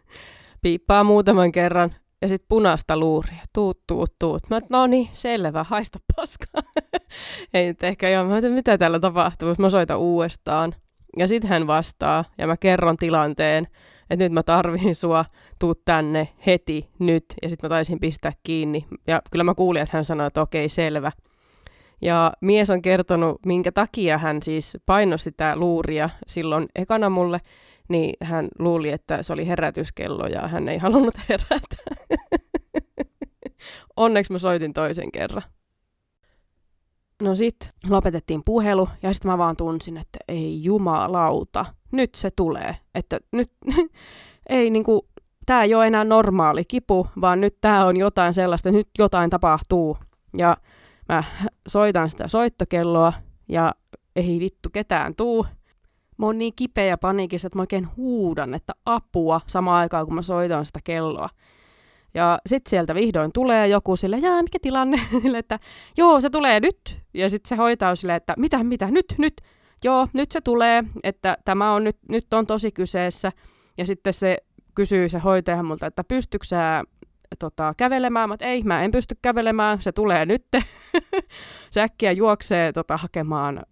piippaa 0.63 1.05
muutaman 1.05 1.53
kerran 1.53 1.95
ja 2.23 2.29
sitten 2.29 2.47
punaista 2.49 2.97
luuria. 2.97 3.43
Tuut, 3.53 3.81
tuut, 3.87 4.13
tuut. 4.19 4.43
Mä 4.51 4.61
no 4.71 4.87
niin, 4.87 5.09
selvä, 5.13 5.65
haista 5.65 5.99
paskaa. 6.17 6.63
Ei 7.55 7.67
nyt 7.67 7.83
ehkä 7.83 8.09
joo, 8.09 8.25
mä 8.25 8.41
mitä 8.41 8.79
täällä 8.79 9.01
tapahtuu, 9.01 9.55
mä 9.59 9.71
soitan 9.71 9.99
uudestaan. 9.99 10.75
Ja 11.17 11.29
sitten 11.29 11.51
hän 11.51 11.67
vastaa 11.67 12.25
ja 12.39 12.47
mä 12.47 12.57
kerron 12.57 12.97
tilanteen, 12.97 13.69
että 14.11 14.25
nyt 14.25 14.33
mä 14.33 14.43
tarviin 14.43 14.95
sua, 14.95 15.25
tuu 15.59 15.75
tänne 15.75 16.29
heti, 16.47 16.89
nyt. 16.99 17.25
Ja 17.43 17.51
sitten 17.51 17.69
mä 17.69 17.75
taisin 17.75 18.01
pistää 18.01 18.33
kiinni. 18.43 18.87
Ja 19.07 19.23
kyllä 19.31 19.45
mä 19.45 19.55
kuulin, 19.55 19.83
että 19.83 19.97
hän 19.97 20.05
sanoi, 20.05 20.27
että 20.27 20.43
okei, 20.43 20.69
selvä. 20.69 21.13
Ja 22.01 22.33
mies 22.41 22.71
on 22.71 22.83
kertonut, 22.83 23.47
minkä 23.47 23.73
takia 23.73 24.19
hän 24.19 24.43
siis 24.43 24.79
painoi 24.87 25.19
sitä 25.19 25.57
luuria 25.57 26.11
silloin 26.27 26.67
ekana 26.75 27.11
mulle, 27.11 27.41
niin 27.89 28.15
hän 28.23 28.49
luuli, 28.59 28.91
että 28.91 29.23
se 29.23 29.33
oli 29.33 29.47
herätyskello 29.47 30.27
ja 30.27 30.49
hän 30.49 30.69
ei 30.69 30.79
halunnut 30.79 31.15
herätä. 31.29 31.77
Onneksi 33.97 34.33
mä 34.33 34.39
soitin 34.39 34.73
toisen 34.73 35.13
kerran. 35.13 35.43
No 37.23 37.35
sit 37.35 37.57
lopetettiin 37.89 38.43
puhelu 38.45 38.89
ja 39.03 39.13
sitten 39.13 39.31
mä 39.31 39.39
vaan 39.39 39.57
tunsin, 39.57 39.97
että 39.97 40.19
ei 40.29 40.65
jumalauta, 40.65 41.67
nyt 41.93 42.15
se 42.15 42.31
tulee. 42.31 42.77
Että 42.95 43.21
nyt 43.33 43.51
ei 44.49 44.71
niinku, 44.71 45.09
tää 45.47 45.63
ei 45.63 45.75
ole 45.75 45.87
enää 45.87 46.05
normaali 46.05 46.65
kipu, 46.65 47.07
vaan 47.21 47.41
nyt 47.41 47.57
tää 47.61 47.87
on 47.87 47.97
jotain 47.97 48.35
sellaista, 48.35 48.71
nyt 48.71 48.89
jotain 48.99 49.31
tapahtuu. 49.31 49.97
Ja 50.37 50.57
mä 51.09 51.25
soitan 51.69 52.11
sitä 52.11 52.29
soittokelloa 52.29 53.13
ja 53.49 53.75
ei 54.17 54.41
vittu 54.41 54.69
ketään 54.73 55.15
tuu. 55.15 55.47
Mä 56.19 56.27
oon 56.27 56.39
niin 56.39 56.53
kipeä 56.57 56.85
ja 56.85 56.99
paniikissa, 56.99 57.47
että 57.47 57.59
mä 57.59 57.63
oikein 57.63 57.89
huudan, 57.97 58.55
että 58.55 58.73
apua 58.87 59.41
samaan 59.47 59.81
aikaan, 59.81 60.07
kun 60.07 60.15
mä 60.15 60.23
soitan 60.23 60.67
sitä 60.67 60.81
kelloa. 60.85 61.29
Ja 62.15 62.39
sitten 62.47 62.71
sieltä 62.71 62.95
vihdoin 62.95 63.33
tulee 63.33 63.69
joku 63.69 63.97
sille, 63.97 64.19
jaa, 64.19 64.43
mikä 64.43 64.59
tilanne? 64.63 65.01
että 65.39 65.59
joo, 65.97 66.21
se 66.21 66.31
tulee 66.31 66.61
nyt. 66.61 66.99
Ja 67.15 67.31
sitten 67.31 67.49
se 67.49 67.57
hoitaa 67.57 67.95
sille, 67.95 68.15
että 68.15 68.35
mitä, 68.37 68.65
mitä, 68.65 68.91
nyt, 68.91 69.15
nyt. 69.19 69.35
Joo, 69.85 70.09
nyt 70.13 70.33
se 70.33 70.41
tulee, 70.41 70.85
että 71.03 71.37
tämä 71.45 71.75
on 71.75 71.85
nyt, 71.85 71.97
nyt 72.09 72.35
on 72.35 72.47
tosi 72.47 72.73
kyseessä. 72.73 73.33
Ja 73.79 73.87
sitten 73.87 74.15
se 74.15 74.39
kysyy 74.75 75.09
se 75.09 75.19
hoitaja 75.19 75.63
multa, 75.63 75.87
että 75.87 76.05
pystytkö 76.05 76.47
sä 76.47 76.85
tota, 77.39 77.75
kävelemään. 77.77 78.29
Mä 78.29 78.37
ei, 78.41 78.63
mä 78.63 78.83
en 78.83 78.91
pysty 78.91 79.17
kävelemään, 79.23 79.83
se 79.83 79.93
tulee 79.93 80.27
nyt. 80.27 80.45
se 81.71 81.81
äkkiä 81.81 82.13
juoksee 82.13 82.73
tota, 82.73 82.97
hakemaan 82.97 83.63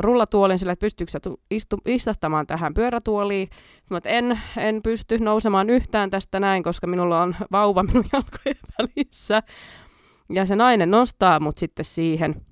rullatuolin 0.00 0.58
sille, 0.58 0.72
että 0.72 0.80
pystyykö 0.80 1.10
sä 1.10 1.20
istu, 1.50 1.76
istahtamaan 1.86 2.46
tähän 2.46 2.74
pyörätuoliin. 2.74 3.48
Mä 3.90 4.00
en, 4.04 4.40
en 4.56 4.82
pysty 4.82 5.18
nousemaan 5.18 5.70
yhtään 5.70 6.10
tästä 6.10 6.40
näin, 6.40 6.62
koska 6.62 6.86
minulla 6.86 7.22
on 7.22 7.36
vauva 7.52 7.82
minun 7.82 8.04
jalkojen 8.12 8.56
välissä. 8.78 9.42
Ja 10.30 10.46
se 10.46 10.56
nainen 10.56 10.90
nostaa 10.90 11.40
mut 11.40 11.58
sitten 11.58 11.84
siihen 11.84 12.42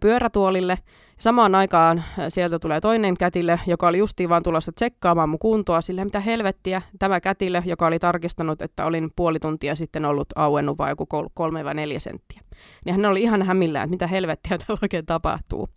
pyörätuolille. 0.00 0.78
Samaan 1.20 1.54
aikaan 1.54 2.04
sieltä 2.28 2.58
tulee 2.58 2.80
toinen 2.80 3.16
kätilö, 3.16 3.58
joka 3.66 3.88
oli 3.88 3.98
justiin 3.98 4.28
vaan 4.28 4.42
tulossa 4.42 4.72
tsekkaamaan 4.72 5.28
mun 5.28 5.38
kuntoa, 5.38 5.80
sillä 5.80 6.04
mitä 6.04 6.20
helvettiä. 6.20 6.82
Tämä 6.98 7.20
kätilö, 7.20 7.62
joka 7.64 7.86
oli 7.86 7.98
tarkistanut, 7.98 8.62
että 8.62 8.84
olin 8.84 9.10
puoli 9.16 9.38
tuntia 9.38 9.74
sitten 9.74 10.04
ollut 10.04 10.28
auennut 10.36 10.78
vai 10.78 10.90
joku 10.90 11.06
kolme 11.34 11.64
vai 11.64 11.74
neljä 11.74 12.00
senttiä. 12.00 12.40
Niin 12.84 12.96
hän 12.96 13.06
oli 13.06 13.22
ihan 13.22 13.42
hämillään, 13.42 13.84
että 13.84 13.90
mitä 13.90 14.06
helvettiä 14.06 14.58
täällä 14.58 14.78
oikein 14.82 15.06
tapahtuu. 15.06 15.68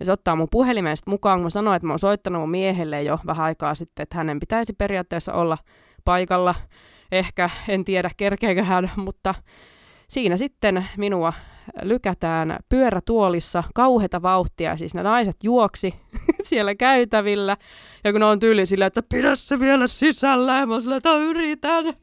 Ja 0.00 0.06
se 0.06 0.12
ottaa 0.12 0.36
mun 0.36 0.48
puhelimen 0.50 0.96
mukaan, 1.06 1.38
kun 1.38 1.44
mä 1.44 1.50
sanoin, 1.50 1.76
että 1.76 1.86
mä 1.86 1.92
oon 1.92 1.98
soittanut 1.98 2.42
mun 2.42 2.50
miehelle 2.50 3.02
jo 3.02 3.18
vähän 3.26 3.46
aikaa 3.46 3.74
sitten, 3.74 4.02
että 4.02 4.16
hänen 4.16 4.40
pitäisi 4.40 4.72
periaatteessa 4.72 5.32
olla 5.32 5.58
paikalla 6.04 6.54
ehkä, 7.12 7.50
en 7.68 7.84
tiedä 7.84 8.10
kerkeekö 8.16 8.64
hän, 8.64 8.90
mutta 8.96 9.34
siinä 10.08 10.36
sitten 10.36 10.88
minua 10.96 11.32
lykätään 11.82 12.58
pyörätuolissa 12.68 13.64
kauheita 13.74 14.22
vauhtia, 14.22 14.76
siis 14.76 14.94
ne 14.94 15.02
naiset 15.02 15.36
juoksi 15.42 15.94
siellä 16.48 16.74
käytävillä, 16.74 17.56
ja 18.04 18.12
kun 18.12 18.20
ne 18.20 18.26
on 18.26 18.40
tyyli 18.40 18.66
sillä, 18.66 18.86
että 18.86 19.02
pidä 19.02 19.34
se 19.34 19.60
vielä 19.60 19.86
sisällä, 19.86 20.58
ja 20.58 20.66
mä 20.66 20.80
sillä, 20.80 20.96
että 20.96 21.16
yritän, 21.16 21.94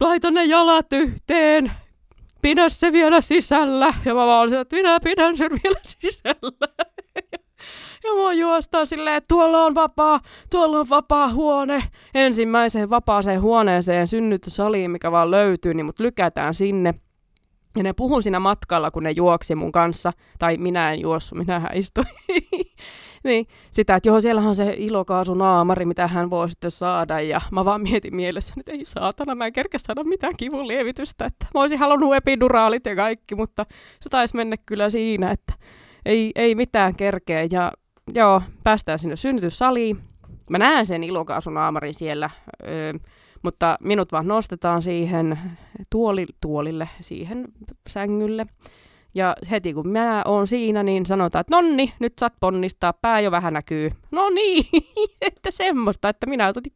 laita 0.00 0.30
ne 0.30 0.44
jalat 0.44 0.92
yhteen, 0.92 1.72
pidä 2.42 2.68
se 2.68 2.92
vielä 2.92 3.20
sisällä, 3.20 3.94
ja 4.04 4.14
mä 4.14 4.26
vaan 4.26 4.48
sillä, 4.48 4.60
että 4.60 4.76
minä 4.76 5.00
pidän 5.00 5.36
sen 5.36 5.50
vielä 5.50 5.80
sisällä. 6.00 6.68
Ja 8.04 8.14
mua 8.14 8.32
juostaa 8.32 8.86
silleen, 8.86 9.16
että 9.16 9.28
tuolla 9.28 9.64
on 9.64 9.74
vapaa, 9.74 10.20
tuolla 10.50 10.78
on 10.80 10.88
vapaa 10.90 11.32
huone. 11.32 11.82
Ensimmäiseen 12.14 12.90
vapaaseen 12.90 13.42
huoneeseen 13.42 14.08
synnytyssaliin, 14.08 14.90
mikä 14.90 15.12
vaan 15.12 15.30
löytyy, 15.30 15.74
niin 15.74 15.86
mut 15.86 16.00
lykätään 16.00 16.54
sinne. 16.54 16.94
Ja 17.76 17.82
ne 17.82 17.92
puhun 17.92 18.22
siinä 18.22 18.40
matkalla, 18.40 18.90
kun 18.90 19.02
ne 19.02 19.10
juoksi 19.10 19.54
mun 19.54 19.72
kanssa. 19.72 20.12
Tai 20.38 20.56
minä 20.56 20.92
en 20.92 21.00
juossu, 21.00 21.34
minähän 21.34 21.76
istuin. 21.76 22.06
niin, 23.24 23.46
sitä, 23.70 23.94
että 23.94 24.08
joo, 24.08 24.20
siellä 24.20 24.40
on 24.40 24.56
se 24.56 24.74
ilokaasu-naamari, 24.76 25.84
mitä 25.84 26.08
hän 26.08 26.30
voi 26.30 26.50
sitten 26.50 26.70
saada. 26.70 27.20
Ja 27.20 27.40
mä 27.50 27.64
vaan 27.64 27.80
mietin 27.80 28.16
mielessä, 28.16 28.54
että 28.58 28.72
ei 28.72 28.84
saatana, 28.84 29.34
mä 29.34 29.46
en 29.46 29.52
kerkeä 29.52 29.78
saada 29.78 30.04
mitään 30.04 30.34
kivun 30.36 30.68
lievitystä. 30.68 31.24
Että 31.24 31.46
mä 31.54 31.60
olisin 31.60 31.78
halunnut 31.78 32.14
epiduraalit 32.14 32.86
ja 32.86 32.96
kaikki, 32.96 33.34
mutta 33.34 33.66
se 34.00 34.08
taisi 34.08 34.36
mennä 34.36 34.56
kyllä 34.66 34.90
siinä, 34.90 35.30
että 35.30 35.54
ei, 36.06 36.32
ei 36.34 36.54
mitään 36.54 36.96
kerkeä. 36.96 37.46
Ja 37.50 37.72
joo, 38.14 38.42
päästään 38.64 38.98
sinne 38.98 39.16
synnytyssaliin. 39.16 39.98
Mä 40.50 40.58
näen 40.58 40.86
sen 40.86 41.04
ilokaasunaamarin 41.04 41.94
siellä, 41.94 42.30
öö, 42.66 42.92
mutta 43.42 43.78
minut 43.80 44.12
vaan 44.12 44.28
nostetaan 44.28 44.82
siihen 44.82 45.38
tuoli, 45.90 46.26
tuolille, 46.40 46.88
siihen 47.00 47.44
sängylle. 47.88 48.46
Ja 49.14 49.36
heti 49.50 49.74
kun 49.74 49.88
minä 49.88 50.22
oon 50.24 50.46
siinä, 50.46 50.82
niin 50.82 51.06
sanotaan, 51.06 51.40
että 51.40 51.56
nonni, 51.56 51.94
nyt 52.00 52.12
saat 52.20 52.32
ponnistaa, 52.40 52.92
pää 52.92 53.20
jo 53.20 53.30
vähän 53.30 53.52
näkyy. 53.52 53.90
No 54.10 54.30
niin, 54.30 54.64
että 55.20 55.50
semmoista, 55.50 56.08
että 56.08 56.26
minä 56.26 56.48
otin 56.48 56.72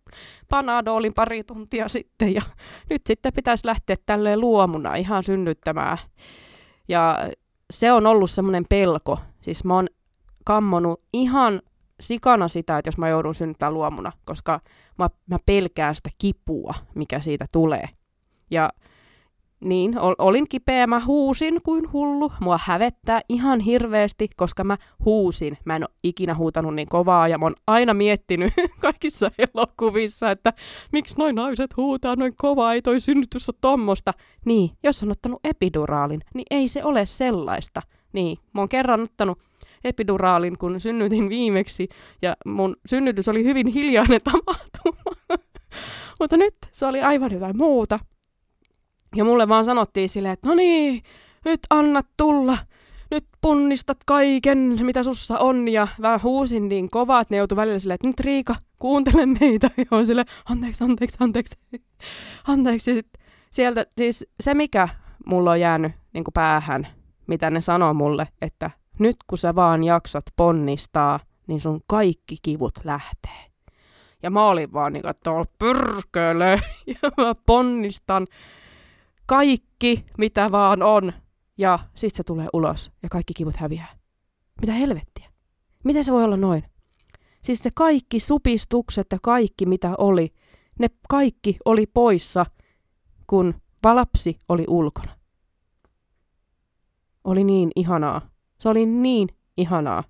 panadoolin 0.48 1.14
pari 1.14 1.44
tuntia 1.44 1.88
sitten 1.88 2.34
ja 2.34 2.42
nyt 2.90 3.02
sitten 3.06 3.32
pitäisi 3.32 3.66
lähteä 3.66 3.96
tälleen 4.06 4.40
luomuna 4.40 4.94
ihan 4.94 5.22
synnyttämään. 5.22 5.98
Ja 6.88 7.18
se 7.70 7.92
on 7.92 8.06
ollut 8.06 8.30
semmoinen 8.30 8.64
pelko. 8.68 9.18
Siis 9.40 9.64
mä 9.64 9.74
oon 9.74 9.88
kammonut 10.44 11.00
ihan 11.12 11.62
sikana 12.00 12.48
sitä, 12.48 12.78
että 12.78 12.88
jos 12.88 12.98
mä 12.98 13.08
joudun 13.08 13.34
synnyttämään 13.34 13.74
luomuna, 13.74 14.12
koska 14.24 14.60
mä, 14.98 15.10
mä 15.26 15.38
pelkään 15.46 15.94
sitä 15.94 16.10
kipua, 16.18 16.74
mikä 16.94 17.20
siitä 17.20 17.46
tulee. 17.52 17.88
Ja 18.50 18.70
niin, 19.64 19.98
ol, 19.98 20.14
olin 20.18 20.48
kipeä, 20.48 20.86
mä 20.86 21.00
huusin 21.04 21.62
kuin 21.62 21.92
hullu. 21.92 22.32
Mua 22.40 22.58
hävettää 22.64 23.20
ihan 23.28 23.60
hirveästi, 23.60 24.28
koska 24.36 24.64
mä 24.64 24.76
huusin. 25.04 25.58
Mä 25.64 25.76
en 25.76 25.82
ole 25.82 25.96
ikinä 26.02 26.34
huutanut 26.34 26.74
niin 26.74 26.88
kovaa 26.88 27.28
ja 27.28 27.38
mä 27.38 27.44
oon 27.44 27.54
aina 27.66 27.94
miettinyt 27.94 28.52
kaikissa 28.80 29.30
elokuvissa, 29.38 30.30
että 30.30 30.52
miksi 30.92 31.14
noin 31.18 31.34
naiset 31.34 31.76
huutaa 31.76 32.16
noin 32.16 32.34
kovaa, 32.36 32.74
ei 32.74 32.82
toi 32.82 33.00
synnytys 33.00 33.48
ole 33.48 33.56
tommosta. 33.60 34.12
Niin, 34.44 34.70
jos 34.82 35.02
on 35.02 35.10
ottanut 35.10 35.40
epiduraalin, 35.44 36.20
niin 36.34 36.46
ei 36.50 36.68
se 36.68 36.84
ole 36.84 37.06
sellaista. 37.06 37.82
Niin, 38.12 38.38
mä 38.54 38.60
oon 38.60 38.68
kerran 38.68 39.00
ottanut 39.00 39.38
epiduraalin, 39.84 40.58
kun 40.58 40.80
synnytin 40.80 41.28
viimeksi, 41.28 41.88
ja 42.22 42.36
mun 42.46 42.76
synnytys 42.86 43.28
oli 43.28 43.44
hyvin 43.44 43.66
hiljainen 43.66 44.20
tapahtuma. 44.32 45.12
Mutta 46.20 46.36
nyt 46.36 46.54
se 46.72 46.86
oli 46.86 47.02
aivan 47.02 47.32
jotain 47.32 47.56
muuta. 47.56 47.98
Ja 49.16 49.24
mulle 49.24 49.48
vaan 49.48 49.64
sanottiin 49.64 50.08
silleen, 50.08 50.32
että 50.32 50.48
no 50.48 50.54
niin, 50.54 51.02
nyt 51.44 51.60
annat 51.70 52.06
tulla, 52.16 52.58
nyt 53.10 53.24
punnistat 53.40 53.98
kaiken, 54.06 54.78
mitä 54.82 55.02
sussa 55.02 55.38
on. 55.38 55.68
Ja 55.68 55.88
vähän 56.02 56.22
huusin 56.22 56.68
niin 56.68 56.90
kovaa, 56.90 57.20
että 57.20 57.34
ne 57.34 57.38
joutui 57.38 57.56
välillä 57.56 57.78
silleen, 57.78 57.94
että 57.94 58.06
nyt 58.06 58.20
Riika, 58.20 58.54
kuuntele 58.78 59.26
meitä. 59.26 59.70
Ja 59.76 59.84
on 59.90 60.06
silleen, 60.06 60.26
anteeksi, 60.44 60.84
anteeksi, 60.84 61.16
anteeksi. 61.20 61.54
anteeksi. 62.48 62.94
Sit 62.94 63.08
sieltä, 63.50 63.86
siis 63.98 64.26
se 64.40 64.54
mikä 64.54 64.88
mulla 65.26 65.50
on 65.50 65.60
jäänyt 65.60 65.92
niin 66.12 66.24
päähän, 66.34 66.86
mitä 67.26 67.50
ne 67.50 67.60
sanoo 67.60 67.94
mulle, 67.94 68.28
että 68.42 68.70
nyt 68.98 69.16
kun 69.26 69.38
sä 69.38 69.54
vaan 69.54 69.84
jaksat 69.84 70.24
ponnistaa, 70.36 71.20
niin 71.46 71.60
sun 71.60 71.80
kaikki 71.86 72.36
kivut 72.42 72.74
lähtee. 72.84 73.52
Ja 74.22 74.30
mä 74.30 74.48
olin 74.48 74.72
vaan 74.72 74.92
niin 74.92 75.06
että 75.06 75.30
pyrkölö, 75.58 76.58
ja 77.02 77.10
mä 77.16 77.34
ponnistan 77.46 78.26
kaikki, 79.26 80.04
mitä 80.18 80.52
vaan 80.52 80.82
on. 80.82 81.12
Ja 81.58 81.78
sit 81.94 82.14
se 82.14 82.22
tulee 82.22 82.48
ulos, 82.52 82.92
ja 83.02 83.08
kaikki 83.08 83.32
kivut 83.36 83.56
häviää. 83.56 83.96
Mitä 84.60 84.72
helvettiä? 84.72 85.30
Miten 85.84 86.04
se 86.04 86.12
voi 86.12 86.24
olla 86.24 86.36
noin? 86.36 86.64
Siis 87.42 87.58
se 87.58 87.70
kaikki 87.74 88.20
supistukset 88.20 89.06
ja 89.12 89.18
kaikki, 89.22 89.66
mitä 89.66 89.94
oli, 89.98 90.34
ne 90.78 90.88
kaikki 91.08 91.56
oli 91.64 91.86
poissa, 91.86 92.46
kun 93.26 93.54
lapsi 93.84 94.38
oli 94.48 94.64
ulkona. 94.68 95.16
Oli 97.24 97.44
niin 97.44 97.70
ihanaa. 97.76 98.31
Se 98.62 98.68
oli 98.68 98.86
niin 98.86 99.28
ihanaa. 99.56 100.04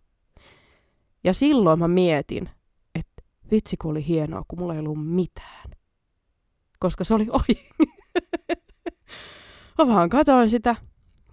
Ja 1.25 1.35
silloin 1.35 1.79
mä 1.79 1.89
mietin, 1.89 2.51
että 2.95 3.23
vitsi 3.51 3.77
kun 3.77 3.91
oli 3.91 4.07
hienoa, 4.07 4.43
kun 4.49 4.59
mulla 4.59 4.75
ei 4.75 4.81
ollut 4.81 5.07
mitään. 5.09 5.71
Koska 6.79 7.05
se 7.05 7.15
oli 7.15 7.27
ohi. 7.39 7.69
mä 9.79 9.87
vaan 9.87 10.09
katoin 10.09 10.51
sitä. 10.51 10.77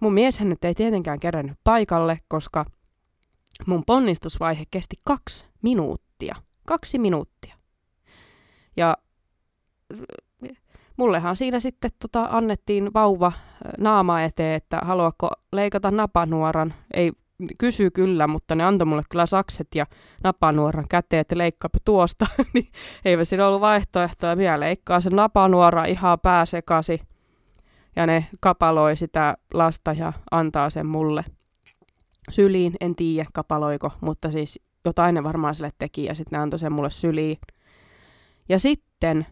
Mun 0.00 0.14
mieshän 0.14 0.48
nyt 0.48 0.64
ei 0.64 0.74
tietenkään 0.74 1.18
kerännyt 1.18 1.58
paikalle, 1.64 2.18
koska 2.28 2.64
mun 3.66 3.82
ponnistusvaihe 3.86 4.64
kesti 4.70 4.96
kaksi 5.04 5.46
minuuttia. 5.62 6.34
Kaksi 6.66 6.98
minuuttia. 6.98 7.56
Ja 8.76 8.96
mullehan 11.00 11.36
siinä 11.36 11.60
sitten 11.60 11.90
tota, 11.98 12.28
annettiin 12.30 12.94
vauva 12.94 13.32
naama 13.78 14.22
eteen, 14.22 14.54
että 14.56 14.78
haluatko 14.82 15.30
leikata 15.52 15.90
napanuoran. 15.90 16.74
Ei 16.94 17.12
kysy 17.58 17.90
kyllä, 17.90 18.26
mutta 18.26 18.54
ne 18.54 18.64
antoi 18.64 18.86
mulle 18.86 19.02
kyllä 19.10 19.26
sakset 19.26 19.68
ja 19.74 19.86
napanuoran 20.24 20.88
käteen, 20.88 21.20
että 21.20 21.38
leikkaapa 21.38 21.78
tuosta. 21.84 22.26
niin 22.54 22.66
eipä 23.04 23.24
siinä 23.24 23.46
ollut 23.46 23.60
vaihtoehtoja. 23.60 24.36
Minä 24.36 24.60
leikkaa 24.60 25.00
sen 25.00 25.16
napanuora 25.16 25.84
ihan 25.84 26.20
pääsekasi 26.20 27.00
ja 27.96 28.06
ne 28.06 28.26
kapaloi 28.40 28.96
sitä 28.96 29.36
lasta 29.54 29.92
ja 29.92 30.12
antaa 30.30 30.70
sen 30.70 30.86
mulle 30.86 31.24
syliin. 32.30 32.72
En 32.80 32.96
tiedä 32.96 33.28
kapaloiko, 33.32 33.90
mutta 34.00 34.30
siis 34.30 34.60
jotain 34.84 35.14
ne 35.14 35.24
varmaan 35.24 35.54
sille 35.54 35.70
teki 35.78 36.04
ja 36.04 36.14
sitten 36.14 36.36
ne 36.36 36.42
antoi 36.42 36.58
sen 36.58 36.72
mulle 36.72 36.90
syliin. 36.90 37.38
Ja 38.48 38.58
sitten 38.58 39.26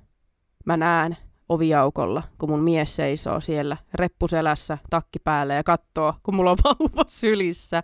mä 0.66 0.76
näen, 0.76 1.16
oviaukolla, 1.48 2.22
kun 2.38 2.50
mun 2.50 2.62
mies 2.62 2.96
seisoo 2.96 3.40
siellä 3.40 3.76
reppuselässä, 3.94 4.78
takki 4.90 5.18
päällä 5.18 5.54
ja 5.54 5.62
katsoo, 5.64 6.14
kun 6.22 6.34
mulla 6.34 6.50
on 6.50 6.58
vauva 6.64 7.04
sylissä. 7.06 7.82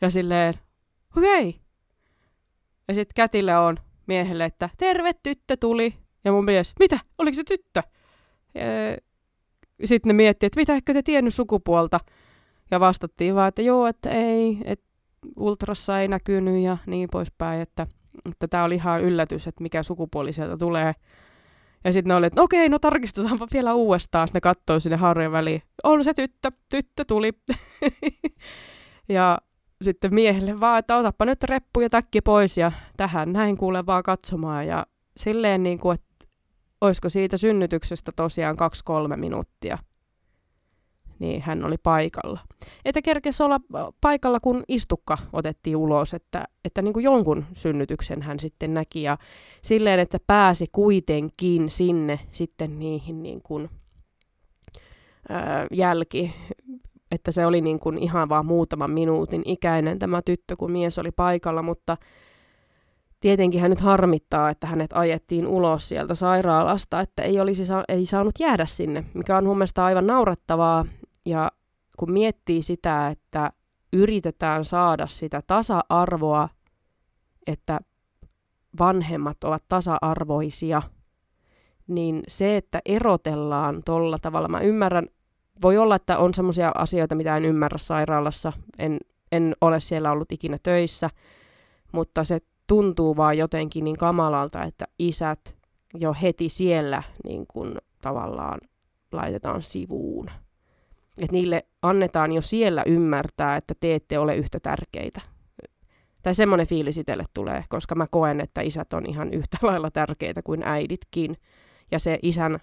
Ja 0.00 0.10
silleen, 0.10 0.54
okei. 1.16 1.48
Okay. 1.48 1.60
Ja 2.88 2.94
sitten 2.94 3.14
kätille 3.14 3.58
on 3.58 3.76
miehelle, 4.06 4.44
että 4.44 4.70
terve 4.78 5.12
tyttö 5.22 5.56
tuli. 5.56 5.94
Ja 6.24 6.32
mun 6.32 6.44
mies, 6.44 6.74
mitä? 6.78 6.98
Oliko 7.18 7.34
se 7.34 7.44
tyttö? 7.44 7.82
Sitten 9.84 10.08
ne 10.08 10.12
miettii, 10.12 10.46
että 10.46 10.60
mitä 10.60 10.74
ehkä 10.74 10.92
te 10.92 11.02
tiennyt 11.02 11.34
sukupuolta? 11.34 12.00
Ja 12.70 12.80
vastattiin 12.80 13.34
vaan, 13.34 13.48
että 13.48 13.62
joo, 13.62 13.86
että 13.86 14.10
ei, 14.10 14.58
että 14.64 14.86
ultrassa 15.36 16.00
ei 16.00 16.08
näkynyt 16.08 16.62
ja 16.62 16.76
niin 16.86 17.08
poispäin, 17.12 17.60
että 17.60 17.86
tämä 18.50 18.64
oli 18.64 18.74
ihan 18.74 19.00
yllätys, 19.00 19.46
että 19.46 19.62
mikä 19.62 19.82
sukupuoli 19.82 20.32
sieltä 20.32 20.56
tulee. 20.56 20.94
Ja 21.84 21.92
sitten 21.92 22.08
ne 22.08 22.14
oli, 22.14 22.26
että 22.26 22.42
okei, 22.42 22.68
no 22.68 22.78
tarkistetaanpa 22.78 23.46
vielä 23.52 23.74
uudestaan. 23.74 24.28
Sitten 24.28 24.36
ne 24.36 24.40
katsoi 24.40 24.80
sinne 24.80 24.96
harjojen 24.96 25.32
väliin. 25.32 25.62
On 25.84 26.04
se 26.04 26.14
tyttö, 26.14 26.52
tyttö 26.68 27.04
tuli. 27.04 27.32
ja 29.08 29.38
sitten 29.82 30.14
miehelle 30.14 30.60
vaan, 30.60 30.78
että 30.78 30.96
otappa 30.96 31.24
nyt 31.24 31.44
reppu 31.44 31.80
ja 31.80 31.90
takki 31.90 32.20
pois 32.20 32.58
ja 32.58 32.72
tähän 32.96 33.32
näin 33.32 33.56
kuule 33.56 33.86
vaan 33.86 34.02
katsomaan. 34.02 34.66
Ja 34.66 34.86
silleen 35.16 35.62
niin 35.62 35.78
kuin, 35.78 35.94
että 35.94 36.26
olisiko 36.80 37.08
siitä 37.08 37.36
synnytyksestä 37.36 38.12
tosiaan 38.16 38.56
kaksi-kolme 38.56 39.16
minuuttia 39.16 39.78
niin 41.20 41.42
hän 41.42 41.64
oli 41.64 41.76
paikalla. 41.82 42.40
Että 42.84 43.02
kerkesi 43.02 43.42
olla 43.42 43.60
paikalla, 44.00 44.40
kun 44.40 44.64
istukka 44.68 45.18
otettiin 45.32 45.76
ulos, 45.76 46.14
että, 46.14 46.44
että 46.64 46.82
niin 46.82 46.92
kuin 46.92 47.04
jonkun 47.04 47.44
synnytyksen 47.52 48.22
hän 48.22 48.40
sitten 48.40 48.74
näki 48.74 49.02
ja 49.02 49.18
silleen, 49.62 50.00
että 50.00 50.18
pääsi 50.26 50.66
kuitenkin 50.72 51.70
sinne 51.70 52.20
sitten 52.32 52.78
niihin 52.78 53.22
niin 53.22 53.42
kuin, 53.42 53.70
ää, 55.28 55.66
jälki, 55.72 56.34
että 57.10 57.32
se 57.32 57.46
oli 57.46 57.60
niin 57.60 57.78
kuin 57.78 57.98
ihan 57.98 58.28
vaan 58.28 58.46
muutaman 58.46 58.90
minuutin 58.90 59.42
ikäinen 59.44 59.98
tämä 59.98 60.22
tyttö, 60.22 60.56
kun 60.56 60.72
mies 60.72 60.98
oli 60.98 61.10
paikalla, 61.12 61.62
mutta 61.62 61.96
tietenkin 63.20 63.60
hän 63.60 63.70
nyt 63.70 63.80
harmittaa, 63.80 64.50
että 64.50 64.66
hänet 64.66 64.90
ajettiin 64.92 65.46
ulos 65.46 65.88
sieltä 65.88 66.14
sairaalasta, 66.14 67.00
että 67.00 67.22
ei, 67.22 67.40
olisi 67.40 67.66
sa- 67.66 67.84
ei 67.88 68.06
saanut 68.06 68.34
jäädä 68.40 68.66
sinne, 68.66 69.04
mikä 69.14 69.36
on 69.38 69.44
mun 69.44 69.56
mielestä 69.58 69.84
aivan 69.84 70.06
naurattavaa. 70.06 70.84
Ja 71.24 71.52
kun 71.96 72.12
miettii 72.12 72.62
sitä, 72.62 73.08
että 73.08 73.52
yritetään 73.92 74.64
saada 74.64 75.06
sitä 75.06 75.42
tasa-arvoa, 75.46 76.48
että 77.46 77.80
vanhemmat 78.78 79.44
ovat 79.44 79.62
tasa-arvoisia, 79.68 80.82
niin 81.86 82.22
se, 82.28 82.56
että 82.56 82.80
erotellaan 82.84 83.82
tolla 83.84 84.18
tavalla, 84.22 84.48
mä 84.48 84.60
ymmärrän, 84.60 85.06
voi 85.62 85.78
olla, 85.78 85.96
että 85.96 86.18
on 86.18 86.34
semmoisia 86.34 86.72
asioita, 86.74 87.14
mitä 87.14 87.36
en 87.36 87.44
ymmärrä 87.44 87.78
sairaalassa, 87.78 88.52
en, 88.78 88.98
en 89.32 89.56
ole 89.60 89.80
siellä 89.80 90.12
ollut 90.12 90.32
ikinä 90.32 90.58
töissä, 90.62 91.10
mutta 91.92 92.24
se 92.24 92.38
tuntuu 92.66 93.16
vaan 93.16 93.38
jotenkin 93.38 93.84
niin 93.84 93.96
kamalalta, 93.96 94.64
että 94.64 94.84
isät 94.98 95.56
jo 95.94 96.14
heti 96.22 96.48
siellä 96.48 97.02
niin 97.24 97.46
kuin 97.46 97.74
tavallaan 98.02 98.60
laitetaan 99.12 99.62
sivuun. 99.62 100.30
Että 101.20 101.32
niille 101.32 101.66
annetaan 101.82 102.32
jo 102.32 102.40
siellä 102.40 102.82
ymmärtää, 102.86 103.56
että 103.56 103.74
te 103.80 103.94
ette 103.94 104.18
ole 104.18 104.36
yhtä 104.36 104.60
tärkeitä. 104.60 105.20
Tai 106.22 106.34
semmoinen 106.34 106.66
fiilis 106.66 106.98
itselle 106.98 107.24
tulee, 107.34 107.64
koska 107.68 107.94
mä 107.94 108.06
koen, 108.10 108.40
että 108.40 108.60
isät 108.60 108.92
on 108.92 109.06
ihan 109.06 109.34
yhtä 109.34 109.58
lailla 109.66 109.90
tärkeitä 109.90 110.42
kuin 110.42 110.62
äiditkin. 110.64 111.36
Ja 111.90 111.98
se 111.98 112.18
isän 112.22 112.60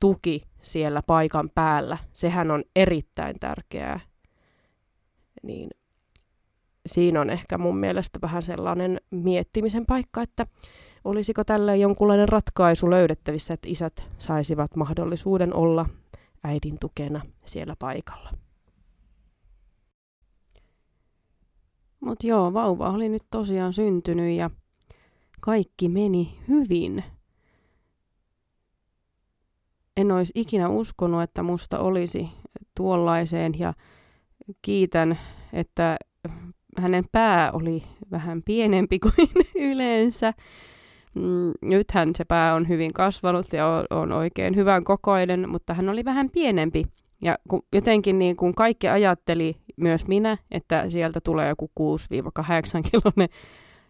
tuki 0.00 0.42
siellä 0.62 1.02
paikan 1.06 1.50
päällä, 1.54 1.98
sehän 2.12 2.50
on 2.50 2.64
erittäin 2.76 3.36
tärkeää. 3.40 4.00
Niin 5.42 5.70
siinä 6.86 7.20
on 7.20 7.30
ehkä 7.30 7.58
mun 7.58 7.76
mielestä 7.76 8.18
vähän 8.22 8.42
sellainen 8.42 9.00
miettimisen 9.10 9.86
paikka, 9.86 10.22
että 10.22 10.46
olisiko 11.04 11.44
tälle 11.44 11.76
jonkunlainen 11.76 12.28
ratkaisu 12.28 12.90
löydettävissä, 12.90 13.54
että 13.54 13.68
isät 13.68 14.04
saisivat 14.18 14.76
mahdollisuuden 14.76 15.54
olla 15.54 15.86
äidin 16.44 16.78
tukena 16.80 17.20
siellä 17.44 17.76
paikalla. 17.78 18.30
Mutta 22.00 22.26
joo, 22.26 22.52
vauva 22.52 22.90
oli 22.90 23.08
nyt 23.08 23.24
tosiaan 23.30 23.72
syntynyt 23.72 24.36
ja 24.36 24.50
kaikki 25.40 25.88
meni 25.88 26.38
hyvin. 26.48 27.04
En 29.96 30.12
olisi 30.12 30.32
ikinä 30.34 30.68
uskonut, 30.68 31.22
että 31.22 31.42
musta 31.42 31.78
olisi 31.78 32.28
tuollaiseen 32.76 33.58
ja 33.58 33.74
kiitän, 34.62 35.18
että 35.52 35.96
hänen 36.78 37.04
pää 37.12 37.52
oli 37.52 37.82
vähän 38.10 38.42
pienempi 38.42 38.98
kuin 39.02 39.28
yleensä. 39.54 40.34
Mm, 41.14 41.52
nythän 41.62 42.14
se 42.14 42.24
pää 42.24 42.54
on 42.54 42.68
hyvin 42.68 42.92
kasvanut 42.92 43.46
ja 43.52 43.66
on, 43.66 43.84
on 43.90 44.12
oikein 44.12 44.56
hyvän 44.56 44.84
kokoinen, 44.84 45.48
mutta 45.48 45.74
hän 45.74 45.88
oli 45.88 46.04
vähän 46.04 46.30
pienempi. 46.30 46.84
Ja 47.22 47.38
kun, 47.48 47.62
jotenkin 47.72 48.18
niin 48.18 48.36
kuin 48.36 48.54
kaikki 48.54 48.88
ajatteli, 48.88 49.56
myös 49.76 50.06
minä, 50.06 50.38
että 50.50 50.88
sieltä 50.88 51.20
tulee 51.24 51.48
joku 51.48 51.70
6-8 51.80 52.90
kilonen 52.90 53.28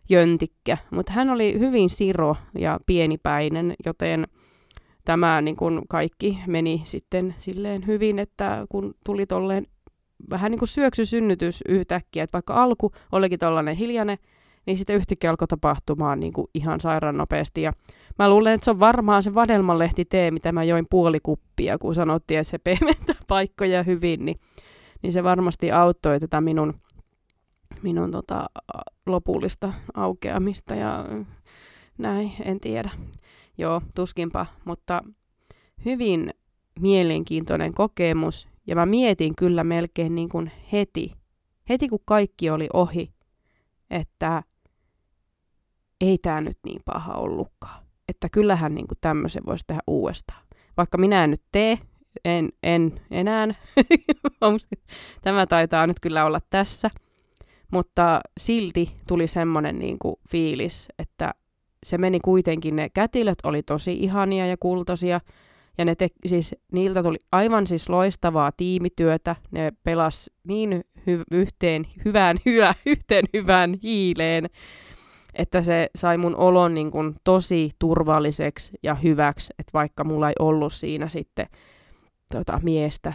jöntikkä. 0.09 0.78
Mutta 0.90 1.12
hän 1.12 1.31
oli 1.31 1.59
hyvin 1.59 1.90
siro 1.90 2.37
ja 2.59 2.81
pienipäinen, 2.87 3.74
joten 3.87 4.26
tämä 5.04 5.40
niin 5.40 5.57
kuin 5.57 5.83
kaikki 5.88 6.38
meni 6.46 6.83
sitten 6.85 7.35
silleen 7.37 7.87
hyvin, 7.87 8.18
että 8.18 8.66
kun 8.68 8.94
tuli 9.04 9.26
tolleen 9.26 9.66
vähän 10.31 10.50
niin 10.50 10.59
kuin 10.59 10.68
syöksysynnytys 10.68 11.62
yhtäkkiä, 11.68 12.24
että 12.24 12.33
vaikka 12.33 12.54
alku 12.54 12.92
olikin 13.12 13.38
tollainen 13.38 13.76
hiljainen, 13.76 14.18
niin 14.68 14.78
sitten 14.78 14.96
yhtäkkiä 14.96 15.31
alkoi 15.31 15.48
tapahtumaan 15.48 16.20
niin 16.20 16.33
kuin 16.33 16.46
ihan 16.54 16.81
sairaan 16.81 17.16
nopeasti. 17.16 17.62
Ja 17.62 17.72
mä 18.18 18.31
luulen, 18.31 18.54
että 18.54 18.64
se 18.64 18.70
on 18.70 18.81
varmaan 18.81 19.22
se 19.22 19.35
vadelmanlehti 19.35 20.04
tee, 20.04 20.31
mitä 20.31 20.52
mä 20.52 20.64
join 20.64 20.87
puoli 20.90 21.20
kuppia, 21.22 21.78
kun 21.78 21.94
sanottiin, 21.94 22.40
että 22.40 22.50
se 22.50 22.59
pehmentää 22.59 23.16
paikkoja 23.28 23.83
hyvin, 23.83 24.24
niin, 24.24 24.40
niin 25.02 25.12
se 25.12 25.24
varmasti 25.24 25.72
auttoi 25.72 26.20
tätä 26.20 26.40
minun, 26.40 26.74
minun 27.83 28.11
tota, 28.11 28.46
lopullista 29.07 29.72
aukeamista 29.94 30.74
ja 30.74 31.04
näin, 31.98 32.33
en 32.44 32.61
tiedä. 32.61 32.90
Joo, 33.59 33.83
tuskinpa, 33.94 34.46
mutta 34.64 35.02
hyvin 35.85 36.31
mielenkiintoinen 36.81 37.74
kokemus 37.74 38.48
ja 38.66 38.74
mä 38.74 38.87
mietin 38.87 39.37
kyllä 39.37 39.64
melkein 39.64 40.14
niin 40.14 40.28
kuin 40.28 40.50
heti, 40.72 41.12
heti 41.68 41.88
kun 41.88 42.02
kaikki 42.04 42.50
oli 42.50 42.68
ohi, 42.72 43.11
että 43.90 44.42
ei 46.00 46.18
tämä 46.18 46.40
nyt 46.40 46.58
niin 46.64 46.82
paha 46.84 47.14
ollutkaan. 47.14 47.82
Että 48.08 48.28
kyllähän 48.32 48.74
niin 48.74 48.88
kuin 48.88 48.98
tämmöisen 49.00 49.42
voisi 49.46 49.64
tehdä 49.66 49.80
uudestaan. 49.87 50.42
Vaikka 50.76 50.98
minä 50.98 51.24
en 51.24 51.30
nyt 51.30 51.42
tee, 51.52 51.78
en, 52.24 52.48
en 52.62 53.00
enää. 53.11 53.48
tämä 55.22 55.46
taitaa 55.46 55.87
nyt 55.87 56.00
kyllä 56.00 56.24
olla 56.24 56.40
tässä. 56.50 56.90
Mutta 57.72 58.20
silti 58.40 58.92
tuli 59.08 59.26
semmoinen 59.26 59.78
niin 59.78 59.98
kuin 59.98 60.16
fiilis, 60.30 60.88
että 60.98 61.34
se 61.87 61.98
meni 61.98 62.20
kuitenkin, 62.20 62.76
ne 62.76 62.88
kätilöt 62.88 63.38
oli 63.44 63.62
tosi 63.62 63.92
ihania 63.92 64.46
ja 64.46 64.56
kultaisia, 64.61 65.20
ja 65.78 65.84
ne 65.84 65.94
te, 65.94 66.08
siis, 66.26 66.54
niiltä 66.72 67.02
tuli 67.02 67.18
aivan 67.32 67.66
siis 67.66 67.88
loistavaa 67.88 68.52
tiimityötä. 68.56 69.37
Ne 69.50 69.72
pelas 69.84 70.30
niin 70.44 70.84
hy- 70.98 71.24
yhteen, 71.32 71.84
hyvään, 72.04 72.37
hyvä, 72.46 72.74
yhteen 72.87 73.24
hyvään 73.34 73.74
hiileen, 73.82 74.46
että 75.34 75.62
se 75.62 75.90
sai 75.96 76.18
mun 76.18 76.36
olon 76.36 76.74
niin 76.74 76.90
kuin 76.90 77.14
tosi 77.24 77.70
turvalliseksi 77.78 78.72
ja 78.82 78.94
hyväksi, 78.94 79.54
että 79.58 79.70
vaikka 79.74 80.04
mulla 80.04 80.28
ei 80.28 80.34
ollut 80.38 80.72
siinä 80.72 81.08
sitten 81.08 81.46
tota, 82.34 82.60
miestä 82.62 83.12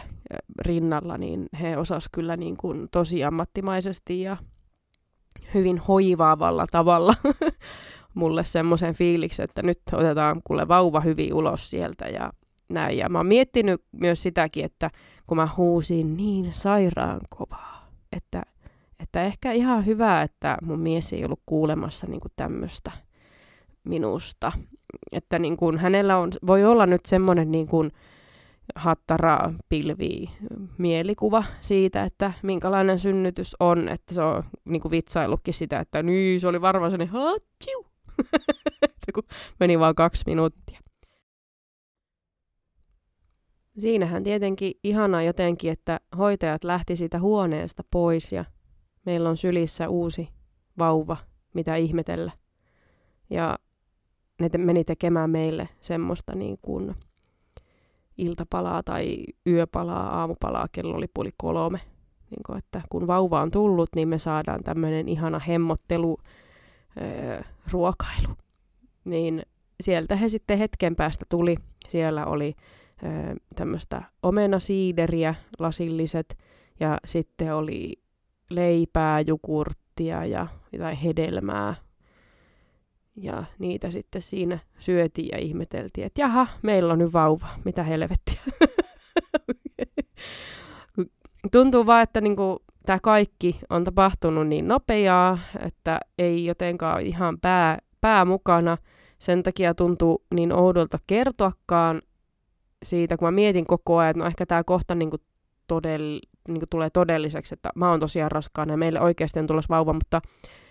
rinnalla, 0.66 1.18
niin 1.18 1.46
he 1.60 1.76
osas 1.76 2.08
kyllä 2.12 2.36
niin 2.36 2.56
kuin 2.56 2.88
tosi 2.92 3.24
ammattimaisesti 3.24 4.20
ja 4.20 4.36
hyvin 5.54 5.78
hoivaavalla 5.78 6.66
tavalla 6.70 7.14
mulle 8.14 8.44
semmoisen 8.44 8.94
fiiliksen, 8.94 9.44
että 9.44 9.62
nyt 9.62 9.80
otetaan 9.92 10.40
kuule 10.44 10.68
vauva 10.68 11.00
hyvin 11.00 11.34
ulos 11.34 11.70
sieltä 11.70 12.04
ja 12.04 12.30
näin. 12.68 12.98
Ja 12.98 13.08
mä 13.08 13.18
oon 13.18 13.26
miettinyt 13.26 13.82
myös 13.92 14.22
sitäkin, 14.22 14.64
että 14.64 14.90
kun 15.26 15.36
mä 15.36 15.48
huusin 15.56 16.16
niin 16.16 16.50
sairaan 16.54 17.20
kovaa, 17.28 17.88
että, 18.12 18.42
että 19.04 19.22
ehkä 19.22 19.52
ihan 19.52 19.86
hyvä, 19.86 20.22
että 20.22 20.58
mun 20.62 20.80
mies 20.80 21.12
ei 21.12 21.24
ollut 21.24 21.42
kuulemassa 21.46 22.06
niin 22.06 22.20
tämmöistä 22.36 22.90
minusta. 23.84 24.52
Että 25.12 25.38
niin 25.38 25.56
kuin 25.56 25.78
hänellä 25.78 26.18
on, 26.18 26.30
voi 26.46 26.64
olla 26.64 26.86
nyt 26.86 27.06
semmoinen 27.06 27.50
niin 27.50 27.66
kuin 27.66 27.90
hattara 28.74 29.52
pilvi 29.68 30.30
mielikuva 30.78 31.44
siitä, 31.60 32.04
että 32.04 32.32
minkälainen 32.42 32.98
synnytys 32.98 33.56
on, 33.60 33.88
että 33.88 34.14
se 34.14 34.22
on 34.22 34.44
niin 34.64 34.80
kuin 34.80 34.92
vitsaillutkin 34.92 35.54
sitä, 35.54 35.80
että 35.80 36.02
niin, 36.02 36.40
se 36.40 36.48
oli 36.48 36.60
varmaan 36.60 36.90
sellainen 36.90 37.14
kun 39.14 39.22
meni 39.60 39.78
vaan 39.78 39.94
kaksi 39.94 40.24
minuuttia. 40.26 40.80
Siinähän 43.78 44.22
tietenkin 44.22 44.72
ihana 44.84 45.22
jotenkin, 45.22 45.72
että 45.72 46.00
hoitajat 46.18 46.64
lähti 46.64 46.96
siitä 46.96 47.18
huoneesta 47.18 47.84
pois 47.90 48.32
ja 48.32 48.44
meillä 49.06 49.28
on 49.28 49.36
sylissä 49.36 49.88
uusi 49.88 50.28
vauva, 50.78 51.16
mitä 51.54 51.76
ihmetellä. 51.76 52.32
Ja 53.30 53.58
ne 54.40 54.48
te- 54.48 54.58
meni 54.58 54.84
tekemään 54.84 55.30
meille 55.30 55.68
semmoista 55.80 56.34
niin 56.34 56.58
kuin 56.62 56.94
iltapalaa 58.18 58.82
tai 58.82 59.24
yöpalaa, 59.46 60.20
aamupalaa, 60.20 60.68
kello 60.72 60.96
oli 60.96 61.06
puoli 61.14 61.30
kolme. 61.36 61.80
Niin 62.30 62.42
kuin, 62.46 62.58
että 62.58 62.82
kun 62.88 63.06
vauva 63.06 63.42
on 63.42 63.50
tullut, 63.50 63.88
niin 63.96 64.08
me 64.08 64.18
saadaan 64.18 64.64
tämmöinen 64.64 65.08
ihana 65.08 65.38
hemmottelu, 65.38 66.18
öö, 67.00 67.42
ruokailu. 67.72 68.34
Niin 69.04 69.42
sieltä 69.80 70.16
he 70.16 70.28
sitten 70.28 70.58
hetken 70.58 70.96
päästä 70.96 71.24
tuli. 71.28 71.56
Siellä 71.88 72.26
oli 72.26 72.54
tämmöistä 73.56 74.02
omenasiideriä, 74.22 75.34
lasilliset, 75.58 76.38
ja 76.80 76.98
sitten 77.04 77.54
oli 77.54 78.03
leipää, 78.54 79.20
jukurttia 79.20 80.24
ja 80.24 80.46
jotain 80.72 80.96
hedelmää. 80.96 81.74
Ja 83.16 83.44
niitä 83.58 83.90
sitten 83.90 84.22
siinä 84.22 84.58
syötiin 84.78 85.28
ja 85.32 85.38
ihmeteltiin, 85.38 86.06
että 86.06 86.20
jaha, 86.20 86.46
meillä 86.62 86.92
on 86.92 86.98
nyt 86.98 87.12
vauva, 87.12 87.46
mitä 87.64 87.82
helvettiä. 87.82 88.40
Tuntuu 91.52 91.86
vaan, 91.86 92.02
että 92.02 92.20
niinku, 92.20 92.62
tämä 92.86 92.98
kaikki 93.02 93.60
on 93.70 93.84
tapahtunut 93.84 94.46
niin 94.46 94.68
nopeaa, 94.68 95.38
että 95.66 96.00
ei 96.18 96.44
jotenkaan 96.44 97.02
ihan 97.02 97.40
pää, 97.40 97.78
pää 98.00 98.24
mukana. 98.24 98.76
Sen 99.18 99.42
takia 99.42 99.74
tuntuu 99.74 100.24
niin 100.34 100.52
oudolta 100.52 100.98
kertoakaan 101.06 102.02
siitä, 102.84 103.16
kun 103.16 103.26
mä 103.26 103.32
mietin 103.32 103.66
koko 103.66 103.98
ajan, 103.98 104.10
että 104.10 104.22
no 104.22 104.26
ehkä 104.26 104.46
tämä 104.46 104.64
kohta 104.64 104.94
niin 104.94 105.10
kuin 105.10 105.22
todell, 105.66 106.18
niin 106.48 106.60
kuin 106.60 106.68
tulee 106.70 106.90
todelliseksi, 106.90 107.54
että 107.54 107.70
mä 107.74 107.90
oon 107.90 108.00
tosiaan 108.00 108.30
raskaana 108.30 108.72
ja 108.72 108.76
meille 108.76 109.00
oikeasti 109.00 109.40
on 109.40 109.46
tulossa 109.46 109.74
vauva, 109.74 109.92
mutta 109.92 110.22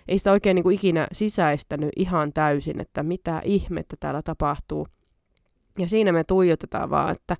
ei 0.08 0.18
sitä 0.18 0.32
oikein 0.32 0.56
niin 0.56 0.64
kuin 0.64 0.76
ikinä 0.76 1.08
sisäistänyt 1.12 1.90
ihan 1.96 2.34
täysin, 2.34 2.82
että 2.82 3.04
mitä 3.04 3.42
ihmettä 3.46 3.96
täällä 4.00 4.22
tapahtuu. 4.22 4.88
Ja 5.80 5.88
siinä 5.88 6.12
me 6.12 6.24
tuijotetaan 6.24 6.90
vaan, 6.90 7.12
että 7.12 7.38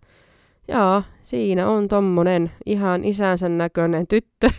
Joo, 0.68 1.04
siinä 1.24 1.70
on 1.70 1.88
tommonen 1.88 2.52
ihan 2.66 3.04
isänsä 3.04 3.50
näköinen 3.50 4.08
tyttö. 4.08 4.50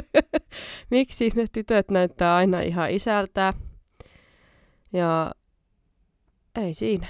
Miksi 0.90 1.30
ne 1.34 1.46
tytöt 1.52 1.90
näyttää 1.90 2.36
aina 2.36 2.60
ihan 2.60 2.90
isältä? 2.90 3.52
Ja 4.92 5.32
ei 6.54 6.74
siinä. 6.74 7.06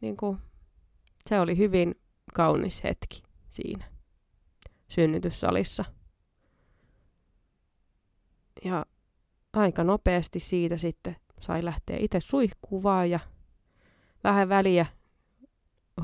Niin 0.00 0.16
kuin, 0.16 0.38
se 1.26 1.40
oli 1.40 1.58
hyvin 1.58 1.94
kaunis 2.34 2.84
hetki 2.84 3.22
siinä 3.50 3.91
synnytyssalissa. 4.92 5.84
Ja 8.64 8.86
aika 9.52 9.84
nopeasti 9.84 10.40
siitä 10.40 10.76
sitten 10.76 11.16
sai 11.40 11.64
lähteä 11.64 11.96
itse 12.00 12.20
suihkuvaan 12.20 13.10
ja 13.10 13.20
vähän 14.24 14.48
väliä 14.48 14.86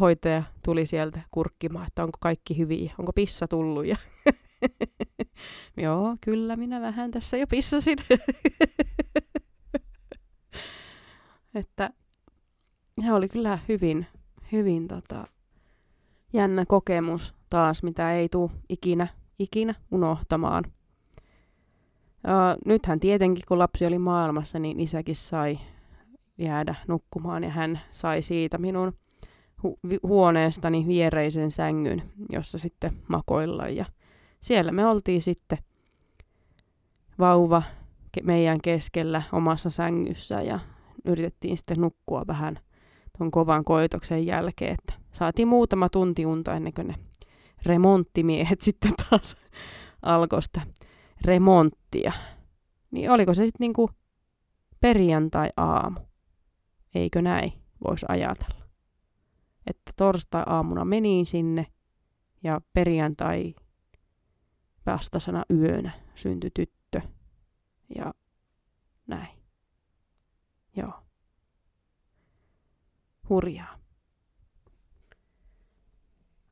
hoitaja 0.01 0.43
tuli 0.65 0.87
sieltä 0.87 1.21
kurkkimaan, 1.31 1.87
että 1.87 2.05
onko 2.05 2.19
kaikki 2.21 2.59
hyviä, 2.59 2.95
onko 2.99 3.13
pissa 3.13 3.49
tullut. 3.49 3.87
Ja 3.87 3.97
Joo, 5.83 6.17
kyllä 6.21 6.57
minä 6.57 6.81
vähän 6.81 7.11
tässä 7.11 7.37
jo 7.37 7.47
pissasin. 7.47 7.99
että 11.55 11.91
se 13.03 13.13
oli 13.13 13.29
kyllä 13.29 13.59
hyvin, 13.69 14.07
hyvin 14.53 14.89
tota, 14.89 15.27
jännä 16.33 16.65
kokemus 16.67 17.38
taas, 17.51 17.83
mitä 17.83 18.13
ei 18.13 18.29
tule 18.29 18.51
ikinä, 18.69 19.07
ikinä 19.39 19.75
unohtamaan. 19.91 20.65
Ja 22.25 22.57
nythän 22.65 23.01
tietenkin, 23.01 23.45
kun 23.49 23.59
lapsi 23.59 23.87
oli 23.87 23.99
maailmassa, 23.99 24.59
niin 24.59 24.81
isäkin 24.81 25.17
sai 25.17 25.59
jäädä 26.39 26.75
nukkumaan 26.89 27.45
ja 27.45 27.51
hän 27.51 27.81
sai 27.93 28.23
siitä 28.23 28.59
minun 28.59 28.93
hu- 29.67 29.99
huoneestani 30.03 30.87
viereisen 30.87 31.51
sängyn, 31.51 32.03
jossa 32.33 32.59
sitten 32.59 32.93
makoilla. 33.09 33.69
Ja 33.69 33.85
siellä 34.41 34.73
me 34.73 34.87
oltiin 34.87 35.23
sitten 35.23 35.59
vauva 37.19 37.63
ke- 38.17 38.25
meidän 38.25 38.61
keskellä 38.61 39.23
omassa 39.33 39.71
sängyssä 39.71 40.43
ja 40.43 40.59
yritettiin 41.05 41.57
sitten 41.57 41.81
nukkua 41.81 42.25
vähän 42.27 42.59
tuon 43.19 43.31
kovan 43.31 43.65
koitoksen 43.65 44.27
jälkeen, 44.27 44.75
että 44.75 44.95
saatiin 45.13 45.49
muutama 45.49 45.89
tunti 45.89 46.27
unta 46.27 46.55
ennen 46.55 46.73
kuin 46.73 46.87
ne 46.87 46.95
remonttimiehet 47.67 48.61
sitten 48.67 48.93
taas 49.11 49.37
alkoi 50.03 50.43
sitä 50.43 50.61
remonttia. 51.25 52.13
Niin 52.91 53.11
oliko 53.11 53.35
se 53.35 53.47
sitten 53.47 53.65
niinku 53.65 53.91
perjantai-aamu? 54.81 56.01
Eikö 56.95 57.23
näin 57.23 57.53
voisi 57.85 58.07
ajatella? 58.09 58.59
että 59.69 59.93
torstai-aamuna 59.97 60.85
menin 60.85 61.27
sinne 61.27 61.67
ja 62.43 62.61
perjantai 62.73 63.55
vastasana 64.87 65.45
yönä 65.51 65.93
syntyi 66.15 66.51
tyttö 66.51 67.01
ja 67.97 68.15
näin. 69.07 69.39
Joo. 70.77 70.93
Hurjaa. 73.29 73.78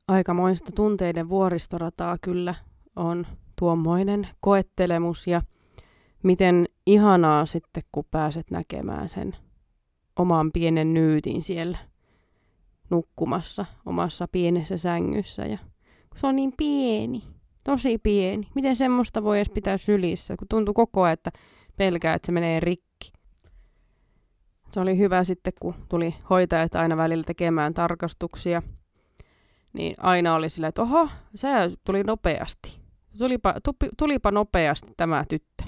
Aikamoista 0.07 0.71
tunteiden 0.75 1.29
vuoristorataa 1.29 2.17
kyllä 2.21 2.55
on 2.95 3.27
tuommoinen 3.59 4.27
koettelemus 4.39 5.27
ja 5.27 5.41
miten 6.23 6.65
ihanaa 6.85 7.45
sitten, 7.45 7.83
kun 7.91 8.03
pääset 8.11 8.51
näkemään 8.51 9.09
sen 9.09 9.35
oman 10.19 10.51
pienen 10.51 10.93
nyytin 10.93 11.43
siellä 11.43 11.77
nukkumassa 12.89 13.65
omassa 13.85 14.27
pienessä 14.31 14.77
sängyssä. 14.77 15.45
Ja 15.45 15.57
se 16.15 16.27
on 16.27 16.35
niin 16.35 16.53
pieni, 16.57 17.23
tosi 17.63 17.97
pieni, 17.97 18.47
miten 18.55 18.75
semmoista 18.75 19.23
voi 19.23 19.37
edes 19.37 19.49
pitää 19.49 19.77
sylissä, 19.77 20.35
kun 20.37 20.47
tuntuu 20.47 20.73
koko 20.73 21.03
ajan, 21.03 21.13
että 21.13 21.31
pelkää, 21.77 22.13
että 22.13 22.25
se 22.25 22.31
menee 22.31 22.59
rikki. 22.59 23.11
Se 24.71 24.79
oli 24.79 24.97
hyvä 24.97 25.23
sitten, 25.23 25.53
kun 25.61 25.75
tuli 25.89 26.15
hoitajat 26.29 26.75
aina 26.75 26.97
välillä 26.97 27.23
tekemään 27.23 27.73
tarkastuksia, 27.73 28.61
niin 29.77 29.95
aina 29.97 30.35
oli 30.35 30.49
silleen, 30.49 30.69
että 30.69 30.81
oho, 30.81 31.09
se 31.35 31.47
tuli 31.83 32.03
nopeasti. 32.03 32.79
Tulipa, 33.17 33.55
tupi, 33.63 33.89
tulipa 33.97 34.31
nopeasti 34.31 34.93
tämä 34.97 35.25
tyttö. 35.29 35.63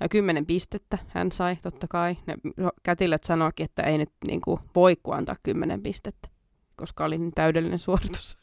Ja 0.00 0.08
kymmenen 0.08 0.46
pistettä 0.46 0.98
hän 1.08 1.32
sai, 1.32 1.56
totta 1.56 1.86
kai. 1.88 2.16
Ne 2.26 2.34
kätilöt 2.82 3.24
sanoikin, 3.24 3.64
että 3.64 3.82
ei 3.82 3.98
nyt 3.98 4.10
niin 4.26 4.40
kuin, 4.40 4.60
voi 4.74 4.96
antaa 5.10 5.36
kymmenen 5.42 5.82
pistettä 5.82 6.28
koska 6.76 7.04
oli 7.04 7.18
niin 7.18 7.32
täydellinen 7.34 7.78
suoritus. 7.88 8.38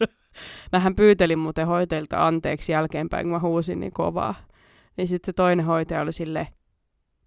Mähän 0.71 0.95
pyytelin 0.95 1.39
muuten 1.39 1.67
hoitajilta 1.67 2.27
anteeksi 2.27 2.71
jälkeenpäin, 2.71 3.23
kun 3.23 3.31
mä 3.31 3.39
huusin 3.39 3.79
niin 3.79 3.91
kovaa. 3.91 4.35
Niin 4.97 5.07
sitten 5.07 5.25
se 5.25 5.33
toinen 5.33 5.65
hoitaja 5.65 6.01
oli 6.01 6.13
silleen, 6.13 6.47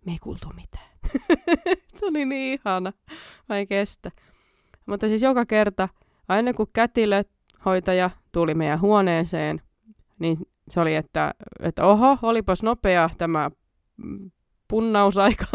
me 0.07 0.13
ei 0.13 0.19
kuultu 0.19 0.49
mitään. 0.57 0.89
se 1.97 2.07
oli 2.07 2.25
niin 2.25 2.61
ihana. 2.61 2.93
Mä 3.49 3.59
en 3.59 3.69
kestä. 3.69 4.11
Mutta 4.87 5.09
siis 5.09 5.23
joka 5.23 5.47
kerta, 5.47 5.89
aina 6.29 6.53
kun 6.53 6.67
kätilö, 6.73 7.23
hoitaja 7.65 8.11
tuli 8.33 8.55
meidän 8.55 8.81
huoneeseen, 8.81 9.61
niin 10.19 10.39
se 10.69 10.81
oli, 10.81 10.95
että, 10.95 11.35
että 11.61 11.87
oho, 11.87 12.19
olipas 12.23 12.63
nopea 12.63 13.11
tämä 13.19 13.51
punnausaika. 14.69 15.47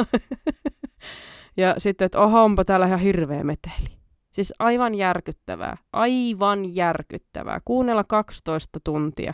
ja 1.57 1.75
sitten, 1.77 2.05
että 2.05 2.19
oho, 2.19 2.43
onpa 2.43 2.65
täällä 2.65 2.85
ihan 2.85 2.99
hirveä 2.99 3.43
meteli. 3.43 3.97
Siis 4.31 4.53
aivan 4.59 4.95
järkyttävää, 4.95 5.77
aivan 5.93 6.75
järkyttävää. 6.75 7.59
Kuunnella 7.65 8.03
12 8.03 8.79
tuntia 8.83 9.33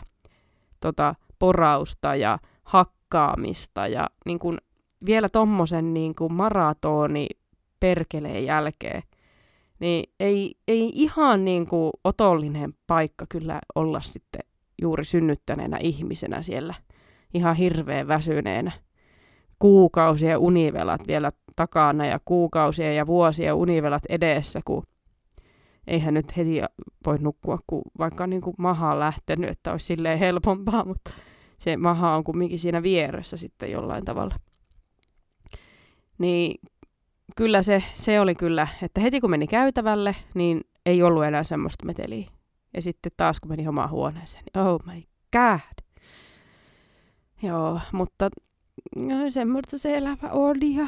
tota, 0.80 1.14
porausta 1.38 2.16
ja 2.16 2.38
hakkaamista 2.64 3.86
ja 3.86 4.10
niin 4.26 4.38
kun, 4.38 4.58
vielä 5.06 5.28
tommosen 5.28 5.94
niin 5.94 6.14
kun 6.14 6.32
maratoni 6.32 7.28
perkeleen 7.80 8.44
jälkeen. 8.44 9.02
Niin 9.84 10.12
ei, 10.20 10.54
ei 10.68 10.92
ihan 10.94 11.44
niin 11.44 11.66
kuin 11.66 11.92
otollinen 12.04 12.74
paikka 12.86 13.26
kyllä 13.28 13.60
olla 13.74 14.00
sitten 14.00 14.40
juuri 14.82 15.04
synnyttäneenä 15.04 15.78
ihmisenä 15.80 16.42
siellä 16.42 16.74
ihan 17.34 17.56
hirveän 17.56 18.08
väsyneenä. 18.08 18.72
Kuukausien 19.58 20.38
univelat 20.38 21.06
vielä 21.06 21.30
takana 21.56 22.06
ja 22.06 22.20
kuukausia 22.24 22.92
ja 22.92 23.06
vuosia 23.06 23.54
univelat 23.54 24.02
edessä, 24.08 24.60
kun 24.64 24.82
eihän 25.86 26.14
nyt 26.14 26.36
heti 26.36 26.60
voi 27.06 27.18
nukkua, 27.18 27.58
kun 27.66 27.82
vaikka 27.98 28.26
niin 28.26 28.42
kuin 28.42 28.54
maha 28.58 28.92
on 28.92 29.00
lähtenyt, 29.00 29.50
että 29.50 29.72
olisi 29.72 29.86
silleen 29.86 30.18
helpompaa, 30.18 30.84
mutta 30.90 31.10
se 31.58 31.76
maha 31.76 32.16
on 32.16 32.24
kumminkin 32.24 32.58
siinä 32.58 32.82
vieressä 32.82 33.36
sitten 33.36 33.70
jollain 33.70 34.04
tavalla. 34.04 34.36
Niin 36.18 36.60
kyllä 37.34 37.62
se, 37.62 37.82
se 37.94 38.20
oli 38.20 38.34
kyllä, 38.34 38.68
että 38.82 39.00
heti 39.00 39.20
kun 39.20 39.30
meni 39.30 39.46
käytävälle, 39.46 40.16
niin 40.34 40.60
ei 40.86 41.02
ollut 41.02 41.24
enää 41.24 41.44
semmoista 41.44 41.86
meteliä. 41.86 42.28
Ja 42.74 42.82
sitten 42.82 43.12
taas 43.16 43.40
kun 43.40 43.50
meni 43.50 43.68
omaan 43.68 43.90
huoneeseen, 43.90 44.44
niin 44.44 44.66
oh 44.66 44.80
my 44.86 45.02
god. 45.32 45.84
Joo, 47.42 47.80
mutta 47.92 48.30
no, 48.96 49.30
semmoista 49.30 49.78
se 49.78 49.96
elämä 49.96 50.30
oli 50.30 50.74
ja 50.74 50.86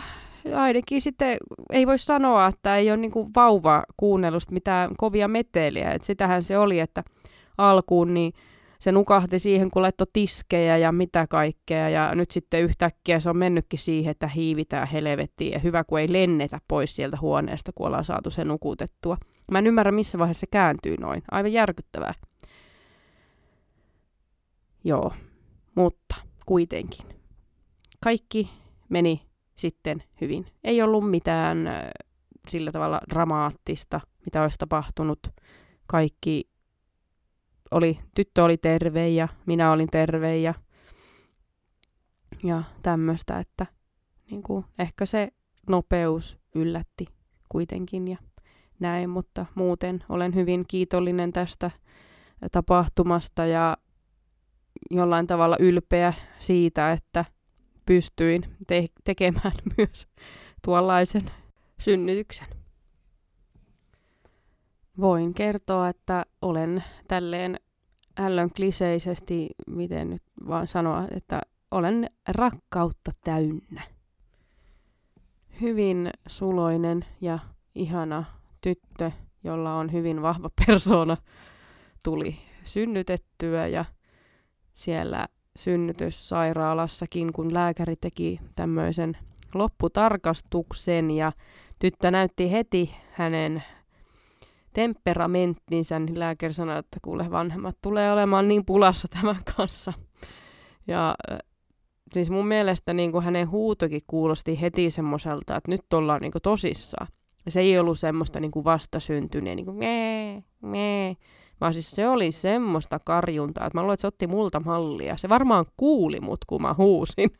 ainakin 0.54 1.00
sitten 1.00 1.38
ei 1.70 1.86
voi 1.86 1.98
sanoa, 1.98 2.46
että 2.46 2.76
ei 2.76 2.90
ole 2.90 2.96
niin 2.96 3.10
kuin 3.10 3.30
vauva 3.36 3.84
kuunnellut 3.96 4.50
mitään 4.50 4.90
kovia 4.96 5.28
meteliä. 5.28 5.92
Et 5.92 6.02
sitähän 6.02 6.42
se 6.42 6.58
oli, 6.58 6.80
että 6.80 7.04
alkuun 7.58 8.14
niin 8.14 8.32
se 8.78 8.92
nukahti 8.92 9.38
siihen, 9.38 9.70
kun 9.70 9.82
laittoi 9.82 10.06
tiskejä 10.12 10.76
ja 10.76 10.92
mitä 10.92 11.26
kaikkea. 11.26 11.88
Ja 11.88 12.14
nyt 12.14 12.30
sitten 12.30 12.62
yhtäkkiä 12.62 13.20
se 13.20 13.30
on 13.30 13.36
mennytkin 13.36 13.78
siihen, 13.78 14.10
että 14.10 14.28
hiivitään 14.28 14.88
helvettiin. 14.88 15.52
Ja 15.52 15.58
hyvä, 15.58 15.84
kun 15.84 16.00
ei 16.00 16.12
lennetä 16.12 16.60
pois 16.68 16.96
sieltä 16.96 17.18
huoneesta, 17.20 17.72
kun 17.74 17.86
ollaan 17.86 18.04
saatu 18.04 18.30
sen 18.30 18.48
nukutettua. 18.48 19.16
Mä 19.50 19.58
en 19.58 19.66
ymmärrä, 19.66 19.92
missä 19.92 20.18
vaiheessa 20.18 20.40
se 20.40 20.46
kääntyy 20.46 20.96
noin. 20.96 21.22
Aivan 21.30 21.52
järkyttävää. 21.52 22.14
Joo, 24.84 25.12
mutta 25.74 26.14
kuitenkin. 26.46 27.06
Kaikki 28.02 28.50
meni 28.88 29.22
sitten 29.56 30.02
hyvin. 30.20 30.46
Ei 30.64 30.82
ollut 30.82 31.10
mitään 31.10 31.68
sillä 32.48 32.72
tavalla 32.72 33.00
dramaattista, 33.10 34.00
mitä 34.24 34.42
olisi 34.42 34.58
tapahtunut. 34.58 35.18
Kaikki 35.86 36.48
oli, 37.70 37.98
tyttö 38.14 38.44
oli 38.44 38.56
terve 38.56 39.08
ja 39.08 39.28
minä 39.46 39.72
olin 39.72 39.88
terve 39.92 40.36
ja, 40.38 40.54
ja 42.44 42.62
tämmöistä, 42.82 43.38
että 43.38 43.66
niin 44.30 44.42
kuin, 44.42 44.64
ehkä 44.78 45.06
se 45.06 45.28
nopeus 45.68 46.38
yllätti 46.54 47.06
kuitenkin 47.48 48.08
ja 48.08 48.16
näin, 48.80 49.10
mutta 49.10 49.46
muuten 49.54 50.04
olen 50.08 50.34
hyvin 50.34 50.64
kiitollinen 50.68 51.32
tästä 51.32 51.70
tapahtumasta 52.52 53.46
ja 53.46 53.76
jollain 54.90 55.26
tavalla 55.26 55.56
ylpeä 55.60 56.12
siitä, 56.38 56.92
että 56.92 57.24
pystyin 57.86 58.56
te- 58.66 58.88
tekemään 59.04 59.52
myös 59.76 60.08
tuollaisen 60.64 61.30
synnytyksen. 61.80 62.65
Voin 65.00 65.34
kertoa, 65.34 65.88
että 65.88 66.26
olen 66.42 66.84
tälleen 67.08 67.60
ällön 68.20 68.50
kliseisesti, 68.50 69.48
miten 69.66 70.10
nyt 70.10 70.22
vaan 70.48 70.66
sanoa, 70.66 71.04
että 71.16 71.40
olen 71.70 72.10
rakkautta 72.28 73.12
täynnä. 73.24 73.82
Hyvin 75.60 76.10
suloinen 76.26 77.04
ja 77.20 77.38
ihana 77.74 78.24
tyttö, 78.60 79.10
jolla 79.44 79.74
on 79.74 79.92
hyvin 79.92 80.22
vahva 80.22 80.50
persona, 80.66 81.16
tuli 82.04 82.36
synnytettyä 82.64 83.66
ja 83.66 83.84
siellä 84.74 85.26
synnytyssairaalassakin, 85.56 87.32
kun 87.32 87.54
lääkäri 87.54 87.96
teki 87.96 88.40
tämmöisen 88.54 89.16
lopputarkastuksen 89.54 91.10
ja 91.10 91.32
tyttö 91.78 92.10
näytti 92.10 92.52
heti 92.52 92.94
hänen 93.12 93.62
temperamenttinsa, 94.76 95.98
niin 95.98 96.18
lääkäri 96.18 96.52
sanoi, 96.52 96.78
että 96.78 96.98
kuule 97.02 97.30
vanhemmat 97.30 97.76
tulee 97.82 98.12
olemaan 98.12 98.48
niin 98.48 98.64
pulassa 98.64 99.08
tämän 99.08 99.36
kanssa. 99.56 99.92
Ja 100.86 101.14
siis 102.12 102.30
mun 102.30 102.46
mielestä 102.46 102.92
niin 102.92 103.12
kuin 103.12 103.24
hänen 103.24 103.50
huutokin 103.50 104.00
kuulosti 104.06 104.60
heti 104.60 104.90
semmoiselta, 104.90 105.56
että 105.56 105.70
nyt 105.70 105.92
ollaan 105.92 106.20
niin 106.20 106.32
kuin 106.32 106.42
tosissaan. 106.42 107.06
Ja 107.44 107.50
se 107.50 107.60
ei 107.60 107.78
ollut 107.78 107.98
semmoista 107.98 108.40
niin 108.40 108.50
kuin 108.50 108.64
vastasyntyneen, 108.64 109.56
niin 109.56 109.64
kuin 109.64 109.76
mee, 109.76 110.42
mee, 110.62 111.16
vaan 111.60 111.72
siis 111.72 111.90
se 111.90 112.08
oli 112.08 112.32
semmoista 112.32 112.98
karjuntaa, 112.98 113.66
että 113.66 113.78
mä 113.78 113.82
luulen, 113.82 113.94
että 113.94 114.00
se 114.00 114.06
otti 114.06 114.26
multa 114.26 114.60
mallia. 114.60 115.16
Se 115.16 115.28
varmaan 115.28 115.66
kuuli 115.76 116.20
mut, 116.20 116.44
kun 116.46 116.62
mä 116.62 116.74
huusin. 116.78 117.30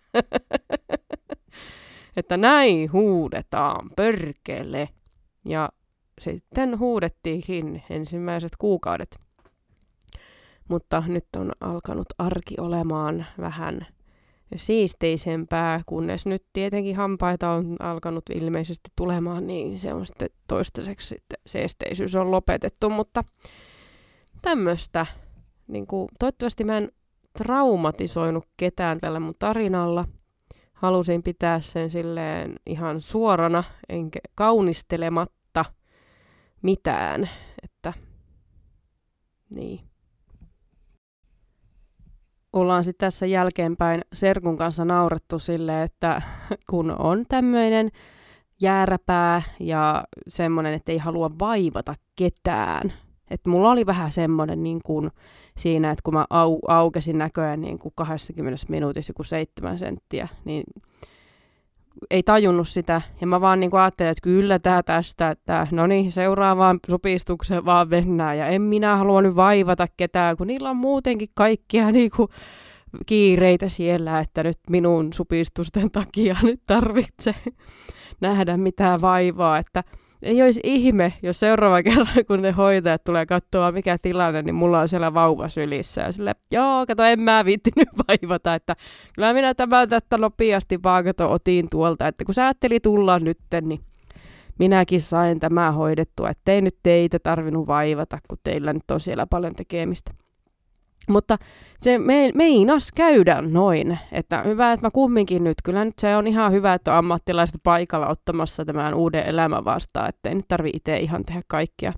että 2.17 2.37
näin 2.37 2.93
huudetaan, 2.93 3.91
pörkele. 3.97 4.89
Ja 5.49 5.69
sitten 6.21 6.79
huudettiinkin 6.79 7.83
ensimmäiset 7.91 8.53
kuukaudet. 8.59 9.21
Mutta 10.69 11.03
nyt 11.07 11.27
on 11.37 11.53
alkanut 11.61 12.07
arki 12.19 12.55
olemaan 12.61 13.27
vähän 13.41 13.87
siisteisempää, 14.57 15.81
kunnes 15.87 16.27
nyt 16.27 16.45
tietenkin 16.53 16.97
hampaita 16.97 17.51
on 17.51 17.77
alkanut 17.79 18.25
ilmeisesti 18.35 18.91
tulemaan, 18.97 19.47
niin 19.47 19.79
se 19.79 19.95
on 19.95 20.07
sitten 20.07 20.31
toistaiseksi 20.49 21.09
sitten 21.09 21.39
seesteisyys 21.47 22.15
on 22.15 22.31
lopetettu, 22.31 22.91
mutta 22.91 23.25
tämmöistä, 24.43 25.07
niin 25.69 25.87
kuin, 25.87 26.09
toivottavasti 26.19 26.65
mä 26.65 26.77
en 26.77 26.93
traumatisoinut 27.39 28.45
ketään 28.57 29.01
tällä 29.01 29.21
mun 29.21 29.35
tarinalla. 29.39 30.05
Halusin 30.73 31.23
pitää 31.23 31.61
sen 31.61 31.91
silleen 31.91 32.55
ihan 32.67 33.01
suorana, 33.01 33.65
enkä 33.89 34.21
kaunistelematta 34.35 35.36
mitään, 36.67 37.31
että 37.63 37.93
niin 39.51 39.81
ollaan 42.53 42.85
sitten 42.85 43.07
tässä 43.07 43.27
jälkeenpäin 43.27 44.01
Serkun 44.13 44.57
kanssa 44.57 44.85
naurettu 44.85 45.39
sille, 45.39 45.83
että 45.83 46.23
kun 46.71 46.91
on 46.99 47.25
tämmöinen 47.29 47.91
jääräpää 48.61 49.43
ja 49.61 50.05
semmoinen, 50.29 50.75
että 50.75 50.93
ei 50.93 50.99
halua 50.99 51.31
vaivata 51.39 51.95
ketään. 52.17 52.93
Että 53.31 53.51
mulla 53.51 53.71
oli 53.71 53.87
vähän 53.87 54.13
semmoinen 54.13 54.63
niin 54.63 54.81
kuin 54.85 55.11
siinä, 55.57 55.91
että 55.91 56.03
kun 56.03 56.15
mä 56.15 56.27
au, 56.31 56.59
aukesin 56.69 57.19
näköjään 57.19 57.61
niin 57.61 57.79
kuin 57.79 57.93
20 57.97 58.67
minuutissa 58.69 59.11
joku 59.11 59.23
seitsemän 59.23 59.79
senttiä, 59.79 60.29
niin 60.45 60.65
ei 62.11 62.23
tajunnut 62.23 62.69
sitä. 62.69 63.03
Ja 63.21 63.27
mä 63.27 63.41
vaan 63.41 63.61
niin 63.61 63.71
kuin 63.71 63.81
ajattelin, 63.81 64.11
että 64.11 64.23
kyllä 64.23 64.59
tää 64.59 64.83
tästä, 64.83 65.31
että 65.31 65.67
no 65.71 65.87
niin, 65.87 66.13
seuraavaan 66.13 66.79
supistukseen 66.91 67.65
vaan 67.65 67.89
mennään. 67.89 68.39
Ja 68.39 68.47
en 68.47 68.63
minä 68.63 68.97
halua 68.97 69.23
nyt 69.23 69.37
vaivata 69.37 69.87
ketään, 69.97 70.37
kun 70.37 70.47
niillä 70.47 70.71
on 70.71 70.77
muutenkin 70.77 71.29
kaikkia 71.35 71.91
niin 71.93 72.11
kuin 72.17 72.29
kiireitä 73.07 73.69
siellä, 73.69 74.21
että 74.21 74.43
nyt 74.43 74.59
minun 74.71 75.13
supistusten 75.13 75.91
takia 75.91 76.37
nyt 76.43 76.61
tarvitsee 76.67 77.35
nähdä 78.21 78.57
mitään 78.57 79.01
vaivaa. 79.01 79.59
Että 79.59 79.85
ei 80.23 80.43
olisi 80.43 80.61
ihme, 80.65 81.13
jos 81.23 81.41
seuraava 81.41 81.83
kerran, 81.89 82.07
kun 82.27 82.43
ne 82.43 82.51
hoitajat 82.51 83.05
tulee 83.05 83.27
katsoa, 83.27 83.73
mikä 83.73 83.99
tilanne, 84.03 84.43
niin 84.43 84.55
mulla 84.55 84.81
on 84.81 84.89
siellä 84.89 85.15
vauva 85.15 85.49
sylissä. 85.49 86.01
Ja 86.01 86.13
sille, 86.13 86.35
joo, 86.51 86.87
kato, 86.87 87.03
en 87.03 87.21
mä 87.21 87.45
viittinyt 87.45 87.89
vaivata, 88.09 88.55
että 88.55 88.77
kyllä 89.15 89.33
minä 89.33 89.55
tämän 89.55 89.89
tästä 89.89 90.19
nopeasti 90.19 90.83
vaan 90.83 91.05
kato, 91.05 91.33
otin 91.33 91.69
tuolta, 91.71 92.09
että 92.09 92.25
kun 92.25 92.35
sä 92.35 92.45
ajatteli 92.45 92.81
tulla 92.81 93.19
nytten, 93.19 93.69
niin 93.69 93.81
minäkin 94.59 95.01
sain 95.01 95.41
tämä 95.41 95.73
hoidettua, 95.73 96.31
ettei 96.31 96.63
nyt 96.63 96.77
teitä 96.83 97.19
tarvinnut 97.19 97.67
vaivata, 97.67 98.19
kun 98.29 98.39
teillä 98.45 98.73
nyt 98.73 98.91
on 98.91 99.01
siellä 99.01 99.27
paljon 99.27 99.55
tekemistä. 99.55 100.26
Mutta 101.09 101.39
se 101.81 101.99
me, 101.99 102.31
meinas 102.35 102.93
käydä 102.93 103.43
noin, 103.43 103.99
että 104.13 104.43
hyvä, 104.43 104.73
että 104.73 104.87
mä 104.87 104.91
kumminkin 104.91 105.45
nyt, 105.45 105.57
kyllä 105.65 105.85
nyt 105.85 105.99
se 105.99 106.17
on 106.17 106.27
ihan 106.27 106.53
hyvä, 106.53 106.75
että 106.75 106.93
on 106.93 106.99
ammattilaiset 106.99 107.61
paikalla 107.63 108.09
ottamassa 108.09 108.65
tämän 108.65 108.95
uuden 108.95 109.27
elämän 109.27 109.65
vastaan, 109.65 110.09
että 110.09 110.29
ei 110.29 110.35
nyt 110.35 110.49
tarvi 110.49 110.71
itse 110.75 110.97
ihan 110.97 111.25
tehdä 111.25 111.43
kaikkea. 111.49 111.93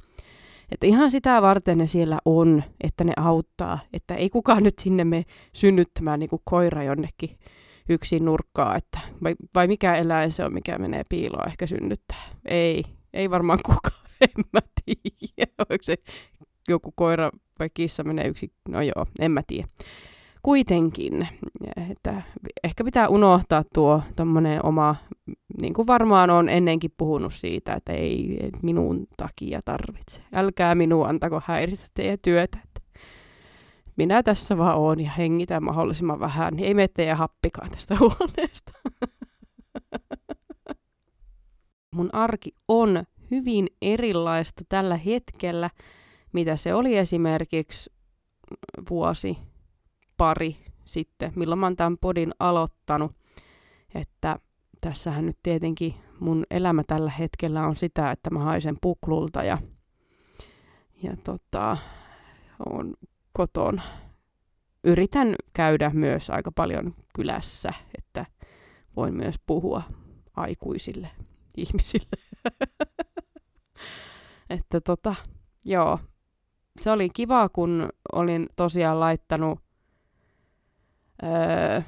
Että 0.73 0.87
ihan 0.87 1.11
sitä 1.11 1.43
varten 1.43 1.79
ne 1.79 1.87
siellä 1.87 2.19
on, 2.25 2.65
että 2.81 3.05
ne 3.05 3.13
auttaa, 3.17 3.79
että 3.93 4.15
ei 4.15 4.31
kukaan 4.31 4.63
nyt 4.63 4.79
sinne 4.79 5.05
me 5.05 5.25
synnyttämään 5.53 6.21
niin 6.21 6.31
kuin 6.31 6.43
koira 6.45 6.83
jonnekin 6.83 7.39
yksin 7.89 8.25
nurkkaa, 8.25 8.77
että 8.77 8.99
vai, 9.23 9.35
vai 9.55 9.67
mikä 9.67 9.95
eläin 9.95 10.33
se 10.33 10.45
on, 10.45 10.55
mikä 10.55 10.79
menee 10.79 11.03
piiloon 11.09 11.49
ehkä 11.49 11.67
synnyttää. 11.67 12.23
Ei, 12.45 12.85
ei 13.13 13.31
varmaan 13.31 13.59
kukaan, 13.67 14.03
en 14.21 14.45
mä 14.53 14.61
tiedä, 14.85 15.53
onko 15.59 15.83
se 15.83 15.97
joku 16.69 16.93
koira 16.97 17.31
vai 17.59 17.71
kissa 17.75 18.05
menee 18.05 18.29
yksi, 18.29 18.53
no 18.69 18.83
joo, 18.83 19.07
en 19.21 19.31
mä 19.31 19.43
tiedä. 19.47 19.69
Kuitenkin, 20.43 21.29
että 21.91 22.23
ehkä 22.65 22.85
pitää 22.85 23.09
unohtaa 23.09 23.65
tuo 23.75 24.03
tommonen 24.17 24.65
oma, 24.65 24.97
niin 25.61 25.75
kuin 25.75 25.87
varmaan 25.87 26.31
on 26.31 26.49
ennenkin 26.49 26.91
puhunut 26.97 27.35
siitä, 27.35 27.73
että 27.73 27.93
ei 27.93 28.39
minun 28.63 29.07
takia 29.17 29.61
tarvitse. 29.65 30.23
Älkää 30.35 30.75
minua 30.75 31.09
antako 31.09 31.43
häiritä 31.45 31.87
teidän 31.95 32.19
työtä. 32.23 32.59
Että 32.65 32.81
minä 33.97 34.23
tässä 34.23 34.59
vaan 34.59 34.77
oon 34.77 35.01
ja 35.01 35.11
hengitän 35.11 35.65
mahdollisimman 35.65 36.21
vähän, 36.21 36.55
niin 36.55 36.67
ei 36.67 36.75
mene 36.75 36.89
teidän 36.89 37.17
happikaan 37.17 37.71
tästä 37.71 37.97
huoneesta. 38.01 38.73
Mun 41.95 42.15
arki 42.15 42.51
on 42.69 43.05
hyvin 43.31 43.67
erilaista 43.83 44.65
tällä 44.69 44.97
hetkellä 44.97 45.71
mitä 46.33 46.57
se 46.57 46.75
oli 46.75 46.97
esimerkiksi 46.97 47.91
vuosi, 48.91 49.39
pari 50.17 50.57
sitten, 50.85 51.33
milloin 51.37 51.59
mä 51.59 51.67
oon 51.67 51.77
tämän 51.77 51.99
podin 52.01 52.33
aloittanut. 52.39 53.13
Että 53.95 54.39
tässähän 54.81 55.27
nyt 55.27 55.39
tietenkin 55.43 55.95
mun 56.21 56.47
elämä 56.51 56.83
tällä 56.87 57.11
hetkellä 57.11 57.67
on 57.67 57.77
sitä, 57.77 58.11
että 58.11 58.31
mä 58.31 58.39
haisen 58.39 58.77
puklulta 58.81 59.45
ja, 59.45 59.59
ja 61.03 61.17
tota, 61.25 61.77
on 62.71 62.95
koton. 63.33 63.81
Yritän 64.85 65.35
käydä 65.53 65.91
myös 65.91 66.31
aika 66.31 66.53
paljon 66.53 66.95
kylässä, 67.15 67.73
että 67.99 68.27
voin 68.97 69.15
myös 69.15 69.35
puhua 69.47 69.83
aikuisille 70.37 71.11
ihmisille. 71.57 72.09
että 74.51 74.81
tota, 74.81 75.15
joo, 75.65 75.99
se 76.79 76.91
oli 76.91 77.09
kiva, 77.11 77.49
kun 77.49 77.89
olin 78.13 78.49
tosiaan 78.57 79.01
laittanut 79.01 79.61
öö, 81.23 81.83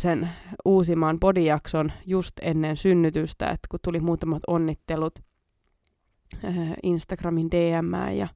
sen 0.00 0.30
uusimman 0.64 1.20
podijakson 1.20 1.92
just 2.06 2.32
ennen 2.42 2.76
synnytystä, 2.76 3.46
että 3.46 3.66
kun 3.70 3.80
tuli 3.84 4.00
muutamat 4.00 4.42
onnittelut 4.46 5.18
öö, 6.44 6.50
Instagramin 6.82 7.50
DM 7.50 8.14
ja 8.16 8.28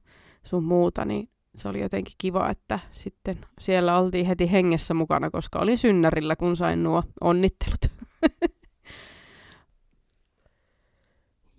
sun 0.43 0.63
muuta, 0.63 1.05
niin 1.05 1.29
se 1.55 1.69
oli 1.69 1.81
jotenkin 1.81 2.15
kiva, 2.17 2.49
että 2.49 2.79
sitten 2.91 3.37
siellä 3.59 3.99
oltiin 3.99 4.25
heti 4.25 4.51
hengessä 4.51 4.93
mukana, 4.93 5.29
koska 5.29 5.59
olin 5.59 5.77
synnärillä, 5.77 6.35
kun 6.35 6.57
sain 6.57 6.83
nuo 6.83 7.03
onnittelut. 7.21 7.81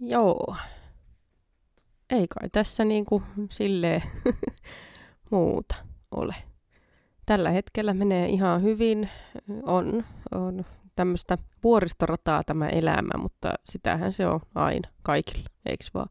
Joo 0.01 0.57
ei 2.11 2.27
kai 2.29 2.49
tässä 2.53 2.85
niin 2.85 3.05
kuin 3.05 3.23
silleen 3.51 4.03
muuta 5.31 5.75
ole. 6.11 6.35
Tällä 7.27 7.51
hetkellä 7.51 7.95
menee 7.95 8.29
ihan 8.29 8.63
hyvin. 8.63 9.09
On, 9.63 10.05
on 10.35 10.65
tämmöistä 10.97 11.39
vuoristorataa 11.65 12.45
tämä 12.45 12.69
elämä, 12.69 13.19
mutta 13.19 13.53
sitähän 13.65 14.13
se 14.13 14.27
on 14.27 14.41
aina 14.55 14.89
kaikilla, 15.03 15.49
eiks 15.67 15.95
vaan? 15.95 16.09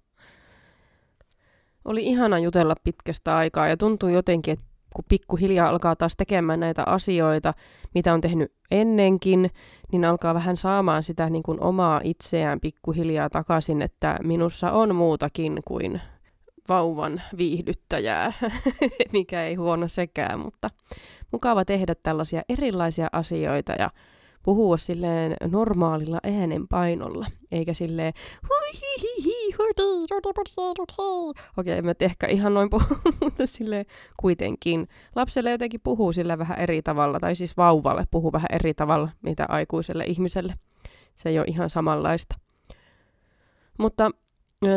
Oli 1.85 2.05
ihana 2.05 2.39
jutella 2.39 2.75
pitkästä 2.83 3.37
aikaa 3.37 3.67
ja 3.67 3.77
tuntui 3.77 4.13
jotenkin, 4.13 4.53
että 4.53 4.65
kun 4.95 5.05
pikkuhiljaa 5.09 5.69
alkaa 5.69 5.95
taas 5.95 6.15
tekemään 6.15 6.59
näitä 6.59 6.83
asioita, 6.85 7.53
mitä 7.95 8.13
on 8.13 8.21
tehnyt 8.21 8.53
ennenkin, 8.71 9.51
niin 9.91 10.05
alkaa 10.05 10.33
vähän 10.33 10.57
saamaan 10.57 11.03
sitä 11.03 11.29
niin 11.29 11.43
kuin 11.43 11.63
omaa 11.63 12.01
itseään 12.03 12.59
pikkuhiljaa 12.59 13.29
takaisin, 13.29 13.81
että 13.81 14.19
minussa 14.23 14.71
on 14.71 14.95
muutakin 14.95 15.61
kuin 15.65 16.01
vauvan 16.69 17.21
viihdyttäjää, 17.37 18.33
mikä 19.13 19.43
ei 19.43 19.55
huono 19.55 19.87
sekään, 19.87 20.39
mutta 20.39 20.67
mukava 21.31 21.65
tehdä 21.65 21.95
tällaisia 21.95 22.41
erilaisia 22.49 23.07
asioita 23.11 23.73
ja 23.79 23.89
puhua 24.43 24.77
silleen 24.77 25.35
normaalilla 25.51 26.19
äänenpainolla, 26.23 27.25
eikä 27.51 27.73
silleen 27.73 28.13
Okei, 31.57 31.79
okay, 31.79 31.81
mä 31.81 31.93
ehkä 31.99 32.27
ihan 32.27 32.53
noin 32.53 32.69
puhu, 32.69 32.83
mutta 33.21 33.47
silleen 33.47 33.85
kuitenkin. 34.17 34.87
Lapselle 35.15 35.51
jotenkin 35.51 35.81
puhuu 35.83 36.13
sillä 36.13 36.37
vähän 36.37 36.59
eri 36.59 36.81
tavalla, 36.81 37.19
tai 37.19 37.35
siis 37.35 37.57
vauvalle 37.57 38.07
puhuu 38.11 38.31
vähän 38.31 38.49
eri 38.51 38.73
tavalla, 38.73 39.09
mitä 39.21 39.45
aikuiselle 39.49 40.03
ihmiselle. 40.03 40.55
Se 41.15 41.29
ei 41.29 41.39
ole 41.39 41.47
ihan 41.47 41.69
samanlaista. 41.69 42.35
Mutta 43.79 44.11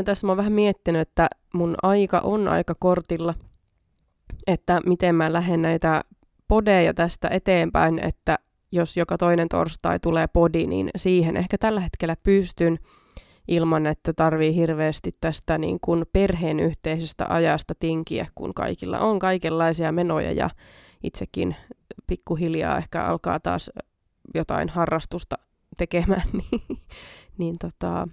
tässä 0.04 0.26
mä 0.26 0.30
oon 0.30 0.36
vähän 0.36 0.52
miettinyt, 0.52 1.00
että 1.00 1.28
mun 1.54 1.74
aika 1.82 2.18
on 2.18 2.48
aika 2.48 2.74
kortilla, 2.78 3.34
että 4.46 4.80
miten 4.86 5.14
mä 5.14 5.32
lähden 5.32 5.62
näitä 5.62 6.04
podeja 6.48 6.94
tästä 6.94 7.28
eteenpäin, 7.28 7.98
että 7.98 8.38
jos 8.72 8.96
joka 8.96 9.18
toinen 9.18 9.48
torstai 9.48 9.98
tulee 10.00 10.26
podi, 10.26 10.66
niin 10.66 10.90
siihen 10.96 11.36
ehkä 11.36 11.58
tällä 11.58 11.80
hetkellä 11.80 12.16
pystyn 12.22 12.78
ilman, 13.48 13.86
että 13.86 14.12
tarvii 14.12 14.54
hirveästi 14.54 15.12
tästä 15.20 15.58
niin 15.58 15.78
kuin 15.80 16.04
perheen 16.12 16.60
yhteisestä 16.60 17.26
ajasta 17.28 17.74
tinkiä, 17.78 18.26
kun 18.34 18.54
kaikilla 18.54 18.98
on 18.98 19.18
kaikenlaisia 19.18 19.92
menoja 19.92 20.32
ja 20.32 20.50
itsekin 21.02 21.56
pikkuhiljaa 22.06 22.78
ehkä 22.78 23.04
alkaa 23.04 23.40
taas 23.40 23.70
jotain 24.34 24.68
harrastusta 24.68 25.38
tekemään, 25.76 26.22
niin, 26.50 26.80
niin 27.38 27.56
tota, 27.60 28.08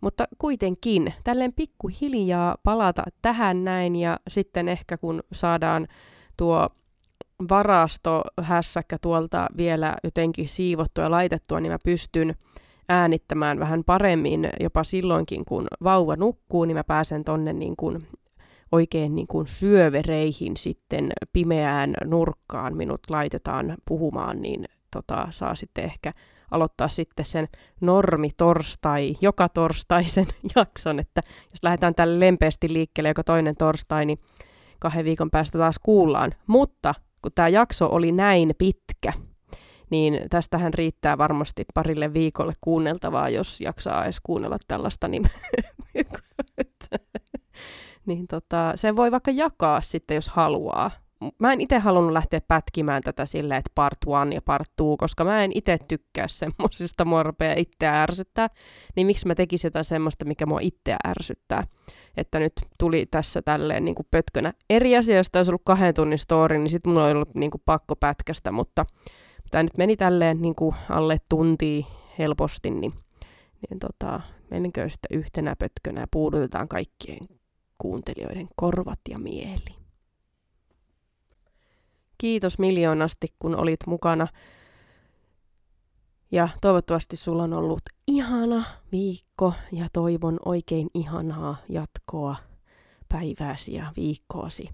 mutta 0.00 0.28
kuitenkin 0.38 1.14
tälleen 1.24 1.52
pikkuhiljaa 1.52 2.56
palata 2.62 3.02
tähän 3.22 3.64
näin 3.64 3.96
ja 3.96 4.20
sitten 4.28 4.68
ehkä 4.68 4.98
kun 4.98 5.22
saadaan 5.32 5.88
tuo 6.36 6.68
varastohässäkkä 7.50 8.98
tuolta 8.98 9.46
vielä 9.56 9.96
jotenkin 10.04 10.48
siivottua 10.48 11.04
ja 11.04 11.10
laitettua, 11.10 11.60
niin 11.60 11.72
mä 11.72 11.78
pystyn 11.84 12.34
äänittämään 12.88 13.60
vähän 13.60 13.84
paremmin 13.84 14.48
jopa 14.60 14.84
silloinkin, 14.84 15.44
kun 15.44 15.66
vauva 15.84 16.16
nukkuu, 16.16 16.64
niin 16.64 16.76
mä 16.76 16.84
pääsen 16.84 17.24
tonne 17.24 17.52
niin 17.52 17.76
kuin 17.76 18.06
oikein 18.72 19.14
niin 19.14 19.26
kuin 19.26 19.46
syövereihin 19.46 20.56
sitten 20.56 21.12
pimeään 21.32 21.94
nurkkaan 22.04 22.76
minut 22.76 23.00
laitetaan 23.10 23.74
puhumaan, 23.88 24.42
niin 24.42 24.64
tota, 24.90 25.26
saa 25.30 25.54
sitten 25.54 25.84
ehkä 25.84 26.12
aloittaa 26.50 26.88
sitten 26.88 27.24
sen 27.24 27.48
normi 27.80 28.28
torstai, 28.36 29.14
joka 29.20 29.48
torstaisen 29.48 30.26
jakson, 30.56 31.00
että 31.00 31.20
jos 31.50 31.62
lähdetään 31.62 31.94
tälle 31.94 32.20
lempeästi 32.20 32.72
liikkeelle 32.72 33.08
joka 33.08 33.24
toinen 33.24 33.56
torstai, 33.56 34.06
niin 34.06 34.18
kahden 34.78 35.04
viikon 35.04 35.30
päästä 35.30 35.58
taas 35.58 35.78
kuullaan. 35.82 36.34
Mutta 36.46 36.94
kun 37.22 37.32
tämä 37.34 37.48
jakso 37.48 37.88
oli 37.92 38.12
näin 38.12 38.50
pitkä, 38.58 39.12
niin 39.90 40.20
tästähän 40.30 40.74
riittää 40.74 41.18
varmasti 41.18 41.64
parille 41.74 42.12
viikolle 42.12 42.52
kuunneltavaa, 42.60 43.28
jos 43.28 43.60
jaksaa 43.60 44.04
edes 44.04 44.20
kuunnella 44.22 44.58
tällaista 44.68 45.08
niin, 45.08 45.24
niin 48.06 48.26
tota, 48.26 48.72
sen 48.74 48.96
voi 48.96 49.10
vaikka 49.10 49.30
jakaa 49.30 49.80
sitten, 49.80 50.14
jos 50.14 50.28
haluaa. 50.28 50.90
Mä 51.38 51.52
en 51.52 51.60
itse 51.60 51.78
halunnut 51.78 52.12
lähteä 52.12 52.40
pätkimään 52.48 53.02
tätä 53.02 53.26
silleen, 53.26 53.58
että 53.58 53.70
part 53.74 53.98
one 54.06 54.34
ja 54.34 54.42
part 54.42 54.70
two, 54.76 54.96
koska 54.96 55.24
mä 55.24 55.44
en 55.44 55.50
itse 55.54 55.78
tykkää 55.88 56.28
semmosista 56.28 57.04
morpeja 57.04 57.54
itseä 57.56 58.02
ärsyttää, 58.02 58.48
niin 58.96 59.06
miksi 59.06 59.26
mä 59.26 59.34
tekisin 59.34 59.68
jotain 59.68 59.84
semmoista, 59.84 60.24
mikä 60.24 60.46
mua 60.46 60.58
itseä 60.62 60.96
ärsyttää. 61.08 61.66
Että 62.16 62.38
nyt 62.38 62.52
tuli 62.78 63.06
tässä 63.10 63.42
tälleen 63.42 63.84
niin 63.84 63.94
kuin 63.94 64.06
pötkönä. 64.10 64.52
Eri 64.70 64.96
asia, 64.96 65.16
jos 65.16 65.26
olisi 65.36 65.50
ollut 65.50 65.62
kahden 65.64 65.94
tunnin 65.94 66.18
story, 66.18 66.58
niin 66.58 66.70
sitten 66.70 66.92
mulla 66.92 67.04
on 67.04 67.16
ollut 67.16 67.34
niin 67.34 67.50
kuin 67.50 67.62
pakko 67.64 67.96
pätkästä, 67.96 68.52
mutta 68.52 68.86
tämä 69.50 69.62
nyt 69.62 69.76
meni 69.76 69.96
tälleen 69.96 70.42
niin 70.42 70.54
kuin 70.54 70.74
alle 70.90 71.18
tuntiin 71.28 71.86
helposti, 72.18 72.70
niin, 72.70 72.92
niin 73.70 73.78
tota, 73.78 74.20
menenkö 74.50 74.88
sitten 74.88 75.18
yhtenä 75.18 75.56
pötkönä 75.58 76.06
puudutetaan 76.10 76.68
kaikkien 76.68 77.28
kuuntelijoiden 77.78 78.48
korvat 78.56 79.00
ja 79.08 79.18
mieli. 79.18 79.76
Kiitos 82.18 82.58
miljoonasti, 82.58 83.26
kun 83.38 83.56
olit 83.56 83.80
mukana. 83.86 84.28
Ja 86.32 86.48
toivottavasti 86.60 87.16
sulla 87.16 87.42
on 87.42 87.52
ollut 87.52 87.82
ihana 88.06 88.64
viikko 88.92 89.52
ja 89.72 89.86
toivon 89.92 90.40
oikein 90.44 90.88
ihanaa 90.94 91.56
jatkoa 91.68 92.36
päivääsi 93.08 93.74
ja 93.74 93.92
viikkoosi. 93.96 94.68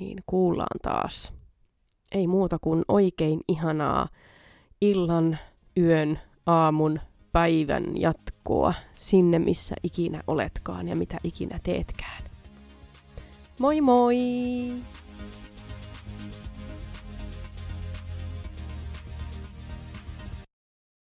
Niin 0.00 0.22
kuullaan 0.26 0.78
taas 0.82 1.39
ei 2.12 2.26
muuta 2.26 2.58
kuin 2.58 2.82
oikein 2.88 3.40
ihanaa 3.48 4.08
illan, 4.80 5.38
yön, 5.78 6.20
aamun, 6.46 7.00
päivän 7.32 7.84
jatkoa 7.94 8.74
sinne, 8.94 9.38
missä 9.38 9.74
ikinä 9.82 10.22
oletkaan 10.26 10.88
ja 10.88 10.96
mitä 10.96 11.16
ikinä 11.24 11.60
teetkään. 11.62 12.22
Moi 13.60 13.80
moi! 13.80 14.16